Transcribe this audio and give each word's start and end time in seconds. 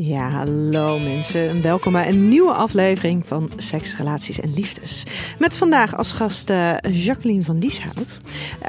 Ja, 0.00 0.30
hallo 0.30 0.98
mensen 0.98 1.48
en 1.48 1.62
welkom 1.62 1.92
bij 1.92 2.08
een 2.08 2.28
nieuwe 2.28 2.52
aflevering 2.52 3.26
van 3.26 3.50
Seks, 3.56 3.96
Relaties 3.96 4.40
en 4.40 4.52
Liefdes. 4.54 5.04
Met 5.38 5.56
vandaag 5.56 5.96
als 5.96 6.12
gast 6.12 6.50
uh, 6.50 6.74
Jacqueline 6.90 7.44
van 7.44 7.58
Lieshout. 7.58 8.16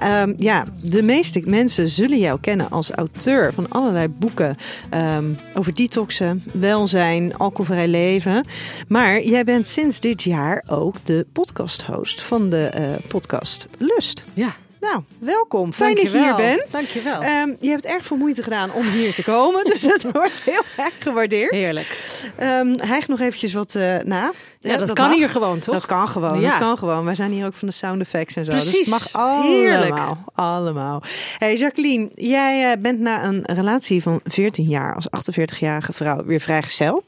Um, 0.04 0.34
ja, 0.38 0.66
de 0.82 1.04
meeste 1.04 1.42
mensen 1.46 1.88
zullen 1.88 2.20
jou 2.20 2.40
kennen 2.40 2.70
als 2.70 2.92
auteur 2.92 3.54
van 3.54 3.70
allerlei 3.70 4.08
boeken 4.08 4.56
um, 4.94 5.38
over 5.54 5.76
detoxen, 5.76 6.44
welzijn, 6.54 7.38
alcoholvrij 7.38 7.88
leven. 7.88 8.46
Maar 8.88 9.24
jij 9.24 9.44
bent 9.44 9.68
sinds 9.68 10.00
dit 10.00 10.24
jaar 10.24 10.64
ook 10.68 10.96
de 11.04 11.26
podcasthost 11.32 12.22
van 12.22 12.50
de 12.50 12.72
uh, 12.78 13.08
podcast 13.08 13.68
Lust. 13.78 14.24
Ja. 14.34 14.56
Nou, 14.80 15.04
welkom. 15.20 15.74
Fijn 15.74 15.96
dat 15.96 16.12
je 16.12 16.18
hier 16.18 16.36
bent. 16.36 16.72
Dankjewel. 16.72 17.24
Um, 17.24 17.58
je 17.60 17.70
hebt 17.70 17.86
erg 17.86 18.06
veel 18.06 18.18
moeite 18.18 18.44
gedaan 18.44 18.74
om 18.74 18.88
hier 18.88 19.14
te 19.14 19.24
komen, 19.24 19.64
dus 19.72 19.82
dat 19.82 20.02
wordt 20.02 20.42
heel 20.44 20.62
erg 20.78 20.94
gewaardeerd. 21.00 21.52
Heerlijk. 21.52 22.22
Um, 22.42 22.80
hijg 22.80 23.08
nog 23.08 23.20
eventjes 23.20 23.54
wat 23.54 23.76
uh, 23.76 23.98
na. 23.98 24.32
Ja, 24.60 24.78
dat, 24.78 24.88
dat 24.88 24.98
kan 24.98 25.10
mag. 25.10 25.18
hier 25.18 25.30
gewoon, 25.30 25.60
toch? 25.60 25.74
Dat 25.74 25.86
kan 25.86 26.08
gewoon, 26.08 26.40
ja. 26.40 26.50
dat 26.50 26.58
kan 26.58 26.78
gewoon. 26.78 27.06
Wij 27.06 27.16
zijn 27.16 27.32
hier 27.32 27.46
ook 27.46 27.54
van 27.54 27.68
de 27.68 27.74
sound 27.74 28.02
effects 28.02 28.36
en 28.36 28.46
zo. 28.46 28.52
Precies. 28.52 28.72
Dus 28.72 28.80
het 28.80 28.90
mag 28.90 29.24
allemaal. 29.24 29.52
Heerlijk. 29.52 30.00
Allemaal. 30.34 31.04
Hey 31.38 31.56
Jacqueline, 31.56 32.10
jij 32.14 32.72
uh, 32.72 32.82
bent 32.82 33.00
na 33.00 33.24
een 33.24 33.44
relatie 33.46 34.02
van 34.02 34.20
14 34.24 34.66
jaar 34.66 34.96
als 34.96 35.08
48-jarige 35.08 35.94
vrouw 35.94 36.24
weer 36.26 36.40
vrijgezel. 36.40 37.04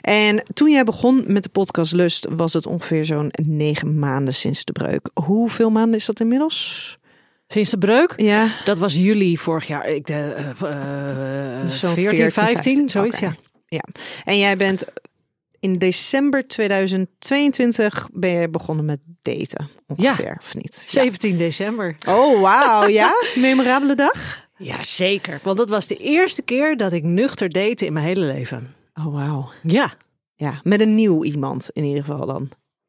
En 0.00 0.44
toen 0.54 0.70
jij 0.70 0.84
begon 0.84 1.24
met 1.26 1.42
de 1.42 1.48
podcast 1.48 1.92
Lust 1.92 2.26
was 2.30 2.52
het 2.52 2.66
ongeveer 2.66 3.04
zo'n 3.04 3.32
negen 3.42 3.98
maanden 3.98 4.34
sinds 4.34 4.64
de 4.64 4.72
breuk. 4.72 5.08
Hoeveel 5.14 5.70
maanden 5.70 5.94
is 5.94 6.06
dat 6.06 6.20
inmiddels? 6.20 6.98
Sinds 7.48 7.70
de 7.70 7.78
breuk? 7.78 8.14
Ja. 8.16 8.54
Dat 8.64 8.78
was 8.78 8.94
juli 8.94 9.38
vorig 9.38 9.66
jaar. 9.66 9.88
Ik 9.88 10.06
de, 10.06 10.34
uh, 10.38 10.70
uh, 10.70 11.62
dus 11.62 11.78
14, 11.78 12.04
14, 12.04 12.30
15, 12.30 12.32
15 12.32 12.88
zoiets, 12.88 13.16
okay. 13.16 13.28
ja. 13.28 13.36
Ja. 13.68 13.84
En 14.24 14.38
jij 14.38 14.56
bent 14.56 14.84
in 15.60 15.78
december 15.78 16.46
2022 16.46 18.08
ben 18.12 18.30
je 18.30 18.48
begonnen 18.48 18.84
met 18.84 19.00
daten, 19.22 19.68
ongeveer, 19.86 20.26
ja. 20.26 20.36
of 20.40 20.54
niet? 20.54 20.82
17 20.86 21.32
ja. 21.32 21.38
december. 21.38 21.96
Oh, 22.08 22.40
wauw, 22.40 22.88
ja? 22.88 23.12
Memorabele 23.34 23.94
dag? 23.94 24.46
Ja, 24.56 24.82
zeker. 24.82 25.40
Want 25.42 25.56
dat 25.56 25.68
was 25.68 25.86
de 25.86 25.96
eerste 25.96 26.42
keer 26.42 26.76
dat 26.76 26.92
ik 26.92 27.02
nuchter 27.02 27.48
date 27.48 27.86
in 27.86 27.92
mijn 27.92 28.06
hele 28.06 28.24
leven. 28.24 28.74
Oh, 28.94 29.14
wauw. 29.14 29.50
Ja. 29.62 29.94
Ja, 30.34 30.60
met 30.62 30.80
een 30.80 30.94
nieuw 30.94 31.24
iemand 31.24 31.70
in 31.72 31.84
ieder 31.84 32.04
geval 32.04 32.26
dan. 32.26 32.48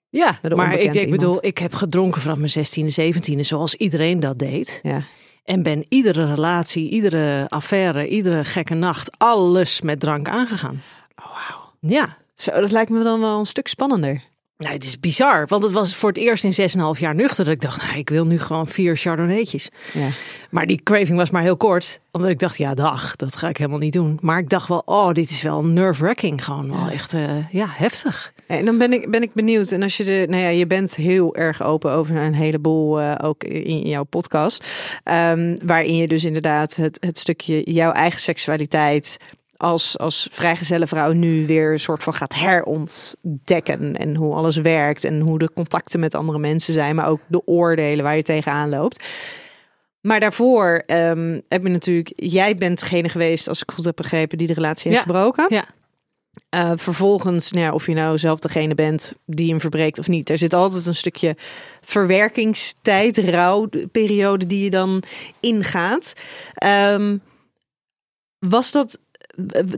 Ja, 0.09 0.39
maar 0.55 0.79
ik, 0.79 0.93
ik 0.93 1.09
bedoel, 1.09 1.45
ik 1.45 1.57
heb 1.57 1.73
gedronken 1.73 2.21
vanaf 2.21 2.37
mijn 2.37 2.51
16e, 2.51 3.15
17e, 3.15 3.39
zoals 3.39 3.75
iedereen 3.75 4.19
dat 4.19 4.39
deed. 4.39 4.79
Ja. 4.83 5.03
En 5.43 5.63
ben 5.63 5.85
iedere 5.87 6.25
relatie, 6.25 6.89
iedere 6.89 7.47
affaire, 7.47 8.07
iedere 8.07 8.45
gekke 8.45 8.73
nacht, 8.73 9.17
alles 9.17 9.81
met 9.81 9.99
drank 9.99 10.29
aangegaan. 10.29 10.81
Oh, 11.15 11.25
wauw. 11.25 11.73
Ja. 11.79 12.17
Zo, 12.35 12.51
dat 12.51 12.71
lijkt 12.71 12.89
me 12.89 13.03
dan 13.03 13.19
wel 13.19 13.39
een 13.39 13.45
stuk 13.45 13.67
spannender. 13.67 14.23
Nou, 14.57 14.73
het 14.73 14.83
is 14.83 14.99
bizar, 14.99 15.47
want 15.47 15.63
het 15.63 15.71
was 15.71 15.95
voor 15.95 16.09
het 16.09 16.17
eerst 16.17 16.43
in 16.43 16.69
6,5 16.95 16.99
jaar 16.99 17.15
nuchter 17.15 17.45
dat 17.45 17.53
ik 17.53 17.61
dacht, 17.61 17.81
nou, 17.81 17.97
ik 17.97 18.09
wil 18.09 18.25
nu 18.25 18.39
gewoon 18.39 18.67
vier 18.67 18.97
chardonnaytjes. 18.97 19.69
Ja. 19.93 20.09
Maar 20.49 20.65
die 20.65 20.83
craving 20.83 21.17
was 21.17 21.29
maar 21.29 21.41
heel 21.41 21.57
kort, 21.57 21.99
omdat 22.11 22.29
ik 22.29 22.39
dacht, 22.39 22.57
ja, 22.57 22.73
dag, 22.73 23.15
dat 23.15 23.35
ga 23.35 23.49
ik 23.49 23.57
helemaal 23.57 23.79
niet 23.79 23.93
doen. 23.93 24.17
Maar 24.21 24.39
ik 24.39 24.49
dacht 24.49 24.67
wel, 24.67 24.81
oh, 24.85 25.11
dit 25.11 25.29
is 25.29 25.41
wel 25.41 25.63
nerve-wracking, 25.63 26.43
gewoon 26.43 26.71
wel 26.71 26.89
echt, 26.89 27.13
uh, 27.13 27.51
ja, 27.51 27.65
heftig. 27.69 28.33
En 28.49 28.65
dan 28.65 28.77
ben 28.77 28.93
ik, 28.93 29.11
ben 29.11 29.21
ik 29.21 29.33
benieuwd. 29.33 29.71
En 29.71 29.83
als 29.83 29.97
je 29.97 30.03
de, 30.03 30.25
nou 30.29 30.41
ja, 30.41 30.49
je 30.49 30.67
bent 30.67 30.95
heel 30.95 31.35
erg 31.35 31.63
open 31.63 31.91
over 31.91 32.15
een 32.15 32.33
heleboel, 32.33 33.01
uh, 33.01 33.15
ook 33.23 33.43
in 33.43 33.87
jouw 33.87 34.03
podcast. 34.03 34.65
Um, 35.03 35.57
waarin 35.65 35.95
je 35.95 36.07
dus 36.07 36.25
inderdaad 36.25 36.75
het, 36.75 36.97
het 36.99 37.17
stukje 37.17 37.71
jouw 37.71 37.91
eigen 37.91 38.19
seksualiteit 38.19 39.17
als, 39.57 39.97
als 39.97 40.27
vrijgezelle 40.31 40.87
vrouw 40.87 41.11
nu 41.11 41.45
weer 41.45 41.71
een 41.71 41.79
soort 41.79 42.03
van 42.03 42.13
gaat 42.13 42.33
herontdekken. 42.33 43.95
En 43.95 44.15
hoe 44.15 44.33
alles 44.33 44.57
werkt 44.57 45.03
en 45.03 45.19
hoe 45.19 45.39
de 45.39 45.53
contacten 45.53 45.99
met 45.99 46.15
andere 46.15 46.39
mensen 46.39 46.73
zijn, 46.73 46.95
maar 46.95 47.07
ook 47.07 47.21
de 47.27 47.47
oordelen 47.47 48.03
waar 48.03 48.15
je 48.15 48.23
tegenaan 48.23 48.69
loopt. 48.69 49.05
Maar 50.01 50.19
daarvoor 50.19 50.83
um, 50.87 51.41
heb 51.47 51.63
je 51.63 51.69
natuurlijk, 51.69 52.11
jij 52.15 52.55
bent 52.55 52.79
degene 52.79 53.09
geweest, 53.09 53.47
als 53.47 53.61
ik 53.61 53.71
goed 53.71 53.85
heb 53.85 53.95
begrepen, 53.95 54.37
die 54.37 54.47
de 54.47 54.53
relatie 54.53 54.91
heeft 54.91 55.03
ja. 55.03 55.11
verbroken. 55.11 55.45
Ja. 55.55 55.65
Uh, 56.55 56.71
vervolgens, 56.75 57.51
nou 57.51 57.65
ja, 57.65 57.73
of 57.73 57.85
je 57.85 57.93
nou 57.93 58.17
zelf 58.17 58.39
degene 58.39 58.75
bent 58.75 59.13
die 59.25 59.49
hem 59.49 59.59
verbreekt 59.59 59.99
of 59.99 60.07
niet. 60.07 60.29
Er 60.29 60.37
zit 60.37 60.53
altijd 60.53 60.85
een 60.85 60.95
stukje 60.95 61.35
verwerkingstijd, 61.81 63.17
rouwperiode 63.17 64.45
die 64.45 64.63
je 64.63 64.69
dan 64.69 65.03
ingaat. 65.39 66.13
Um, 66.93 67.21
was 68.39 68.71
dat 68.71 68.99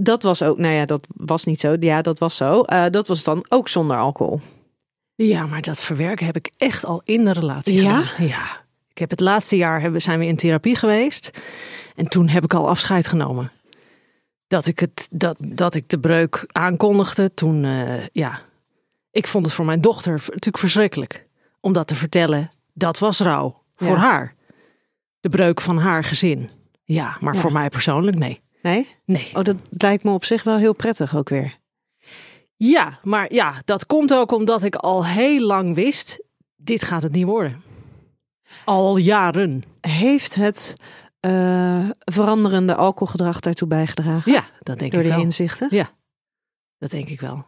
dat 0.02 0.24
was 0.24 0.44
ook, 0.44 0.58
nou 0.58 0.74
ja, 0.74 0.86
dat 0.86 1.08
was 1.16 1.44
niet 1.44 1.60
zo. 1.60 1.76
Ja, 1.80 2.02
dat 2.02 2.20
was 2.20 2.36
zo. 2.36 2.64
Uh, 2.68 2.86
dat 2.92 3.08
was 3.08 3.24
dan 3.24 3.46
ook 3.50 3.68
zonder 3.68 3.98
alcohol. 3.98 4.42
Ja, 5.16 5.46
maar 5.46 5.62
dat 5.62 5.84
verwerken 5.84 6.26
heb 6.26 6.36
ik 6.36 6.52
echt 6.58 6.86
al 6.86 7.02
in 7.06 7.26
de 7.26 7.32
relatie. 7.32 7.82
Ja? 7.82 8.02
Gedaan. 8.02 8.28
Ja. 8.28 8.62
Ik 8.92 8.98
heb 8.98 9.10
het 9.10 9.20
laatste 9.20 9.58
jaar 9.58 9.82
hebben, 9.82 10.02
zijn 10.02 10.20
we 10.20 10.26
in 10.26 10.36
therapie 10.36 10.76
geweest. 10.76 11.32
En 11.96 12.06
toen 12.06 12.28
heb 12.28 12.44
ik 12.44 12.54
al 12.54 12.70
afscheid 12.70 13.08
genomen. 13.08 13.52
Dat 14.52 14.66
ik, 14.68 14.80
het, 14.80 15.08
dat, 15.12 15.38
dat 15.40 15.76
ik 15.76 15.90
de 15.90 16.00
breuk 16.00 16.46
aankondigde. 16.52 17.34
Toen, 17.34 17.64
uh, 17.64 18.08
ja. 18.08 18.40
Ik 19.12 19.28
vond 19.28 19.46
het 19.46 19.54
voor 19.54 19.66
mijn 19.66 19.82
dochter 19.82 20.12
natuurlijk 20.12 20.58
verschrikkelijk. 20.58 21.28
Om 21.60 21.74
dat 21.74 21.88
te 21.88 21.96
vertellen. 21.96 22.50
Dat 22.74 23.00
was 23.00 23.20
rouw. 23.20 23.64
Voor 23.76 23.88
Ja. 23.88 23.96
haar. 23.96 24.36
De 25.20 25.30
breuk 25.30 25.62
van 25.62 25.78
haar 25.78 26.04
gezin. 26.04 26.50
Ja, 26.84 27.18
maar 27.20 27.34
Ja. 27.34 27.40
voor 27.40 27.52
mij 27.52 27.70
persoonlijk 27.70 28.18
nee. 28.18 28.42
Nee? 28.62 28.88
Nee. 29.06 29.30
Oh, 29.34 29.44
dat 29.44 29.56
lijkt 29.70 30.04
me 30.04 30.12
op 30.12 30.26
zich 30.26 30.44
wel 30.44 30.58
heel 30.58 30.74
prettig 30.74 31.16
ook 31.16 31.30
weer. 31.30 31.58
Ja, 32.56 33.00
maar 33.04 33.34
ja, 33.34 33.62
dat 33.66 33.86
komt 33.86 34.14
ook 34.14 34.32
omdat 34.32 34.64
ik 34.64 34.76
al 34.76 35.06
heel 35.06 35.46
lang 35.46 35.76
wist, 35.76 36.24
dit 36.56 36.84
gaat 36.84 37.02
het 37.02 37.12
niet 37.12 37.26
worden. 37.26 37.64
Al 38.66 38.98
jaren. 38.98 39.62
Heeft 39.82 40.36
het 40.36 40.74
uh, 41.28 41.90
veranderende 42.00 42.76
alcoholgedrag 42.76 43.40
daartoe 43.40 43.68
bijgedragen? 43.68 44.32
Ja, 44.32 44.44
dat 44.60 44.80
denk 44.80 44.92
Door 44.92 45.02
ik 45.02 45.08
de 45.08 45.14
wel. 45.14 45.24
inzichten? 45.24 45.68
Ja, 45.72 45.90
dat 46.78 46.90
denk 46.90 47.10
ik 47.10 47.20
wel. 47.20 47.46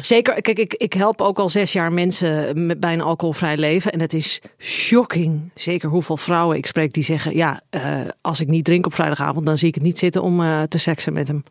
Zeker, 0.00 0.42
kijk, 0.42 0.58
ik, 0.58 0.74
ik 0.74 0.92
help 0.92 1.20
ook 1.20 1.38
al 1.38 1.48
zes 1.48 1.72
jaar 1.72 1.92
mensen 1.92 2.66
met, 2.66 2.80
bij 2.80 2.92
een 2.92 3.00
alcoholvrij 3.00 3.56
leven. 3.56 3.92
En 3.92 4.00
het 4.00 4.12
is 4.12 4.40
shocking, 4.58 5.50
zeker 5.54 5.88
hoeveel 5.88 6.16
vrouwen 6.16 6.56
ik 6.56 6.66
spreek 6.66 6.92
die 6.92 7.02
zeggen... 7.02 7.36
ja, 7.36 7.60
uh, 7.70 8.00
als 8.20 8.40
ik 8.40 8.48
niet 8.48 8.64
drink 8.64 8.86
op 8.86 8.94
vrijdagavond, 8.94 9.46
dan 9.46 9.58
zie 9.58 9.68
ik 9.68 9.74
het 9.74 9.84
niet 9.84 9.98
zitten 9.98 10.22
om 10.22 10.40
uh, 10.40 10.62
te 10.62 10.78
seksen 10.78 11.12
met 11.12 11.28
hem. 11.28 11.42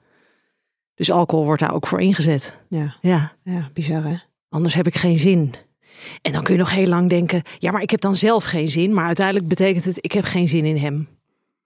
Dus 0.95 1.12
alcohol 1.12 1.45
wordt 1.45 1.62
daar 1.62 1.74
ook 1.74 1.88
voor 1.88 2.01
ingezet. 2.01 2.57
Ja, 2.69 2.95
Ja, 3.01 3.31
ja 3.44 3.69
bizar 3.74 4.03
hè? 4.03 4.15
anders 4.50 4.74
heb 4.74 4.88
ik 4.88 4.95
geen 4.95 5.19
zin. 5.19 5.53
En 6.21 6.31
dan 6.31 6.44
kun 6.44 6.53
je 6.53 6.59
nog 6.59 6.71
heel 6.71 6.88
lang 6.88 7.09
denken... 7.09 7.41
ja, 7.59 7.71
maar 7.71 7.81
ik 7.81 7.89
heb 7.89 8.01
dan 8.01 8.15
zelf 8.15 8.44
geen 8.44 8.67
zin. 8.67 8.94
Maar 8.94 9.06
uiteindelijk 9.06 9.47
betekent 9.47 9.85
het, 9.85 9.97
ik 10.01 10.12
heb 10.12 10.24
geen 10.24 10.47
zin 10.47 10.65
in 10.65 10.77
hem. 10.77 11.07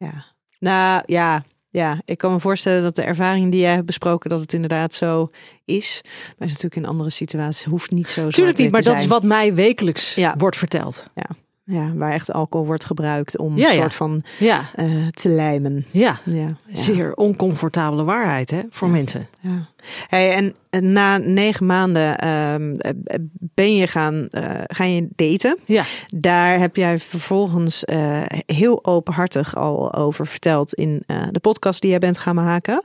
Ja. 0.06 0.26
Nou 0.60 1.04
ja, 1.06 1.44
ja, 1.70 2.02
ik 2.06 2.18
kan 2.18 2.32
me 2.32 2.40
voorstellen 2.40 2.84
dat 2.84 2.96
de 2.96 3.02
ervaring 3.02 3.52
die 3.52 3.62
jij 3.62 3.74
hebt 3.74 3.86
besproken, 3.86 4.30
dat 4.30 4.40
het 4.40 4.54
inderdaad 4.54 4.94
zo 4.94 5.30
is. 5.66 6.02
Maar 6.04 6.48
is 6.48 6.54
natuurlijk 6.54 6.76
in 6.76 6.86
andere 6.86 7.10
situaties 7.10 7.66
hoeft 7.66 7.92
niet 7.92 8.10
zo. 8.10 8.28
Tuurlijk 8.30 8.58
niet, 8.58 8.72
maar 8.72 8.82
dat 8.84 8.98
is 8.98 9.08
wat 9.08 9.24
mij 9.24 9.54
wekelijks 9.54 10.16
Ja. 10.16 10.36
wordt 10.38 10.58
verteld. 10.58 11.08
Ja. 11.16 11.30
Ja, 11.68 11.94
waar 11.94 12.12
echt 12.12 12.34
alcohol 12.34 12.66
wordt 12.66 12.86
gebruikt 12.86 13.38
om 13.38 13.58
Ja, 13.58 13.68
een 13.68 13.74
soort 13.74 13.94
van 13.94 14.24
Ja, 14.40 14.62
eh, 14.76 15.08
te 15.08 15.30
lijmen. 15.30 15.86
ja. 15.92 16.20
Ja. 16.26 16.48
Zeer 16.72 17.14
oncomfortabele 17.14 18.04
waarheid 18.04 18.52
hè, 18.52 18.62
voor 18.70 18.90
mensen. 18.90 19.28
Ja. 19.42 19.70
Hey, 20.08 20.54
en 20.70 20.94
na 20.94 21.18
negen 21.18 21.66
maanden 21.66 22.18
ehm, 22.18 22.74
eh, 22.74 22.92
ben 23.40 23.76
je 23.76 23.88
gaan, 23.88 24.28
eh, 24.30 24.62
ga 24.68 24.84
je 24.84 25.08
daten. 25.16 25.58
Ja. 25.66 25.84
Daar 26.08 26.60
heb 26.60 26.76
jij 26.76 27.00
vervolgens 27.00 27.86
eh, 27.86 28.22
heel 28.46 28.86
openhartig 28.86 29.56
al 29.56 29.94
over 29.94 30.28
verteld 30.28 30.74
in 30.74 31.04
de 31.32 31.40
podcast 31.40 31.82
die 31.82 31.90
jij 31.90 32.00
bent 32.00 32.18
gaan 32.18 32.36
maken. 32.36 32.84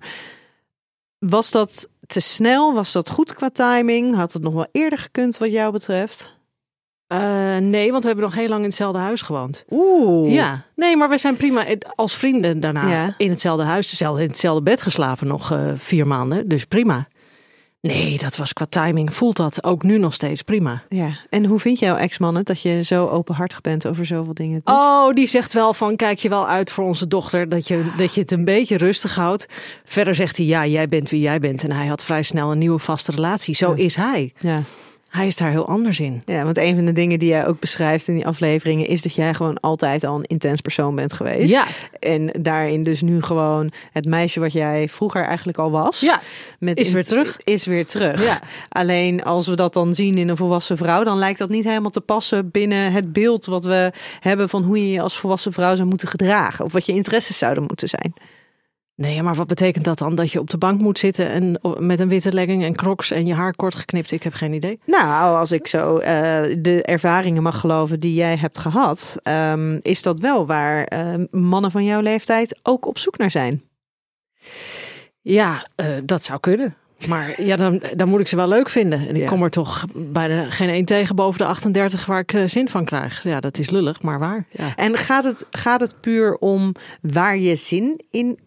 Was 1.18 1.50
dat 1.50 1.88
te 2.06 2.20
snel? 2.20 2.74
Was 2.74 2.92
dat 2.92 3.08
goed 3.10 3.34
qua 3.34 3.48
timing? 3.48 4.14
Had 4.14 4.32
het 4.32 4.42
nog 4.42 4.52
wel 4.52 4.66
eerder 4.72 4.98
gekund 4.98 5.38
wat 5.38 5.50
jou 5.50 5.72
betreft? 5.72 6.38
Eh, 7.10 7.56
nee, 7.56 7.90
want 7.90 8.02
we 8.02 8.08
hebben 8.08 8.24
nog 8.26 8.34
heel 8.34 8.48
lang 8.48 8.60
in 8.60 8.66
hetzelfde 8.66 8.98
huis 8.98 9.22
gewoond. 9.22 9.64
Oeh. 9.70 10.32
Ja, 10.32 10.62
nee, 10.76 10.96
maar 10.96 11.08
we 11.08 11.18
zijn 11.18 11.36
prima 11.36 11.64
als 11.94 12.14
vrienden 12.16 12.60
daarna 12.60 12.88
Ja. 12.90 13.14
in 13.18 13.30
hetzelfde 13.30 13.64
huis, 13.64 14.00
in 14.00 14.16
hetzelfde 14.16 14.62
bed 14.62 14.82
geslapen 14.82 15.26
nog 15.26 15.52
eh, 15.52 15.72
vier 15.76 16.06
maanden. 16.06 16.48
Dus 16.48 16.64
prima. 16.64 17.08
Nee, 17.80 18.18
dat 18.18 18.36
was 18.36 18.52
qua 18.52 18.66
timing. 18.68 19.14
Voelt 19.14 19.36
dat 19.36 19.64
ook 19.64 19.82
nu 19.82 19.98
nog 19.98 20.14
steeds 20.14 20.42
prima. 20.42 20.82
Ja. 20.88 21.08
En 21.30 21.44
hoe 21.44 21.60
vindt 21.60 21.80
jouw 21.80 21.96
ex-man 21.96 22.34
het 22.34 22.46
dat 22.46 22.62
je 22.62 22.82
zo 22.82 23.06
openhartig 23.06 23.60
bent 23.60 23.86
over 23.86 24.04
zoveel 24.06 24.34
dingen? 24.34 24.60
Oh, 24.64 25.12
die 25.12 25.26
zegt 25.26 25.52
wel 25.52 25.74
van 25.74 25.96
kijk 25.96 26.18
je 26.18 26.28
wel 26.28 26.48
uit 26.48 26.70
voor 26.70 26.84
onze 26.84 27.06
dochter 27.08 27.48
dat 27.48 27.68
je, 27.68 27.84
dat 27.96 28.14
je 28.14 28.20
het 28.20 28.30
een 28.32 28.44
beetje 28.44 28.76
rustig 28.76 29.14
houdt. 29.14 29.46
Verder 29.84 30.14
zegt 30.14 30.36
hij 30.36 30.46
ja, 30.46 30.66
jij 30.66 30.88
bent 30.88 31.10
wie 31.10 31.20
jij 31.20 31.38
bent. 31.40 31.64
En 31.64 31.72
hij 31.72 31.86
had 31.86 32.04
vrij 32.04 32.22
snel 32.22 32.50
een 32.52 32.58
nieuwe 32.58 32.78
vaste 32.78 33.10
relatie. 33.12 33.54
Zo 33.54 33.70
Ja. 33.76 33.82
is 33.84 33.94
hij. 33.96 34.32
Ja. 34.40 34.62
Hij 35.10 35.26
is 35.26 35.36
daar 35.36 35.50
heel 35.50 35.68
anders 35.68 36.00
in. 36.00 36.22
Ja, 36.26 36.44
want 36.44 36.58
een 36.58 36.74
van 36.76 36.84
de 36.84 36.92
dingen 36.92 37.18
die 37.18 37.28
jij 37.28 37.46
ook 37.46 37.60
beschrijft 37.60 38.08
in 38.08 38.14
die 38.14 38.26
afleveringen 38.26 38.86
is 38.86 39.02
dat 39.02 39.14
jij 39.14 39.34
gewoon 39.34 39.60
altijd 39.60 40.04
al 40.04 40.16
een 40.16 40.24
intens 40.24 40.60
persoon 40.60 40.94
bent 40.94 41.12
geweest. 41.12 41.50
Ja, 41.50 41.66
En 42.00 42.30
daarin 42.40 42.82
dus 42.82 43.02
nu 43.02 43.22
gewoon 43.22 43.70
het 43.92 44.04
meisje 44.04 44.40
wat 44.40 44.52
jij 44.52 44.88
vroeger 44.88 45.24
eigenlijk 45.24 45.58
al 45.58 45.70
was. 45.70 46.00
ja, 46.00 46.20
met 46.58 46.78
is 46.78 46.92
weer 46.92 47.04
terug. 47.04 47.40
Is 47.44 47.66
weer 47.66 47.86
terug. 47.86 48.24
Ja. 48.24 48.40
Alleen 48.68 49.24
als 49.24 49.46
we 49.46 49.56
dat 49.56 49.72
dan 49.72 49.94
zien 49.94 50.18
in 50.18 50.28
een 50.28 50.36
volwassen 50.36 50.76
vrouw, 50.76 51.04
dan 51.04 51.18
lijkt 51.18 51.38
dat 51.38 51.48
niet 51.48 51.64
helemaal 51.64 51.90
te 51.90 52.00
passen 52.00 52.50
binnen 52.50 52.92
het 52.92 53.12
beeld 53.12 53.46
wat 53.46 53.64
we 53.64 53.92
hebben 54.20 54.48
van 54.48 54.62
hoe 54.62 54.78
je 54.78 54.90
je 54.90 55.00
als 55.00 55.16
volwassen 55.16 55.52
vrouw 55.52 55.74
zou 55.74 55.88
moeten 55.88 56.08
gedragen. 56.08 56.64
Of 56.64 56.72
wat 56.72 56.86
je 56.86 56.92
interesses 56.92 57.38
zouden 57.38 57.64
moeten 57.64 57.88
zijn. 57.88 58.14
Nee, 59.00 59.22
maar 59.22 59.34
wat 59.34 59.46
betekent 59.46 59.84
dat 59.84 59.98
dan? 59.98 60.14
Dat 60.14 60.32
je 60.32 60.38
op 60.40 60.50
de 60.50 60.58
bank 60.58 60.80
moet 60.80 60.98
zitten 60.98 61.30
en 61.30 61.60
met 61.78 62.00
een 62.00 62.08
witte 62.08 62.32
legging 62.32 62.64
en 62.64 62.74
crocs 62.74 63.10
en 63.10 63.26
je 63.26 63.34
haar 63.34 63.54
kort 63.56 63.74
geknipt? 63.74 64.10
Ik 64.10 64.22
heb 64.22 64.32
geen 64.32 64.52
idee. 64.52 64.78
Nou, 64.86 65.38
als 65.38 65.52
ik 65.52 65.66
zo 65.66 65.96
eh, 65.98 66.12
de 66.58 66.82
ervaringen 66.82 67.42
mag 67.42 67.60
geloven 67.60 68.00
die 68.00 68.14
jij 68.14 68.36
hebt 68.36 68.58
gehad, 68.58 69.16
ehm, 69.22 69.78
is 69.82 70.02
dat 70.02 70.20
wel 70.20 70.46
waar 70.46 70.84
eh, 70.84 71.14
mannen 71.30 71.70
van 71.70 71.84
jouw 71.84 72.00
leeftijd 72.00 72.58
ook 72.62 72.86
op 72.86 72.98
zoek 72.98 73.18
naar 73.18 73.30
zijn. 73.30 73.62
Ja, 75.20 75.66
eh, 75.74 75.86
dat 76.04 76.22
zou 76.22 76.40
kunnen. 76.40 76.74
Maar 77.08 77.42
ja, 77.42 77.56
dan, 77.56 77.82
dan 77.96 78.08
moet 78.08 78.20
ik 78.20 78.28
ze 78.28 78.36
wel 78.36 78.48
leuk 78.48 78.68
vinden. 78.68 79.08
En 79.08 79.14
ik 79.14 79.22
Ja. 79.22 79.28
kom 79.28 79.42
er 79.42 79.50
toch 79.50 79.84
bijna 79.94 80.42
geen 80.44 80.68
één 80.68 80.84
tegen 80.84 81.16
boven 81.16 81.38
de 81.38 81.46
38 81.46 82.06
waar 82.06 82.24
ik 82.26 82.42
zin 82.46 82.68
van 82.68 82.84
krijg. 82.84 83.22
Ja, 83.22 83.40
dat 83.40 83.58
is 83.58 83.70
lullig, 83.70 84.02
maar 84.02 84.18
waar. 84.18 84.46
Ja. 84.50 84.76
En 84.76 84.96
gaat 84.96 85.24
het, 85.24 85.46
gaat 85.50 85.80
het 85.80 86.00
puur 86.00 86.36
om 86.36 86.74
waar 87.02 87.38
je 87.38 87.56
zin 87.56 88.00
in 88.10 88.38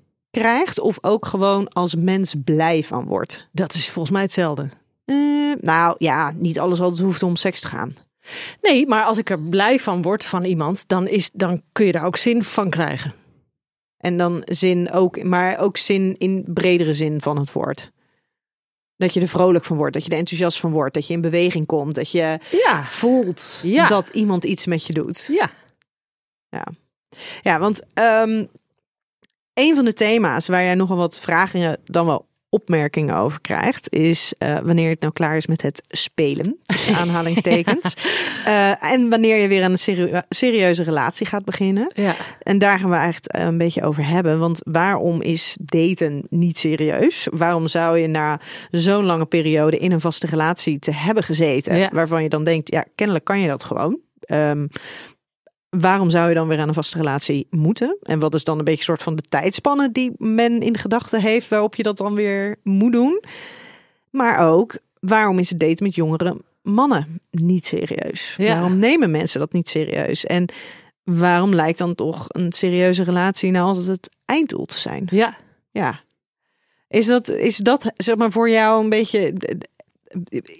krijgt, 0.42 0.80
of 0.80 0.98
ook 1.02 1.26
gewoon 1.26 1.68
als 1.70 1.96
mens 1.96 2.36
blij 2.44 2.84
van 2.84 3.06
wordt? 3.06 3.48
Dat 3.52 3.74
is 3.74 3.90
volgens 3.90 4.14
mij 4.14 4.22
hetzelfde. 4.22 4.70
Eh, 5.06 5.16
nou 5.62 5.96
ja, 5.98 6.32
niet 6.36 6.60
alles 6.60 6.82
altijd 6.82 7.02
hoeft 7.02 7.24
om 7.24 7.36
seks 7.36 7.60
te 7.60 7.68
gaan. 7.68 7.96
Nee, 8.62 8.88
maar 8.88 9.04
als 9.04 9.18
ik 9.18 9.30
er 9.30 9.40
blij 9.40 9.80
van 9.80 10.02
word 10.02 10.26
van 10.26 10.44
iemand, 10.44 10.88
dan, 10.88 11.08
is, 11.08 11.32
dan 11.34 11.62
kun 11.72 11.86
je 11.86 11.92
daar 11.92 12.06
ook 12.06 12.18
zin 12.18 12.44
van 12.44 12.70
krijgen. 12.70 13.14
En 13.98 14.18
dan 14.18 14.42
zin 14.46 14.92
ook, 14.92 15.24
maar 15.24 15.58
ook 15.60 15.78
zin 15.78 16.16
in 16.18 16.46
bredere 16.54 16.94
zin 16.94 17.22
van 17.22 17.38
het 17.38 17.52
woord. 17.52 17.92
Dat 18.96 19.14
je 19.14 19.22
er 19.22 19.28
vrolijk 19.28 19.66
van 19.66 19.78
wordt, 19.78 19.94
dat 19.94 20.06
je 20.06 20.12
er 20.12 20.18
enthousiast 20.18 20.60
van 20.60 20.72
wordt, 20.72 20.94
dat 20.94 21.08
je 21.08 21.14
in 21.14 21.22
beweging 21.22 21.66
komt, 21.66 21.96
dat 21.96 22.12
je 22.12 22.40
Ja, 22.66 22.84
voelt 22.86 23.60
Ja. 23.64 23.88
dat 23.88 24.10
iemand 24.10 24.44
iets 24.44 24.66
met 24.66 24.86
je 24.86 24.94
doet. 24.94 25.30
ja. 25.32 25.50
Ja, 27.42 27.60
want 27.60 27.82
ehm, 27.94 28.46
een 29.54 29.76
van 29.76 29.86
de 29.86 29.94
thema's 29.94 30.48
waar 30.48 30.64
jij 30.64 30.76
nogal 30.76 30.98
wat 30.98 31.20
vragen 31.20 31.78
dan 31.86 32.06
wel 32.06 32.32
opmerkingen 32.50 33.16
over 33.16 33.42
krijgt, 33.42 33.94
is 33.94 34.34
eh, 34.38 34.58
wanneer 34.60 34.90
het 34.90 35.00
nou 35.02 35.14
klaar 35.14 35.38
is 35.38 35.48
met 35.48 35.62
het 35.62 35.84
spelen, 35.88 36.58
aanhalingstekens. 37.00 37.94
Eh, 38.46 38.84
en 38.94 39.10
wanneer 39.10 39.36
je 39.38 39.48
weer 39.48 39.64
aan 39.64 39.72
een 39.72 40.24
serieuze 40.30 40.84
relatie 40.84 41.26
gaat 41.26 41.46
beginnen. 41.46 41.92
ja. 41.96 42.16
En 42.40 42.60
daar 42.60 42.80
gaan 42.80 42.90
we 42.90 42.96
eigenlijk 42.96 43.26
eh, 43.36 43.44
een 43.46 43.58
beetje 43.58 43.84
over 43.84 44.06
hebben. 44.08 44.40
Want 44.40 44.60
waarom 44.64 45.22
is 45.22 45.58
daten 45.62 46.26
niet 46.30 46.58
serieus? 46.58 47.28
Waarom 47.32 47.68
zou 47.68 47.98
je 47.98 48.08
na 48.08 48.40
zo'n 48.72 49.06
lange 49.06 49.26
periode 49.26 49.78
in 49.78 49.92
een 49.92 50.02
vaste 50.02 50.28
relatie 50.28 50.80
te 50.80 50.92
hebben 50.92 51.24
gezeten, 51.24 51.78
Ja. 51.78 51.90
waarvan 51.94 52.24
je 52.24 52.30
dan 52.30 52.44
denkt, 52.44 52.72
ja, 52.72 52.86
kennelijk 52.96 53.26
kan 53.26 53.40
je 53.40 53.48
dat 53.48 53.64
gewoon. 53.64 54.00
Ehm, 54.20 54.68
waarom 55.80 56.10
zou 56.10 56.30
je 56.30 56.36
dan 56.36 56.48
weer 56.48 56.60
aan 56.60 56.68
een 56.68 56.74
vaste 56.74 56.98
relatie 56.98 57.48
moeten? 57.50 57.98
En 58.02 58.20
wat 58.20 58.34
is 58.34 58.44
dan 58.44 58.58
een 58.58 58.64
beetje 58.64 58.80
een 58.80 58.86
soort 58.86 59.04
van 59.04 59.16
de 59.16 59.22
tijdspanne 59.22 59.92
die 59.92 60.12
men 60.18 60.62
in 60.62 60.78
gedachten 60.78 61.22
heeft, 61.22 61.48
waarop 61.48 61.76
je 61.76 61.84
dat 61.84 61.98
dan 61.98 62.16
weer 62.16 62.56
moet 62.64 62.94
doen? 62.94 63.24
Maar 64.10 64.38
ook, 64.38 64.78
waarom 65.00 65.40
is 65.40 65.50
het 65.50 65.60
daten 65.60 65.84
met 65.84 65.96
jongere 65.96 66.38
mannen 66.62 67.22
niet 67.32 67.66
serieus? 67.66 68.36
Ja. 68.38 68.54
Waarom 68.54 68.78
nemen 68.78 69.12
mensen 69.12 69.40
dat 69.40 69.54
niet 69.54 69.70
serieus? 69.70 70.26
En 70.26 70.50
waarom 71.04 71.54
lijkt 71.54 71.78
dan 71.78 71.96
toch 71.96 72.26
een 72.28 72.52
serieuze 72.52 73.04
relatie 73.04 73.52
nou 73.52 73.66
altijd 73.66 73.88
het 73.88 74.10
einddoel 74.26 74.66
te 74.66 74.80
zijn? 74.80 75.08
ja. 75.12 75.36
Ja. 75.72 76.02
Is 76.88 77.06
dat, 77.06 77.30
is 77.30 77.58
dat 77.58 77.92
zeg 77.96 78.16
maar 78.16 78.32
voor 78.32 78.50
jou 78.50 78.84
een 78.84 78.90
beetje 78.90 79.34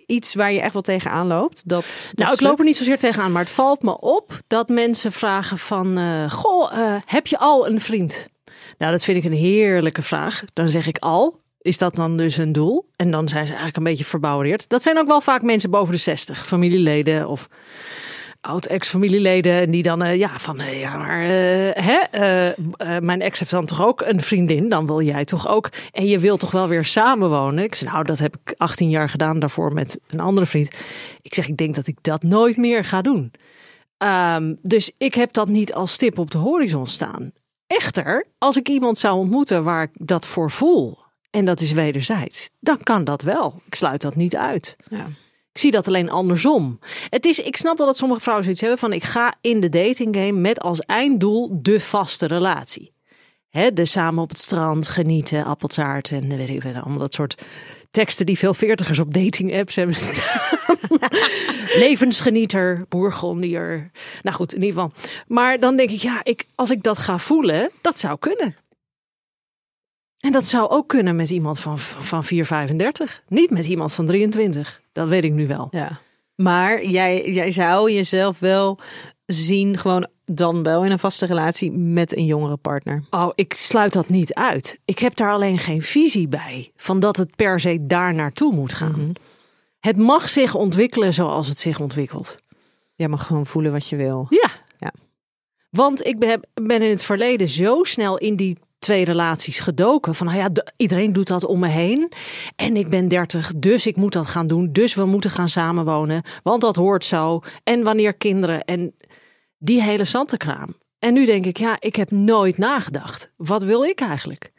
iets 0.06 0.34
waar 0.34 0.52
je 0.52 0.62
echt 0.62 0.74
wel 0.74 0.82
tegenaan 0.82 1.28
loopt? 1.28 1.62
Dat, 1.70 1.86
dat 2.14 2.26
Nou, 2.26 2.34
ik 2.34 2.42
loop 2.42 2.60
er 2.60 2.66
niet 2.66 2.78
zozeer 2.78 3.00
tegenaan, 3.00 3.32
maar 3.32 3.42
het 3.42 3.52
valt 3.52 3.84
me 3.84 4.00
op 4.00 4.40
dat 4.48 4.70
mensen 4.70 5.12
vragen 5.12 5.58
van, 5.58 5.98
eh, 5.98 6.32
goh, 6.32 6.74
eh, 6.74 6.96
heb 7.06 7.28
je 7.28 7.38
al 7.38 7.68
een 7.68 7.82
vriend? 7.82 8.28
Nou, 8.78 8.92
dat 8.92 9.04
vind 9.04 9.18
ik 9.18 9.24
een 9.24 9.38
heerlijke 9.38 10.02
vraag. 10.02 10.44
Dan 10.54 10.70
zeg 10.70 10.88
ik 10.88 10.98
al. 10.98 11.42
Is 11.62 11.78
dat 11.78 11.96
dan 11.96 12.18
dus 12.18 12.38
een 12.38 12.52
doel? 12.52 12.90
En 12.96 13.12
dan 13.12 13.28
zijn 13.28 13.44
ze 13.44 13.50
eigenlijk 13.50 13.78
een 13.78 13.84
beetje 13.84 14.06
verbouwereerd. 14.06 14.70
Dat 14.70 14.82
zijn 14.82 14.98
ook 14.98 15.08
wel 15.08 15.22
vaak 15.22 15.42
mensen 15.42 15.70
boven 15.70 15.94
de 15.94 16.00
60, 16.00 16.48
familieleden 16.48 17.28
of 17.28 17.48
oud-ex-familieleden. 18.44 19.54
En 19.54 19.72
die 19.72 19.84
dan, 19.84 20.02
eh, 20.02 20.18
ja, 20.18 20.40
van, 20.40 20.60
eh, 20.60 20.80
ja, 20.80 20.98
maar 20.98 21.24
eh, 21.24 21.84
hè, 21.84 22.52
mijn 23.02 23.22
ex 23.22 23.40
heeft 23.40 23.52
dan 23.52 23.66
toch 23.66 23.86
ook 23.86 24.02
een 24.02 24.22
vriendin? 24.22 24.70
Dan 24.70 24.86
wil 24.86 25.02
jij 25.02 25.26
toch 25.26 25.48
ook? 25.48 25.70
En 25.92 26.06
je 26.06 26.20
wilt 26.20 26.40
toch 26.40 26.52
wel 26.52 26.68
weer 26.68 26.86
samenwonen? 26.86 27.64
Ik 27.64 27.76
zeg, 27.76 27.92
nou, 27.92 28.04
dat 28.04 28.20
heb 28.20 28.36
ik 28.44 28.54
18 28.58 28.90
jaar 28.90 29.10
gedaan 29.10 29.40
daarvoor 29.40 29.74
met 29.74 30.00
een 30.08 30.20
andere 30.20 30.46
vriend. 30.46 30.76
Ik 31.22 31.34
zeg, 31.34 31.48
ik 31.48 31.58
denk 31.58 31.76
dat 31.76 31.88
ik 31.88 31.98
dat 32.02 32.24
nooit 32.24 32.58
meer 32.58 32.86
ga 32.86 33.02
doen. 33.02 33.32
Ehm, 33.98 34.54
dus 34.62 34.92
ik 34.98 35.14
heb 35.14 35.34
dat 35.34 35.48
niet 35.48 35.74
als 35.74 35.94
stip 35.94 36.18
op 36.18 36.32
de 36.32 36.38
horizon 36.38 36.88
staan. 36.88 37.32
Echter, 37.68 38.28
als 38.38 38.58
ik 38.58 38.70
iemand 38.70 38.98
zou 38.98 39.18
ontmoeten 39.18 39.64
waar 39.64 39.84
ik 39.84 39.92
dat 39.94 40.28
voor 40.28 40.52
voel, 40.52 40.98
en 41.32 41.46
dat 41.46 41.62
is 41.62 41.72
wederzijds, 41.72 42.50
dan 42.60 42.78
kan 42.84 43.04
dat 43.04 43.22
wel. 43.22 43.62
Ik 43.66 43.76
sluit 43.76 44.02
dat 44.02 44.16
niet 44.16 44.36
uit. 44.36 44.76
Ja. 44.90 45.08
Ik 45.54 45.60
zie 45.60 45.72
dat 45.72 45.88
alleen 45.88 46.10
andersom. 46.10 46.80
Het 47.10 47.26
is, 47.26 47.40
ik 47.40 47.58
snap 47.58 47.78
wel 47.78 47.88
dat 47.88 47.98
sommige 47.98 48.22
vrouwen 48.22 48.44
zoiets 48.44 48.62
hebben 48.62 48.80
van 48.80 48.94
ik 48.94 49.04
ga 49.04 49.36
in 49.42 49.60
de 49.60 49.70
dating 49.70 50.16
game 50.16 50.40
met 50.40 50.60
als 50.60 50.80
einddoel 50.80 51.60
de 51.62 51.80
vaste 51.80 52.28
relatie. 52.28 52.94
Hè, 53.50 53.74
de 53.74 53.86
samen 53.86 54.24
op 54.24 54.30
het 54.30 54.40
strand 54.40 54.88
genieten, 54.88 55.46
appeltaart 55.46 56.12
en 56.12 56.38
weet 56.38 56.50
ik 56.50 56.62
veel, 56.62 56.74
allemaal 56.74 56.98
dat 56.98 57.14
soort 57.14 57.46
teksten 57.92 58.26
die 58.26 58.38
veel 58.38 58.54
veertigers 58.54 59.00
op 59.00 59.14
dating 59.14 59.54
apps 59.54 59.76
hebben 59.76 59.96
staan. 59.96 60.60
Levensgenieter, 61.84 62.86
bourgondier. 62.90 63.92
Nou 64.22 64.36
goed, 64.36 64.54
in 64.54 64.64
ieder 64.64 64.82
geval. 64.82 64.94
Maar 65.28 65.60
dan 65.60 65.76
denk 65.76 65.90
ik, 65.90 66.00
ja, 66.00 66.20
ik, 66.24 66.46
als 66.56 66.70
ik 66.70 66.84
dat 66.84 66.98
ga 66.98 67.18
voelen, 67.18 67.72
dat 67.82 68.00
zou 68.00 68.18
kunnen. 68.20 68.56
En 70.20 70.32
dat 70.32 70.46
zou 70.46 70.70
ook 70.70 70.88
kunnen 70.88 71.16
met 71.16 71.30
iemand 71.30 71.60
van, 71.60 71.80
van 71.80 72.24
4,35. 72.26 72.30
Niet 73.28 73.50
met 73.50 73.66
iemand 73.66 73.94
van 73.94 74.06
23. 74.06 74.82
Dat 74.94 75.08
weet 75.08 75.24
ik 75.24 75.32
nu 75.32 75.48
wel. 75.48 75.68
Ja. 75.72 76.00
Maar 76.36 76.86
jij, 76.86 77.32
jij 77.32 77.52
zou 77.52 77.92
jezelf 77.92 78.40
wel 78.40 78.80
zien, 79.26 79.78
gewoon 79.78 80.08
dan 80.24 80.64
wel 80.64 80.86
in 80.86 80.92
een 80.92 81.00
vaste 81.00 81.26
relatie 81.26 81.72
met 81.72 82.18
een 82.18 82.26
jongere 82.26 82.58
partner. 82.58 83.04
Oh, 83.10 83.30
ik 83.36 83.54
sluit 83.54 83.94
dat 83.94 84.10
niet 84.10 84.34
uit. 84.34 84.80
Ik 84.86 85.00
heb 85.00 85.16
daar 85.16 85.32
alleen 85.32 85.60
geen 85.60 85.82
visie 85.82 86.28
bij. 86.28 86.72
Van 86.76 87.00
dat 87.00 87.18
het 87.18 87.36
per 87.36 87.60
se 87.60 87.86
daar 87.86 88.14
naartoe 88.14 88.54
moet 88.54 88.74
gaan. 88.74 89.14
Het 89.80 89.98
mag 89.98 90.30
zich 90.30 90.56
ontwikkelen 90.56 91.14
zoals 91.14 91.48
het 91.48 91.60
zich 91.60 91.80
ontwikkelt. 91.80 92.38
Jij 92.96 93.08
mag 93.08 93.26
gewoon 93.26 93.46
voelen 93.46 93.72
wat 93.72 93.88
je 93.88 93.96
wil. 93.96 94.28
Ja. 94.30 94.50
Ja. 94.80 94.94
Want 95.70 96.06
ik 96.06 96.20
ben, 96.20 96.48
ben 96.54 96.82
in 96.82 96.90
het 96.90 97.04
verleden 97.04 97.48
zo 97.48 97.84
snel 97.84 98.18
in 98.18 98.36
die 98.36 98.58
twee 98.84 99.06
relaties 99.06 99.60
gedoken. 99.60 100.16
Van 100.16 100.28
nou 100.28 100.38
ja, 100.38 100.50
iedereen 100.78 101.14
doet 101.14 101.28
dat 101.28 101.46
om 101.46 101.60
me 101.60 101.68
heen. 101.68 102.12
En 102.56 102.78
ik 102.78 102.90
ben 102.90 103.08
30, 103.08 103.52
dus 103.58 103.88
ik 103.88 103.96
moet 103.96 104.14
dat 104.14 104.28
gaan 104.28 104.48
doen. 104.48 104.72
Dus 104.72 104.94
we 104.94 105.06
moeten 105.06 105.30
gaan 105.30 105.50
samenwonen. 105.50 106.24
Want 106.44 106.62
dat 106.62 106.76
hoort 106.76 107.06
zo. 107.06 107.42
En 107.64 107.84
wanneer 107.84 108.14
kinderen. 108.14 108.64
En 108.64 108.96
die 109.58 109.82
hele 109.82 110.04
zantenkraam. 110.04 110.76
En 111.00 111.14
nu 111.14 111.26
denk 111.26 111.46
ik, 111.46 111.58
ja, 111.58 111.78
ik 111.80 111.96
heb 111.96 112.12
nooit 112.12 112.58
nagedacht. 112.58 113.32
Wat 113.38 113.64
wil 113.64 113.84
ik 113.84 114.00
eigenlijk? 114.00 114.52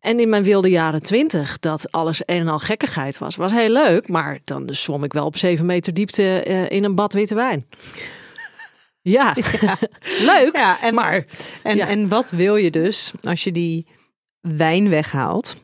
En 0.00 0.20
in 0.20 0.28
mijn 0.28 0.42
wilde 0.42 0.70
jaren 0.70 1.02
twintig, 1.02 1.58
dat 1.58 1.92
alles 1.92 2.22
een 2.26 2.40
en 2.40 2.48
al 2.48 2.58
gekkigheid 2.58 3.18
was, 3.18 3.36
was 3.36 3.52
heel 3.52 3.72
leuk. 3.72 4.08
Maar 4.08 4.38
dan 4.44 4.68
zwom 4.70 5.04
ik 5.04 5.12
wel 5.12 5.26
op 5.26 5.36
zeven 5.36 5.66
meter 5.66 5.94
diepte 5.94 6.42
eh, 6.42 6.70
in 6.70 6.84
een 6.84 6.94
bad 6.94 7.12
witte 7.12 7.34
wijn. 7.34 7.66
Ja, 9.10 9.36
leuk. 10.32 10.50
Ja, 10.52 10.80
en, 10.80 10.94
maar 10.94 11.24
en, 11.62 11.76
ja. 11.76 11.88
en 11.88 12.08
wat 12.08 12.30
wil 12.30 12.56
je 12.56 12.70
dus 12.70 13.12
als 13.22 13.44
je 13.44 13.52
die 13.52 13.86
wijn 14.40 14.88
weghaalt? 14.88 15.56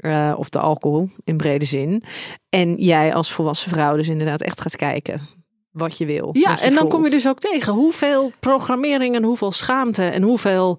eh, 0.00 0.34
of 0.36 0.48
de 0.48 0.58
alcohol 0.58 1.10
in 1.24 1.36
brede 1.36 1.64
zin. 1.64 2.02
En 2.48 2.74
jij 2.74 3.14
als 3.14 3.32
volwassen 3.32 3.70
vrouw 3.70 3.96
dus 3.96 4.08
inderdaad 4.08 4.42
echt 4.42 4.60
gaat 4.60 4.76
kijken 4.76 5.28
wat 5.70 5.98
je 5.98 6.06
wil. 6.06 6.30
Ja, 6.32 6.50
je 6.50 6.60
en 6.60 6.74
dan 6.74 6.88
kom 6.88 7.04
je 7.04 7.10
dus 7.10 7.28
ook 7.28 7.38
tegen 7.38 7.72
hoeveel 7.72 8.32
programmering 8.40 9.14
en 9.14 9.22
hoeveel 9.22 9.52
schaamte 9.52 10.02
en 10.02 10.22
hoeveel. 10.22 10.78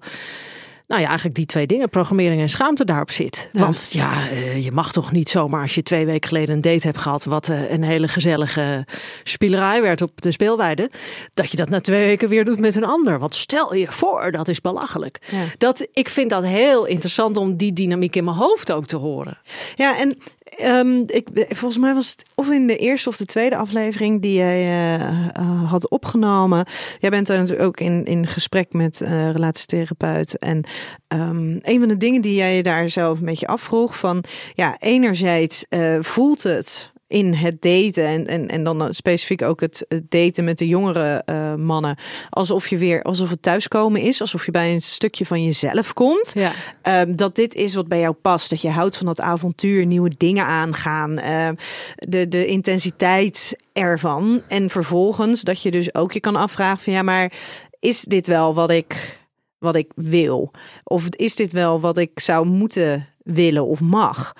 Nou 0.90 1.02
ja, 1.02 1.08
eigenlijk 1.08 1.36
die 1.36 1.46
twee 1.46 1.66
dingen, 1.66 1.88
programmering 1.88 2.40
en 2.40 2.48
schaamte 2.48 2.84
daarop 2.84 3.10
zit. 3.10 3.48
Ja. 3.52 3.60
Want 3.60 3.88
ja, 3.92 4.28
eh, 4.30 4.64
je 4.64 4.72
mag 4.72 4.92
toch 4.92 5.12
niet 5.12 5.28
zomaar 5.28 5.62
als 5.62 5.74
je 5.74 5.82
twee 5.82 6.06
weken 6.06 6.28
geleden 6.28 6.54
een 6.54 6.60
date 6.60 6.86
hebt 6.86 6.98
gehad, 6.98 7.24
wat 7.24 7.48
eh, 7.48 7.70
een 7.70 7.82
hele 7.82 8.08
gezellige 8.08 8.86
spielerij 9.22 9.82
werd 9.82 10.02
op 10.02 10.20
de 10.20 10.32
speelweide, 10.32 10.90
dat 11.34 11.50
je 11.50 11.56
dat 11.56 11.68
na 11.68 11.80
twee 11.80 12.06
weken 12.06 12.28
weer 12.28 12.44
doet 12.44 12.58
met 12.58 12.76
een 12.76 12.84
ander. 12.84 13.18
Want 13.18 13.34
stel 13.34 13.74
je 13.74 13.86
voor, 13.92 14.30
dat 14.30 14.48
is 14.48 14.60
belachelijk. 14.60 15.18
Ja. 15.30 15.44
Dat, 15.58 15.86
ik 15.92 16.08
vind 16.08 16.30
dat 16.30 16.44
heel 16.44 16.86
interessant 16.86 17.36
om 17.36 17.56
die 17.56 17.72
dynamiek 17.72 18.16
in 18.16 18.24
mijn 18.24 18.36
hoofd 18.36 18.72
ook 18.72 18.86
te 18.86 18.96
horen. 18.96 19.38
Ja, 19.74 19.98
en 19.98 20.18
ehm, 20.60 21.04
volgens 21.48 21.78
mij 21.78 21.94
was 21.94 22.10
het 22.10 22.24
of 22.34 22.50
in 22.50 22.66
de 22.66 22.76
eerste 22.76 23.08
of 23.08 23.16
de 23.16 23.24
tweede 23.24 23.56
aflevering 23.56 24.22
die 24.22 24.34
jij 24.34 24.60
eh, 24.60 24.94
eh, 25.28 25.70
had 25.70 25.88
opgenomen. 25.88 26.66
Jij 26.98 27.10
bent 27.10 27.26
daar 27.26 27.38
natuurlijk 27.38 27.66
ook 27.66 27.80
in, 27.80 28.04
in 28.04 28.26
gesprek 28.26 28.72
met 28.72 29.00
eh 29.00 29.30
relatietherapeut. 29.30 30.38
En 30.38 30.64
ehm, 31.08 31.58
een 31.62 31.78
van 31.78 31.88
de 31.88 31.96
dingen 31.96 32.22
die 32.22 32.34
jij 32.34 32.62
daar 32.62 32.88
zelf 32.88 33.18
een 33.18 33.24
beetje 33.24 33.46
afvroeg 33.46 33.98
van... 33.98 34.24
Ja, 34.54 34.76
enerzijds 34.78 35.64
voelt 36.00 36.42
het 36.42 36.89
in 37.10 37.34
het 37.34 37.62
daten 37.62 38.06
en, 38.06 38.26
en, 38.26 38.48
en 38.48 38.64
dan 38.64 38.94
specifiek 38.94 39.42
ook 39.42 39.60
het 39.60 39.84
het 39.88 40.10
daten 40.10 40.44
met 40.44 40.58
de 40.58 40.66
jongere 40.66 41.22
eh, 41.24 41.54
mannen. 41.54 41.96
Alsof 42.30 42.68
je 42.68 42.76
weer, 42.76 43.02
alsof 43.02 43.30
het 43.30 43.42
thuiskomen 43.42 44.00
is. 44.00 44.20
Alsof 44.20 44.44
je 44.46 44.50
bij 44.50 44.72
een 44.72 44.82
stukje 44.82 45.26
van 45.26 45.44
jezelf 45.44 45.92
komt. 45.92 46.32
Ja. 46.34 46.52
Ehm, 46.82 47.14
dat 47.14 47.34
dit 47.34 47.54
is 47.54 47.74
wat 47.74 47.88
bij 47.88 48.00
jou 48.00 48.14
past. 48.14 48.50
Dat 48.50 48.60
je 48.62 48.68
houdt 48.68 48.96
van 48.96 49.06
dat 49.06 49.20
avontuur, 49.20 49.86
nieuwe 49.86 50.12
dingen 50.16 50.44
aangaan. 50.44 51.18
ehm, 51.18 51.54
de, 51.94 52.28
de 52.28 52.46
intensiteit 52.46 53.56
ervan. 53.72 54.42
En 54.48 54.70
vervolgens 54.70 55.42
dat 55.42 55.62
je 55.62 55.70
dus 55.70 55.94
ook 55.94 56.12
je 56.12 56.20
kan 56.20 56.36
afvragen 56.36 56.82
van 56.82 56.92
ja, 56.92 57.02
maar 57.02 57.32
is 57.80 58.02
dit 58.02 58.26
wel 58.26 58.54
wat 58.54 58.70
ik, 58.70 59.20
wat 59.58 59.76
ik 59.76 59.92
wil? 59.94 60.50
Of 60.84 61.06
is 61.08 61.36
dit 61.36 61.52
wel 61.52 61.80
wat 61.80 61.98
ik 61.98 62.20
zou 62.20 62.46
moeten 62.46 63.08
willen 63.22 63.66
of 63.66 63.80
mag? 63.80 64.32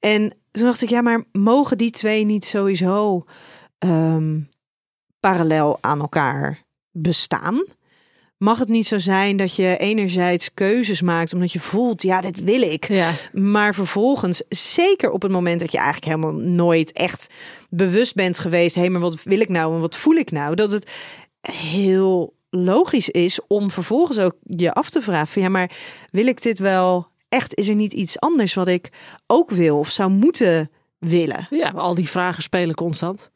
En 0.00 0.32
toen 0.58 0.66
dacht 0.66 0.82
ik, 0.82 0.88
ja, 0.88 1.00
maar 1.00 1.24
mogen 1.32 1.78
die 1.78 1.90
twee 1.90 2.24
niet 2.24 2.44
sowieso 2.44 3.24
ehm, 3.78 4.40
parallel 5.20 5.78
aan 5.80 6.00
elkaar 6.00 6.64
bestaan? 6.90 7.64
Mag 8.36 8.58
het 8.58 8.68
niet 8.68 8.86
zo 8.86 8.98
zijn 8.98 9.36
dat 9.36 9.56
je 9.56 9.76
enerzijds 9.76 10.54
keuzes 10.54 11.02
maakt 11.02 11.32
omdat 11.32 11.52
je 11.52 11.60
voelt, 11.60 12.02
ja, 12.02 12.20
dit 12.20 12.44
wil 12.44 12.62
ik. 12.62 12.88
Ja. 12.88 13.10
Maar 13.32 13.74
vervolgens, 13.74 14.42
zeker 14.48 15.10
op 15.10 15.22
het 15.22 15.32
moment 15.32 15.60
dat 15.60 15.72
je 15.72 15.78
eigenlijk 15.78 16.06
helemaal 16.06 16.40
nooit 16.40 16.92
echt 16.92 17.26
bewust 17.70 18.14
bent 18.14 18.38
geweest, 18.38 18.74
hé, 18.74 18.88
maar 18.88 19.00
wat 19.00 19.22
wil 19.22 19.40
ik 19.40 19.48
nou 19.48 19.74
en 19.74 19.80
wat 19.80 19.96
voel 19.96 20.14
ik 20.14 20.30
nou? 20.30 20.54
Dat 20.54 20.72
het 20.72 20.90
heel 21.52 22.36
logisch 22.50 23.08
is 23.08 23.40
om 23.46 23.70
vervolgens 23.70 24.18
ook 24.18 24.34
je 24.42 24.72
af 24.72 24.90
te 24.90 25.02
vragen 25.02 25.28
van 25.28 25.42
ja, 25.42 25.48
maar 25.48 25.70
wil 26.10 26.26
ik 26.26 26.42
dit 26.42 26.58
wel 26.58 27.06
echt? 27.28 27.54
Is 27.54 27.68
er 27.68 27.74
niet 27.74 27.92
iets 27.92 28.20
anders 28.20 28.54
wat 28.54 28.68
ik 28.68 28.90
ook 29.26 29.50
wil 29.50 29.78
of 29.78 29.90
zou 29.90 30.10
moeten 30.10 30.70
willen? 30.98 31.46
Ja, 31.50 31.70
al 31.70 31.94
die 31.94 32.08
vragen 32.08 32.42
spelen 32.42 32.74
constant. 32.74 33.30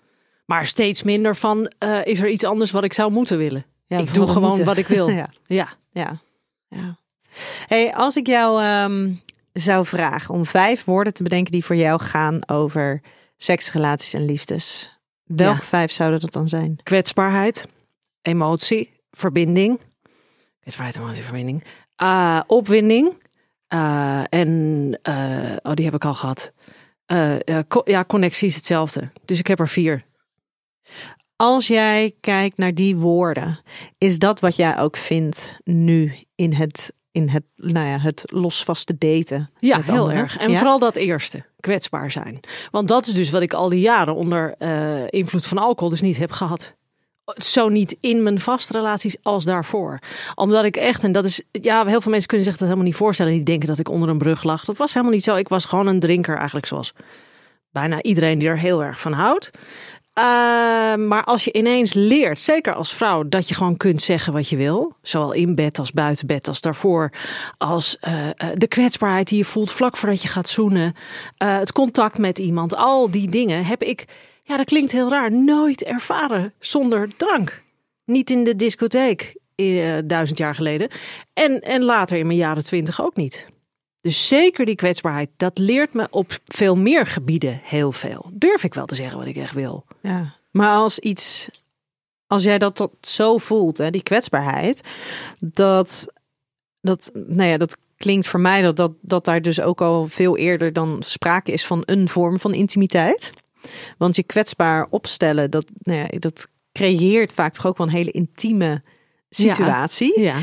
Maar 0.46 0.66
steeds 0.66 1.02
minder 1.02 1.36
van, 1.36 1.72
eh, 1.78 2.04
is 2.06 2.20
er 2.20 2.28
iets 2.28 2.44
anders 2.44 2.70
wat 2.70 2.84
ik 2.84 2.92
zou 2.92 3.12
moeten 3.12 3.38
willen? 3.38 3.64
Ja, 3.86 3.98
ik 3.98 4.14
doe 4.14 4.26
gewoon 4.26 4.48
moeten. 4.48 4.64
wat 4.64 4.76
ik 4.76 4.86
wil. 4.86 5.08
Ja. 5.22 5.28
ja. 5.46 5.68
Ja, 5.92 6.18
ja. 6.68 6.96
Hey, 7.66 7.94
als 7.94 8.16
ik 8.16 8.26
jou 8.26 8.62
ehm, 8.62 9.12
zou 9.52 9.86
vragen 9.86 10.34
om 10.34 10.46
vijf 10.46 10.84
woorden 10.84 11.14
te 11.14 11.22
bedenken 11.22 11.52
die 11.52 11.64
voor 11.64 11.76
jou 11.76 12.00
gaan 12.00 12.48
over 12.48 13.00
seks, 13.36 13.72
relaties 13.72 14.12
en 14.14 14.24
liefdes, 14.24 14.90
welke 15.24 15.58
Ja. 15.60 15.64
vijf 15.66 15.92
zouden 15.92 16.20
dat 16.20 16.32
dan 16.32 16.48
zijn? 16.48 16.80
Kwetsbaarheid, 16.82 17.66
emotie, 18.22 18.90
verbinding. 19.10 19.80
Kwetsbaarheid, 20.60 20.96
emotie, 20.98 21.22
verbinding. 21.22 21.64
Ah, 21.96 22.40
opwinding. 22.46 23.12
Ah, 23.72 24.22
en, 24.28 24.98
eh, 25.02 25.56
oh, 25.62 25.72
die 25.74 25.84
heb 25.84 25.94
ik 25.94 26.04
al 26.04 26.14
gehad. 26.14 26.52
Eh, 27.06 27.38
ja, 27.40 27.64
co- 27.68 27.82
ja, 27.84 28.04
connectie 28.04 28.48
is 28.48 28.54
hetzelfde. 28.54 29.10
Dus 29.24 29.38
ik 29.38 29.46
heb 29.46 29.58
er 29.60 29.68
vier. 29.68 30.04
Als 31.36 31.66
jij 31.66 32.14
kijkt 32.20 32.56
naar 32.56 32.74
die 32.74 32.96
woorden, 32.96 33.60
is 33.98 34.18
dat 34.18 34.40
wat 34.40 34.56
jij 34.56 34.78
ook 34.78 34.96
vindt 34.96 35.58
nu 35.64 36.14
in 36.34 36.52
het, 36.52 36.92
in 37.10 37.28
het, 37.28 37.42
nou 37.56 37.86
ja, 37.86 37.98
het 37.98 38.22
losvaste 38.26 38.98
daten? 38.98 39.50
Ja, 39.58 39.76
met 39.76 39.86
heel 39.86 39.96
anderen? 39.98 40.20
erg. 40.22 40.36
En 40.38 40.50
Ja? 40.50 40.56
vooral 40.58 40.78
dat 40.78 40.96
eerste, 40.96 41.44
kwetsbaar 41.60 42.10
zijn. 42.10 42.40
Want 42.70 42.88
dat 42.88 43.06
is 43.06 43.14
dus 43.14 43.30
wat 43.30 43.42
ik 43.42 43.52
al 43.52 43.68
die 43.68 43.80
jaren 43.80 44.14
onder 44.14 44.54
eh, 44.58 45.04
invloed 45.08 45.46
van 45.46 45.58
alcohol 45.58 45.90
dus 45.90 46.00
niet 46.00 46.16
heb 46.16 46.30
gehad. 46.32 46.74
Zo 47.36 47.68
niet 47.68 47.96
in 48.00 48.22
mijn 48.22 48.40
vaste 48.40 48.72
relaties 48.72 49.16
als 49.22 49.44
daarvoor. 49.44 49.98
Omdat 50.34 50.64
ik 50.64 50.76
echt, 50.76 51.04
en 51.04 51.12
dat 51.12 51.24
is, 51.24 51.42
ja, 51.50 51.86
heel 51.86 52.00
veel 52.00 52.10
mensen 52.10 52.28
kunnen 52.28 52.46
zich 52.46 52.56
dat 52.56 52.68
helemaal 52.68 52.88
niet 52.88 52.96
voorstellen. 52.96 53.32
Die 53.32 53.42
denken 53.42 53.68
dat 53.68 53.78
ik 53.78 53.88
onder 53.88 54.08
een 54.08 54.18
brug 54.18 54.42
lag. 54.42 54.64
Dat 54.64 54.76
was 54.76 54.92
helemaal 54.92 55.14
niet 55.14 55.24
zo. 55.24 55.36
Ik 55.36 55.48
was 55.48 55.64
gewoon 55.64 55.86
een 55.86 56.00
drinker, 56.00 56.36
eigenlijk 56.36 56.66
zoals 56.66 56.92
bijna 57.70 58.02
iedereen 58.02 58.38
die 58.38 58.48
er 58.48 58.58
heel 58.58 58.84
erg 58.84 59.00
van 59.00 59.12
houdt. 59.12 59.50
Eh, 60.12 60.24
maar 60.94 61.24
als 61.24 61.44
je 61.44 61.52
ineens 61.52 61.92
leert, 61.94 62.40
zeker 62.40 62.74
als 62.74 62.94
vrouw, 62.94 63.28
dat 63.28 63.48
je 63.48 63.54
gewoon 63.54 63.76
kunt 63.76 64.02
zeggen 64.02 64.32
wat 64.32 64.48
je 64.48 64.56
wil, 64.56 64.96
zowel 65.02 65.32
in 65.32 65.54
bed 65.54 65.78
als 65.78 65.92
buiten 65.92 66.26
bed, 66.26 66.48
als 66.48 66.60
daarvoor, 66.60 67.12
als 67.58 67.98
eh, 67.98 68.28
eh, 68.28 68.34
de 68.54 68.66
kwetsbaarheid 68.66 69.28
die 69.28 69.38
je 69.38 69.44
voelt 69.44 69.70
vlak 69.70 69.96
voordat 69.96 70.22
je 70.22 70.28
gaat 70.28 70.48
zoenen, 70.48 70.94
eh, 71.36 71.58
het 71.58 71.72
contact 71.72 72.18
met 72.18 72.38
iemand, 72.38 72.76
al 72.76 73.10
die 73.10 73.28
dingen 73.28 73.64
heb 73.64 73.82
ik, 73.82 74.04
ja, 74.52 74.58
dat 74.58 74.66
klinkt 74.66 74.92
heel 74.92 75.08
raar, 75.08 75.32
nooit 75.32 75.82
ervaren 75.82 76.52
zonder 76.58 77.16
drank. 77.16 77.62
Niet 78.04 78.30
in 78.30 78.44
de 78.44 78.56
discotheek 78.56 79.36
eh, 79.54 79.98
duizend 80.04 80.38
jaar 80.38 80.54
geleden 80.54 80.88
en, 81.32 81.60
en 81.60 81.82
later 81.82 82.18
in 82.18 82.26
mijn 82.26 82.38
jaren 82.38 82.62
twintig 82.62 83.02
ook 83.02 83.16
niet. 83.16 83.46
Dus 84.00 84.28
zeker 84.28 84.66
die 84.66 84.74
kwetsbaarheid, 84.74 85.30
dat 85.36 85.58
leert 85.58 85.94
me 85.94 86.06
op 86.10 86.38
veel 86.44 86.76
meer 86.76 87.06
gebieden 87.06 87.60
heel 87.62 87.92
veel. 87.92 88.30
Durf 88.32 88.64
ik 88.64 88.74
wel 88.74 88.86
te 88.86 88.94
zeggen 88.94 89.18
wat 89.18 89.26
ik 89.26 89.36
echt 89.36 89.54
wil. 89.54 89.84
Ja. 90.00 90.36
Maar 90.50 90.76
als 90.76 90.98
iets, 90.98 91.48
als 92.26 92.42
jij 92.42 92.58
dat 92.58 92.76
tot 92.76 92.92
zo 93.00 93.38
voelt, 93.38 93.78
hè, 93.78 93.90
die 93.90 94.02
kwetsbaarheid, 94.02 94.80
dat, 95.38 96.06
dat, 96.80 97.10
nou 97.12 97.48
ja, 97.48 97.56
dat 97.56 97.76
klinkt 97.96 98.26
voor 98.26 98.40
mij 98.40 98.62
dat, 98.62 98.76
dat, 98.76 98.92
dat 99.00 99.24
daar 99.24 99.42
dus 99.42 99.60
ook 99.60 99.80
al 99.80 100.08
veel 100.08 100.36
eerder 100.36 100.72
dan 100.72 101.02
sprake 101.02 101.52
is 101.52 101.66
van 101.66 101.82
een 101.84 102.08
vorm 102.08 102.40
van 102.40 102.54
intimiteit. 102.54 103.32
Want 103.98 104.16
je 104.16 104.22
kwetsbaar 104.22 104.86
opstellen, 104.90 105.50
dat, 105.50 105.64
nou 105.78 105.98
ja, 105.98 106.18
dat 106.18 106.48
creëert 106.72 107.32
vaak 107.32 107.52
toch 107.52 107.66
ook 107.66 107.76
wel 107.76 107.86
een 107.86 107.92
hele 107.92 108.10
intieme 108.10 108.82
situatie. 109.30 110.20
Ja. 110.20 110.36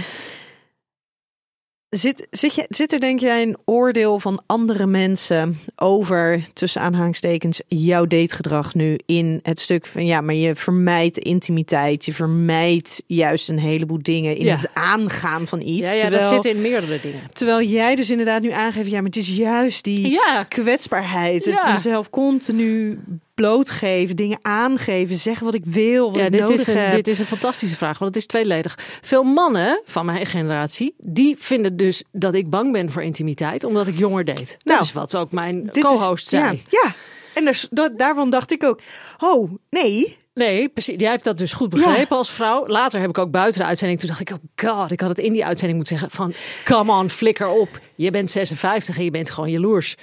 Zit, 1.89 2.27
zit, 2.31 2.55
je, 2.55 2.65
zit 2.69 2.93
er 2.93 3.00
denk 3.00 3.19
jij 3.19 3.41
een 3.41 3.58
oordeel 3.65 4.19
van 4.19 4.41
andere 4.46 4.86
mensen 4.86 5.60
over, 5.75 6.43
tussen 6.53 6.81
aanhalingstekens, 6.81 7.62
jouw 7.67 8.05
dategedrag 8.05 8.74
nu 8.74 9.00
in 9.05 9.39
het 9.43 9.60
stuk 9.60 9.86
van 9.86 10.05
ja, 10.05 10.22
maar 10.22 10.36
je 10.36 10.55
vermijdt 10.55 11.17
intimiteit, 11.17 12.05
je 12.05 12.13
vermijdt 12.13 13.03
juist 13.08 13.50
een 13.50 13.60
heleboel 13.60 14.00
dingen 14.01 14.36
in 14.36 14.46
Ja. 14.46 14.55
het 14.55 14.69
aangaan 14.74 15.48
van 15.48 15.62
iets. 15.62 15.89
Ja, 15.89 15.96
ja 15.96 16.01
terwijl, 16.01 16.31
dat 16.31 16.43
zit 16.43 16.55
in 16.55 16.62
meerdere 16.62 17.00
dingen. 17.01 17.19
terwijl 17.34 17.62
jij 17.67 17.96
dus 17.96 18.10
inderdaad 18.10 18.41
nu 18.41 18.51
aangeeft, 18.51 18.89
ja, 18.89 18.96
maar 18.96 19.05
het 19.05 19.15
is 19.15 19.27
juist 19.29 19.84
die 19.84 20.10
Ja, 20.12 20.43
kwetsbaarheid, 20.43 21.46
het 21.46 21.62
Ja. 21.63 21.74
mezelf 21.74 22.10
continu 22.10 23.00
blootgeven, 23.39 24.15
dingen 24.15 24.39
aangeven, 24.41 25.15
zeggen 25.15 25.46
wat 25.46 25.53
ik 25.53 25.65
wil, 25.65 26.12
wat 26.12 26.19
ja 26.19 26.25
ik 26.25 26.31
dit, 26.31 26.41
nodig 26.41 26.60
is 26.60 26.67
een, 26.67 26.77
heb. 26.77 26.91
dit 26.91 27.08
is 27.08 27.19
een 27.19 27.25
fantastische 27.25 27.75
vraag, 27.75 27.98
want 28.00 28.15
het 28.15 28.24
is 28.24 28.27
tweeledig. 28.27 28.77
Veel 29.01 29.24
mannen 29.24 29.81
van 29.86 30.05
mijn 30.05 30.25
generatie, 30.25 30.93
die 30.98 31.36
vinden 31.39 31.77
dus 31.77 32.03
dat 32.12 32.34
ik 32.34 32.50
bang 32.50 32.72
ben 32.72 32.91
voor 32.91 33.01
intimiteit, 33.03 33.63
omdat 33.63 33.88
ik 33.88 33.98
jonger 33.98 34.25
deed. 34.25 34.58
Nou, 34.63 34.77
dat 34.77 34.88
is 34.88 34.93
wat 34.93 35.15
ook 35.15 35.31
mijn 35.31 35.69
is- 35.72 35.81
co-host 35.81 36.27
zei. 36.27 36.43
Ja, 36.43 36.81
ja. 36.84 36.93
en 37.34 37.46
dus, 37.46 37.67
dat, 37.69 37.98
daarvan 37.98 38.29
dacht 38.29 38.51
ik 38.51 38.63
ook, 38.63 38.79
oh 39.19 39.51
nee, 39.69 40.17
Nee, 40.34 40.69
precies. 40.69 40.96
Jij 40.98 41.10
hebt 41.10 41.24
dat 41.24 41.38
dus 41.38 41.53
goed 41.53 41.69
begrepen 41.69 42.17
als 42.17 42.31
vrouw. 42.31 42.67
Later 42.67 43.00
heb 43.00 43.10
ik 43.10 43.17
ook 43.17 43.31
buiten 43.31 43.62
de 43.62 43.67
uitzending. 43.67 44.00
Toen 44.00 44.10
dacht 44.10 44.19
ik, 44.19 44.31
oh 44.31 44.38
god, 44.55 44.91
ik 44.91 45.00
had 45.00 45.10
het 45.10 45.19
in 45.19 45.34
die 45.34 45.46
uitzending 45.46 45.77
moeten 45.77 45.98
zeggen 45.98 46.15
van... 46.15 46.34
Come 46.63 46.91
on, 46.91 47.10
flikker 47.10 47.48
op. 47.48 47.79
Je 47.96 48.12
bent 48.12 48.31
56 48.31 48.98
en 48.98 49.03
je 49.03 49.12
bent 49.12 49.29
gewoon 49.31 49.51
jaloers. 49.51 49.96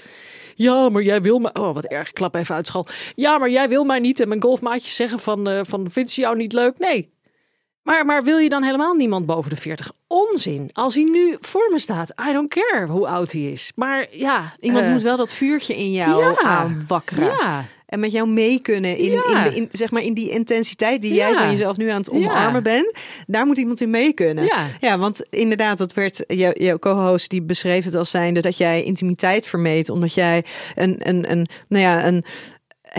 Ja, 0.59 0.89
maar 0.89 1.03
jij 1.03 1.23
wil 1.23 1.39
mij... 1.39 1.55
Oh, 1.55 1.75
wat 1.75 1.85
erg. 1.85 2.13
Klap 2.13 2.35
even 2.35 2.55
uit. 2.55 2.71
Ja, 3.15 3.39
maar 3.39 3.51
jij 3.51 3.69
wil 3.69 3.85
mij 3.85 3.99
niet. 3.99 4.21
En 4.21 4.29
mijn 4.29 4.43
golfmaatjes 4.43 4.97
zeggen 4.97 5.19
van... 5.19 5.49
eh 5.49 5.61
van 5.63 5.91
vindt 5.91 6.11
ze 6.11 6.21
jou 6.21 6.37
niet 6.37 6.53
leuk? 6.53 6.79
Nee. 6.79 7.15
Maar, 7.87 8.07
maar 8.07 8.23
wil 8.23 8.39
je 8.39 8.49
dan 8.49 8.63
helemaal 8.63 8.95
niemand 8.95 9.27
boven 9.27 9.51
de 9.51 9.57
40? 9.57 9.93
Onzin. 10.07 10.71
Als 10.73 10.95
hij 10.95 11.05
nu 11.05 11.37
voor 11.41 11.69
me 11.73 11.79
staat, 11.79 12.13
I 12.29 12.33
don't 12.33 12.55
care 12.55 12.87
hoe 12.87 13.07
oud 13.09 13.33
hij 13.33 13.43
is. 13.43 13.73
Maar 13.75 14.07
ja, 14.11 14.55
Iemand 14.61 14.85
eh, 14.85 14.91
moet 14.93 15.03
wel 15.03 15.17
dat 15.17 15.33
vuurtje 15.33 15.77
in 15.77 15.93
jou 15.93 16.21
ja. 16.23 16.37
aanwakkeren. 16.43 17.25
Ja, 17.25 17.65
En 17.87 18.01
met 18.01 18.13
jou 18.13 18.29
mee 18.29 18.61
kunnen 18.61 18.97
in, 18.97 19.11
Ja. 19.11 19.37
in, 19.37 19.51
de, 19.51 19.57
in, 19.57 19.69
zeg 19.73 19.91
maar 19.91 20.03
in 20.03 20.15
die 20.15 20.31
intensiteit 20.31 21.03
die 21.03 21.15
jij 21.15 21.35
van 21.35 21.51
jezelf 21.51 21.77
nu 21.77 21.89
aan 21.89 21.99
het 22.01 22.11
omarmen 22.11 22.63
bent. 22.63 22.97
Daar 23.27 23.47
moet 23.47 23.59
iemand 23.59 23.81
in 23.81 23.91
mee 23.91 24.13
kunnen. 24.13 24.51
Ja. 24.81 24.99
want 24.99 25.23
inderdaad, 25.31 25.79
dat 25.79 25.95
werd 25.95 26.25
jouw, 26.27 26.53
jouw 26.55 26.79
co-host 26.79 27.31
die 27.31 27.43
beschreef 27.43 27.85
het 27.85 27.95
als 27.95 28.11
zijnde 28.11 28.41
dat 28.41 28.57
jij 28.57 28.83
intimiteit 28.83 29.47
vermeed. 29.47 29.91
Omdat 29.91 30.15
jij 30.15 30.45
een, 30.75 30.97
een, 30.99 31.31
een, 31.31 31.47
nou 31.69 31.83
ja, 31.83 32.07
een 32.07 32.25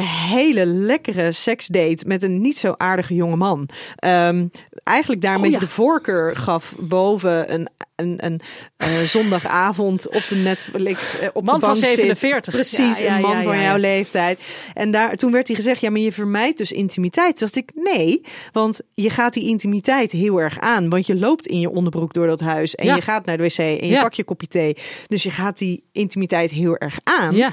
hele 0.01 0.66
lekkere 0.66 1.32
seksdate 1.32 2.04
met 2.08 2.24
een 2.24 2.42
niet 2.42 2.58
zo 2.60 2.74
aardige 2.77 3.13
jonge 3.16 3.36
man. 3.36 3.70
Ehm, 3.96 4.46
eigenlijk 4.84 5.22
daar 5.22 5.32
een 5.32 5.38
Oh, 5.38 5.44
beetje 5.44 5.60
ja. 5.60 5.66
de 5.66 5.72
voorkeur 5.72 6.36
gaf 6.36 6.74
boven 6.80 7.54
een, 7.54 7.70
een, 7.96 8.25
een 8.25 8.42
eh, 8.77 8.89
zondagavond 9.01 10.10
op 10.10 10.27
de 10.27 10.36
Netflix 10.36 11.18
eh, 11.20 11.27
op 11.34 11.46
Man 11.46 11.60
de 11.60 11.66
van 11.66 11.74
bank 11.74 11.86
zit. 11.86 11.96
47. 11.96 12.54
Precies, 12.54 13.00
Ja, 13.00 13.06
ja, 13.06 13.16
een 13.16 13.22
man 13.22 13.44
van 13.44 13.62
jouw 13.62 13.77
leeftijd. 13.77 14.39
En 14.74 14.92
daar, 14.92 15.16
toen 15.16 15.32
werd 15.32 15.48
hij 15.48 15.56
gezegd, 15.56 15.82
ja, 15.82 15.89
maar 15.89 16.00
je 16.00 16.12
vermijdt 16.12 16.58
dus 16.58 16.72
intimiteit. 16.72 17.38
Toen 17.38 17.48
dacht 17.54 17.56
ik, 17.70 17.72
nee, 17.94 18.22
want 18.51 18.80
je 18.94 19.10
gaat 19.10 19.34
die 19.34 19.48
intimiteit 19.48 20.12
heel 20.12 20.38
erg 20.42 20.60
aan. 20.60 20.89
Want 20.89 21.06
je 21.08 21.16
loopt 21.16 21.48
in 21.48 21.60
je 21.60 21.70
onderbroek 21.70 22.13
door 22.13 22.27
dat 22.27 22.39
huis 22.39 22.75
en 22.75 22.96
je 22.96 23.01
gaat 23.01 23.25
naar 23.25 23.38
de 23.38 23.44
wc 23.44 23.58
en 23.58 23.66
je 23.88 23.88
Ja. 23.88 24.01
pakt 24.01 24.16
je 24.16 24.24
kopje 24.24 24.48
thee. 24.48 24.75
Dus 25.08 25.24
je 25.24 25.32
gaat 25.32 25.58
die 25.58 25.84
intimiteit 25.92 26.51
heel 26.51 26.77
erg 26.77 27.00
aan. 27.04 27.36
ja, 27.36 27.51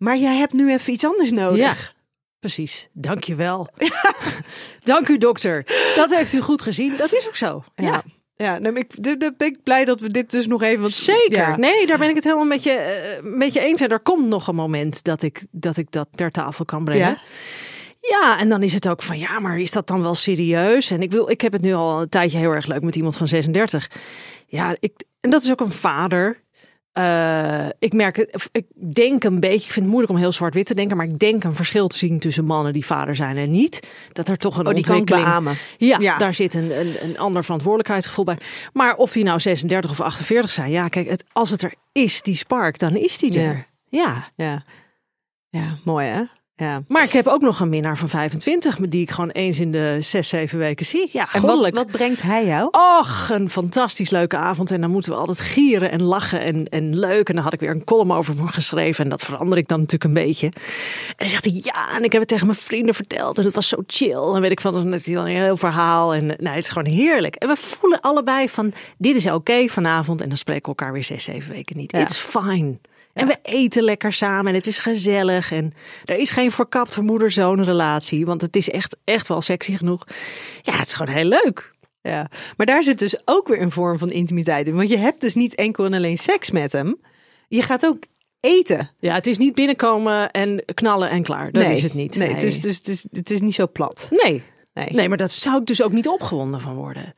Maar 0.00 0.16
jij 0.16 0.36
hebt 0.36 0.52
nu 0.52 0.70
even 0.70 0.92
iets 0.92 1.04
anders 1.04 1.30
nodig. 1.30 1.56
ja. 1.56 1.98
Precies. 2.38 2.88
Dank 2.92 3.24
je 3.24 3.34
wel. 3.34 3.68
Dank 4.84 5.08
u, 5.08 5.18
dokter. 5.18 5.64
Dat 5.96 6.14
heeft 6.14 6.32
u 6.32 6.40
goed 6.40 6.62
gezien. 6.62 6.96
Dat 6.96 7.12
is 7.12 7.26
ook 7.26 7.36
zo. 7.36 7.64
Ja. 7.74 7.84
ja. 7.84 8.02
Ja, 8.34 8.58
nou, 8.58 8.76
ik, 8.76 9.02
de, 9.02 9.16
de, 9.16 9.34
ben 9.36 9.48
ik 9.48 9.62
blij 9.62 9.84
dat 9.84 10.00
we 10.00 10.08
dit 10.08 10.30
dus 10.30 10.46
nog 10.46 10.62
even... 10.62 10.80
Want, 10.80 10.92
Zeker. 10.92 11.38
Ja. 11.38 11.56
Nee, 11.56 11.86
daar 11.86 11.98
ben 11.98 12.08
ik 12.08 12.14
het 12.14 12.24
helemaal 12.24 12.44
met 12.46 12.62
je, 12.62 12.70
eh, 12.70 13.22
met 13.22 13.52
je 13.52 13.60
eens. 13.60 13.80
En 13.80 13.88
er 13.88 14.00
komt 14.00 14.26
nog 14.26 14.48
een 14.48 14.54
moment 14.54 15.04
dat 15.04 15.22
ik 15.22 15.46
dat, 15.50 15.76
ik 15.76 15.90
dat 15.90 16.08
ter 16.14 16.30
tafel 16.30 16.64
kan 16.64 16.84
brengen. 16.84 17.06
Ja? 17.08 17.20
Ja, 18.00 18.38
en 18.38 18.48
dan 18.48 18.62
is 18.62 18.72
het 18.72 18.88
ook 18.88 19.02
van 19.02 19.18
ja, 19.18 19.40
maar 19.40 19.58
is 19.58 19.70
dat 19.70 19.86
dan 19.86 20.02
wel 20.02 20.14
serieus? 20.14 20.90
En 20.90 21.02
ik 21.02 21.10
wil, 21.10 21.30
ik 21.30 21.40
heb 21.40 21.52
het 21.52 21.62
nu 21.62 21.74
al 21.74 22.00
een 22.00 22.08
tijdje 22.08 22.38
heel 22.38 22.54
erg 22.54 22.66
leuk 22.66 22.82
met 22.82 22.96
iemand 22.96 23.16
van 23.16 23.28
36. 23.28 23.90
Ja, 24.46 24.76
ik, 24.80 24.92
en 25.20 25.30
dat 25.30 25.42
is 25.42 25.50
ook 25.50 25.60
een 25.60 25.72
vader. 25.72 26.36
Eh, 26.92 27.66
ik 27.78 27.92
merk 27.92 28.16
ik 28.52 28.66
denk 28.94 29.24
een 29.24 29.40
beetje, 29.40 29.54
ik 29.66 29.72
vind 29.72 29.74
het 29.74 29.86
moeilijk 29.86 30.12
om 30.12 30.18
heel 30.18 30.32
zwart-wit 30.32 30.66
te 30.66 30.74
denken, 30.74 30.96
maar 30.96 31.06
ik 31.06 31.18
denk 31.18 31.44
een 31.44 31.54
verschil 31.54 31.88
te 31.88 31.98
zien 31.98 32.18
tussen 32.18 32.44
mannen 32.44 32.72
die 32.72 32.86
vader 32.86 33.16
zijn 33.16 33.36
en 33.36 33.50
niet. 33.50 33.90
Dat 34.12 34.28
er 34.28 34.36
toch 34.36 34.58
een 34.58 34.66
Oh, 34.66 34.74
die 34.74 34.84
kan 34.84 34.94
ik 34.94 35.00
ontwikkeling. 35.00 35.34
beamen. 35.34 35.56
Ja, 35.78 35.98
Ja. 36.00 36.18
daar 36.18 36.34
zit 36.34 36.54
een, 36.54 36.80
een, 36.80 36.94
een 37.02 37.18
ander 37.18 37.42
verantwoordelijkheidsgevoel 37.44 38.24
bij. 38.24 38.38
Maar 38.72 38.94
of 38.96 39.12
die 39.12 39.24
nou 39.24 39.40
36 39.40 39.90
of 39.90 40.00
48 40.00 40.50
zijn, 40.50 40.70
ja, 40.70 40.88
kijk, 40.88 41.08
het, 41.08 41.24
als 41.32 41.50
het 41.50 41.62
er 41.62 41.74
is, 41.92 42.22
die 42.22 42.34
spark, 42.36 42.78
dan 42.78 42.96
is 42.96 43.18
die 43.18 43.32
Ja. 43.32 43.40
er. 43.40 43.66
Ja. 43.88 44.28
Ja. 44.36 44.64
ja, 45.48 45.78
mooi 45.84 46.06
hè? 46.06 46.22
Ja. 46.60 46.82
Maar 46.88 47.02
ik 47.02 47.10
heb 47.10 47.26
ook 47.26 47.40
nog 47.40 47.60
een 47.60 47.68
minnaar 47.68 47.96
van 47.96 48.08
25, 48.08 48.78
met 48.78 48.90
die 48.90 49.00
ik 49.00 49.10
gewoon 49.10 49.30
eens 49.30 49.60
in 49.60 49.72
de 49.72 49.96
zes, 50.00 50.28
zeven 50.28 50.58
weken 50.58 50.86
zie. 50.86 51.08
Ja, 51.12 51.28
En 51.32 51.40
wat, 51.40 51.70
wat 51.70 51.90
brengt 51.90 52.22
hij 52.22 52.46
jou? 52.46 52.68
Och, 52.70 53.28
een 53.30 53.50
fantastisch 53.50 54.10
leuke 54.10 54.36
avond. 54.36 54.70
En 54.70 54.80
dan 54.80 54.90
moeten 54.90 55.12
we 55.12 55.18
altijd 55.18 55.40
gieren 55.40 55.90
en 55.90 56.02
lachen 56.02 56.40
en, 56.40 56.68
en 56.68 56.98
leuk. 56.98 57.28
En 57.28 57.34
dan 57.34 57.44
had 57.44 57.52
ik 57.52 57.60
weer 57.60 57.70
een 57.70 57.84
column 57.84 58.12
over 58.12 58.36
hem 58.36 58.48
geschreven. 58.48 59.04
En 59.04 59.10
dat 59.10 59.22
verander 59.22 59.58
ik 59.58 59.68
dan 59.68 59.78
natuurlijk 59.78 60.04
een 60.04 60.24
beetje. 60.24 60.46
En 60.46 61.14
dan 61.16 61.28
zegt 61.28 61.44
hij 61.44 61.60
ja. 61.62 61.96
En 61.96 62.04
ik 62.04 62.12
heb 62.12 62.20
het 62.20 62.30
tegen 62.30 62.46
mijn 62.46 62.58
vrienden 62.58 62.94
verteld. 62.94 63.38
En 63.38 63.44
het 63.44 63.54
was 63.54 63.68
zo 63.68 63.82
chill. 63.86 64.34
En 64.34 64.40
weet 64.40 64.50
ik 64.50 64.60
van, 64.60 64.72
dan 64.72 64.92
heeft 64.92 65.06
hij 65.06 65.14
dan 65.14 65.26
een 65.26 65.36
heel 65.36 65.56
verhaal. 65.56 66.14
En 66.14 66.26
nou, 66.26 66.54
het 66.54 66.64
is 66.64 66.68
gewoon 66.68 66.92
heerlijk. 66.92 67.34
En 67.34 67.48
we 67.48 67.56
voelen 67.56 68.00
allebei 68.00 68.48
van, 68.48 68.72
dit 68.98 69.16
is 69.16 69.26
oké 69.26 69.68
vanavond. 69.68 70.20
En 70.20 70.28
dan 70.28 70.36
spreken 70.36 70.62
we 70.62 70.68
elkaar 70.68 70.92
weer 70.92 71.04
zes, 71.04 71.24
zeven 71.24 71.52
weken 71.52 71.76
niet. 71.76 71.92
Ja. 71.92 71.98
It's 71.98 72.18
fine. 72.18 72.78
En 73.12 73.26
we 73.26 73.38
eten 73.42 73.82
lekker 73.82 74.12
samen 74.12 74.46
en 74.46 74.54
het 74.54 74.66
is 74.66 74.78
gezellig. 74.78 75.52
En 75.52 75.72
er 76.04 76.16
is 76.16 76.30
geen 76.30 76.50
verkapte 76.50 77.02
moeder-zoon 77.02 77.64
relatie. 77.64 78.26
Want 78.26 78.40
het 78.40 78.56
is 78.56 78.70
echt, 78.70 78.96
echt 79.04 79.28
wel 79.28 79.40
sexy 79.40 79.76
genoeg. 79.76 80.06
Ja, 80.62 80.72
het 80.72 80.86
is 80.86 80.94
gewoon 80.94 81.14
heel 81.14 81.24
leuk. 81.24 81.72
Ja, 82.02 82.30
maar 82.56 82.66
daar 82.66 82.82
zit 82.82 82.98
dus 82.98 83.20
ook 83.24 83.48
weer 83.48 83.60
een 83.60 83.70
vorm 83.70 83.98
van 83.98 84.10
intimiteit 84.10 84.66
in. 84.66 84.74
Want 84.76 84.88
je 84.88 84.98
hebt 84.98 85.20
dus 85.20 85.34
niet 85.34 85.54
enkel 85.54 85.84
en 85.84 85.94
alleen 85.94 86.18
seks 86.18 86.50
met 86.50 86.72
hem. 86.72 87.00
Je 87.48 87.62
gaat 87.62 87.86
ook 87.86 88.04
eten. 88.40 88.90
Ja, 88.98 89.14
het 89.14 89.26
is 89.26 89.38
niet 89.38 89.54
binnenkomen 89.54 90.30
en 90.30 90.64
knallen 90.74 91.10
en 91.10 91.22
klaar. 91.22 91.52
Dat 91.52 91.62
nee, 91.62 91.76
is 91.76 91.82
het 91.82 91.94
niet. 91.94 92.16
Nee, 92.16 92.28
Het, 92.28 92.42
is, 92.42 92.60
dus, 92.60 92.76
het, 92.76 92.88
is, 92.88 93.06
het 93.10 93.30
is 93.30 93.40
niet 93.40 93.54
zo 93.54 93.68
plat. 93.68 94.08
nee. 94.10 94.42
Nee. 94.74 94.88
nee, 94.92 95.08
maar 95.08 95.18
dat 95.18 95.30
zou 95.30 95.60
ik 95.60 95.66
dus 95.66 95.82
ook 95.82 95.92
niet 95.92 96.08
opgewonden 96.08 96.60
van 96.60 96.74
worden. 96.74 97.14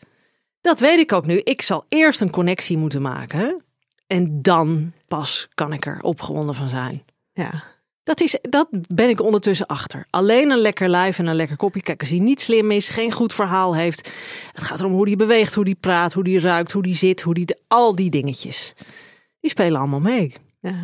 Dat 0.61 0.81
weet 0.81 0.99
ik 0.99 1.13
ook 1.13 1.27
nu. 1.27 1.41
Ik 1.45 1.63
zal 1.63 1.85
eerst 1.89 2.21
een 2.21 2.31
connectie 2.31 2.77
moeten 2.77 3.03
maken. 3.03 3.63
En 4.13 4.43
dan 4.43 4.93
pas 5.09 5.49
kan 5.55 5.73
ik 5.73 5.87
er 5.87 6.03
opgewonden 6.03 6.55
van 6.55 6.69
zijn. 6.69 7.03
Ja. 7.33 7.65
Dat, 8.03 8.21
is, 8.21 8.39
dat 8.43 8.69
ben 8.71 9.09
ik 9.09 9.21
ondertussen 9.21 9.67
achter. 9.67 10.07
Alleen 10.11 10.51
een 10.51 10.59
lekker 10.59 10.89
lijf 10.89 11.19
en 11.19 11.27
een 11.27 11.35
lekker 11.35 11.57
kopje. 11.57 11.83
Kijk, 11.83 12.01
als 12.01 12.09
hij 12.09 12.19
niet 12.19 12.41
slim 12.41 12.71
is, 12.71 12.89
geen 12.89 13.13
goed 13.13 13.33
verhaal 13.33 13.75
heeft. 13.75 14.13
Het 14.53 14.63
gaat 14.63 14.81
erom 14.81 14.93
hoe 14.93 15.07
hij 15.07 15.17
beweegt, 15.17 15.55
hoe 15.55 15.65
hij 15.65 15.75
praat, 15.75 16.13
hoe 16.13 16.31
hij 16.31 16.39
ruikt, 16.39 16.73
hoe 16.73 16.83
hij 16.83 16.95
zit, 16.95 17.21
hoe 17.21 17.35
die, 17.35 17.57
al 17.69 17.95
die 17.95 18.11
dingetjes. 18.11 18.75
Die 19.41 19.51
spelen 19.51 19.79
allemaal 19.79 20.01
mee. 20.01 20.35
ja. 20.61 20.83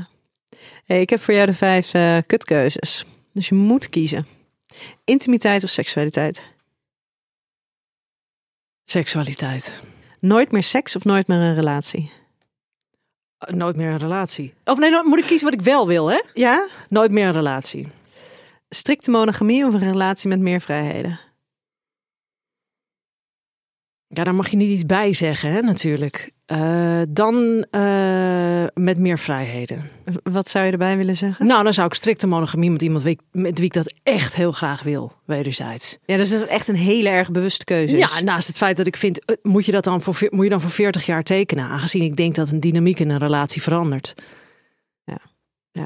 Hey, 0.85 1.01
ik 1.01 1.11
heb 1.11 1.21
voor 1.21 1.35
jou 1.35 1.47
de 1.47 1.55
vijf 1.55 1.95
eh, 1.95 2.17
kutkeuzes. 2.27 3.05
Dus 3.33 3.49
je 3.49 3.55
moet 3.55 3.89
kiezen. 3.89 4.27
Intimiteit 5.05 5.65
of 5.65 5.71
seksualiteit? 5.71 6.45
Seksualiteit. 8.85 9.83
Nooit 10.21 10.53
meer 10.53 10.63
seks 10.63 10.97
of 10.97 11.05
nooit 11.05 11.27
meer 11.27 11.39
een 11.39 11.55
relatie? 11.55 12.11
Nooit 13.47 13.77
meer 13.77 13.91
een 13.91 13.99
relatie. 13.99 14.55
Of 14.65 14.79
nee, 14.79 14.91
nou, 14.91 15.09
moet 15.09 15.19
ik 15.19 15.25
kiezen 15.25 15.51
wat 15.51 15.59
ik 15.59 15.65
wel 15.65 15.87
wil, 15.87 16.11
hè? 16.11 16.23
Ja? 16.35 16.69
Nooit 16.89 17.11
meer 17.11 17.27
een 17.27 17.33
relatie. 17.33 17.89
Strikte 18.69 19.11
monogamie 19.11 19.67
of 19.67 19.75
een 19.75 19.81
relatie 19.81 20.29
met 20.29 20.39
meer 20.39 20.61
vrijheden? 20.61 21.21
Ja, 24.07 24.25
daar 24.25 24.35
mag 24.35 24.49
je 24.49 24.57
niet 24.57 24.71
iets 24.71 24.87
bij 24.87 25.13
zeggen, 25.13 25.51
hè, 25.51 25.61
natuurlijk. 25.61 26.31
Eh, 26.49 27.01
dan 27.11 27.67
eh, 27.71 28.65
met 28.75 28.99
meer 28.99 29.19
vrijheden. 29.19 29.91
Wat 30.23 30.49
zou 30.49 30.65
je 30.67 30.73
erbij 30.73 30.97
willen 30.97 31.17
zeggen? 31.17 31.47
Nou, 31.47 31.65
dan 31.65 31.75
zou 31.75 31.87
ik 31.87 31.95
strikte 31.95 32.27
monogamie 32.27 32.71
met 32.71 32.83
iemand 32.83 33.03
wie 33.03 33.19
met 33.33 33.59
wie 33.59 33.67
ik 33.67 33.73
dat 33.73 33.95
echt 34.03 34.35
heel 34.37 34.53
graag 34.53 34.83
wil, 34.83 35.13
wederzijds. 35.25 35.99
Ja, 36.05 36.17
dus 36.17 36.31
dat 36.31 36.41
het 36.41 36.49
echt 36.49 36.69
een 36.69 36.77
hele 36.77 37.09
erg 37.09 37.31
bewuste 37.31 37.65
keuze 37.65 37.99
is. 37.99 38.15
Ja, 38.15 38.21
naast 38.23 38.47
het 38.49 38.57
feit 38.57 38.77
dat 38.77 38.87
ik 38.87 38.97
vind, 38.97 39.25
eh, 39.25 39.37
moet 39.43 39.67
je 39.67 39.73
dat 39.73 39.85
dan 39.85 40.03
voor, 40.03 40.17
moet 40.31 40.45
je 40.45 40.51
dan 40.51 40.61
voor 40.61 40.71
40 40.71 41.07
jaar 41.07 41.23
tekenen, 41.23 41.65
aangezien 41.65 42.03
ik 42.03 42.17
denk 42.17 42.35
dat 42.35 42.51
een 42.51 42.61
dynamiek 42.61 43.01
in 43.01 43.11
een 43.11 43.19
relatie 43.19 43.63
verandert. 43.63 44.15
Ja. 45.05 45.19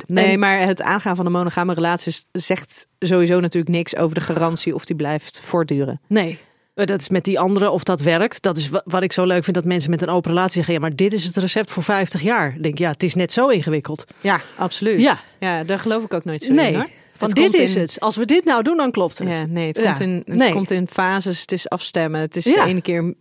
Nee, 0.07 0.25
En- 0.33 0.39
maar 0.39 0.59
het 0.61 0.83
aangaan 0.83 1.17
van 1.17 1.27
een 1.27 1.33
monogame 1.33 1.75
relatie 1.75 2.15
zegt 2.33 2.87
sowieso 2.99 3.41
natuurlijk 3.41 3.75
niks 3.75 3.97
over 3.97 4.15
de 4.15 4.21
garantie 4.21 4.75
of 4.75 4.85
die 4.85 4.97
blijft 4.97 5.41
voortduren. 5.45 6.01
Nee. 6.09 6.39
Eh, 6.75 6.87
Dat 6.87 7.01
is 7.01 7.09
met 7.09 7.25
die 7.25 7.39
andere, 7.39 7.71
of 7.71 7.83
dat 7.85 8.01
werkt. 8.01 8.43
Dat 8.43 8.57
is 8.57 8.69
wa- 8.69 8.83
wat 8.85 9.03
ik 9.03 9.13
zo 9.13 9.25
leuk 9.25 9.45
vind, 9.45 9.57
dat 9.57 9.65
mensen 9.65 9.91
met 9.91 10.03
een 10.03 10.09
open 10.09 10.31
relatie 10.31 10.53
zeggen... 10.55 10.75
ja, 10.75 10.81
maar 10.81 10.97
dit 10.97 11.13
is 11.13 11.25
het 11.25 11.37
recept 11.37 11.71
voor 11.71 11.83
50 11.83 12.23
jaar. 12.23 12.55
Ik 12.57 12.63
denk, 12.63 12.79
ja, 12.79 12.91
het 12.91 13.03
is 13.03 13.15
net 13.15 13.33
zo 13.33 13.49
ingewikkeld. 13.49 14.05
Ja, 14.21 14.41
absoluut. 14.57 15.01
Ja. 15.01 15.19
ja 15.41 15.65
daar 15.65 15.79
geloof 15.79 16.03
ik 16.05 16.15
ook 16.15 16.25
nooit 16.25 16.43
zo 16.43 16.53
nee, 16.53 16.69
in 16.73 16.75
hoor. 16.75 16.89
van 17.15 17.29
Het 17.29 17.37
dit 17.37 17.55
is 17.55 17.75
in- 17.75 17.81
het. 17.81 17.97
Als 18.01 18.17
we 18.17 18.25
dit 18.25 18.45
nou 18.45 18.63
doen, 18.63 18.77
dan 18.77 18.91
klopt 18.91 19.19
het. 19.19 19.29
Ja, 19.29 19.45
nee, 19.49 19.67
het, 19.67 19.77
Ja. 19.77 19.85
komt, 19.85 20.01
in, 20.01 20.23
het 20.27 20.37
Nee. 20.37 20.53
komt 20.53 20.71
in 20.71 20.87
fases. 20.89 21.41
Het 21.41 21.53
is 21.53 21.69
afstemmen. 21.69 22.21
Het 22.21 22.37
is 22.37 22.45
Ja. 22.45 22.65
de 22.65 22.71
ene 22.71 22.81
keer 22.83 23.15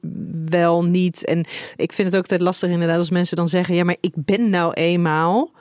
wel 0.46 0.84
niet. 0.84 1.26
En 1.26 1.46
ik 1.76 1.92
vind 1.94 2.08
het 2.08 2.16
ook 2.16 2.22
altijd 2.24 2.42
lastig 2.42 2.70
inderdaad 2.70 2.98
als 2.98 3.10
mensen 3.10 3.36
dan 3.38 3.48
zeggen... 3.48 3.76
ja, 3.76 3.84
maar 3.84 3.98
ik 4.00 4.12
ben 4.16 4.50
nou 4.50 4.74
eenmaal 4.74 5.52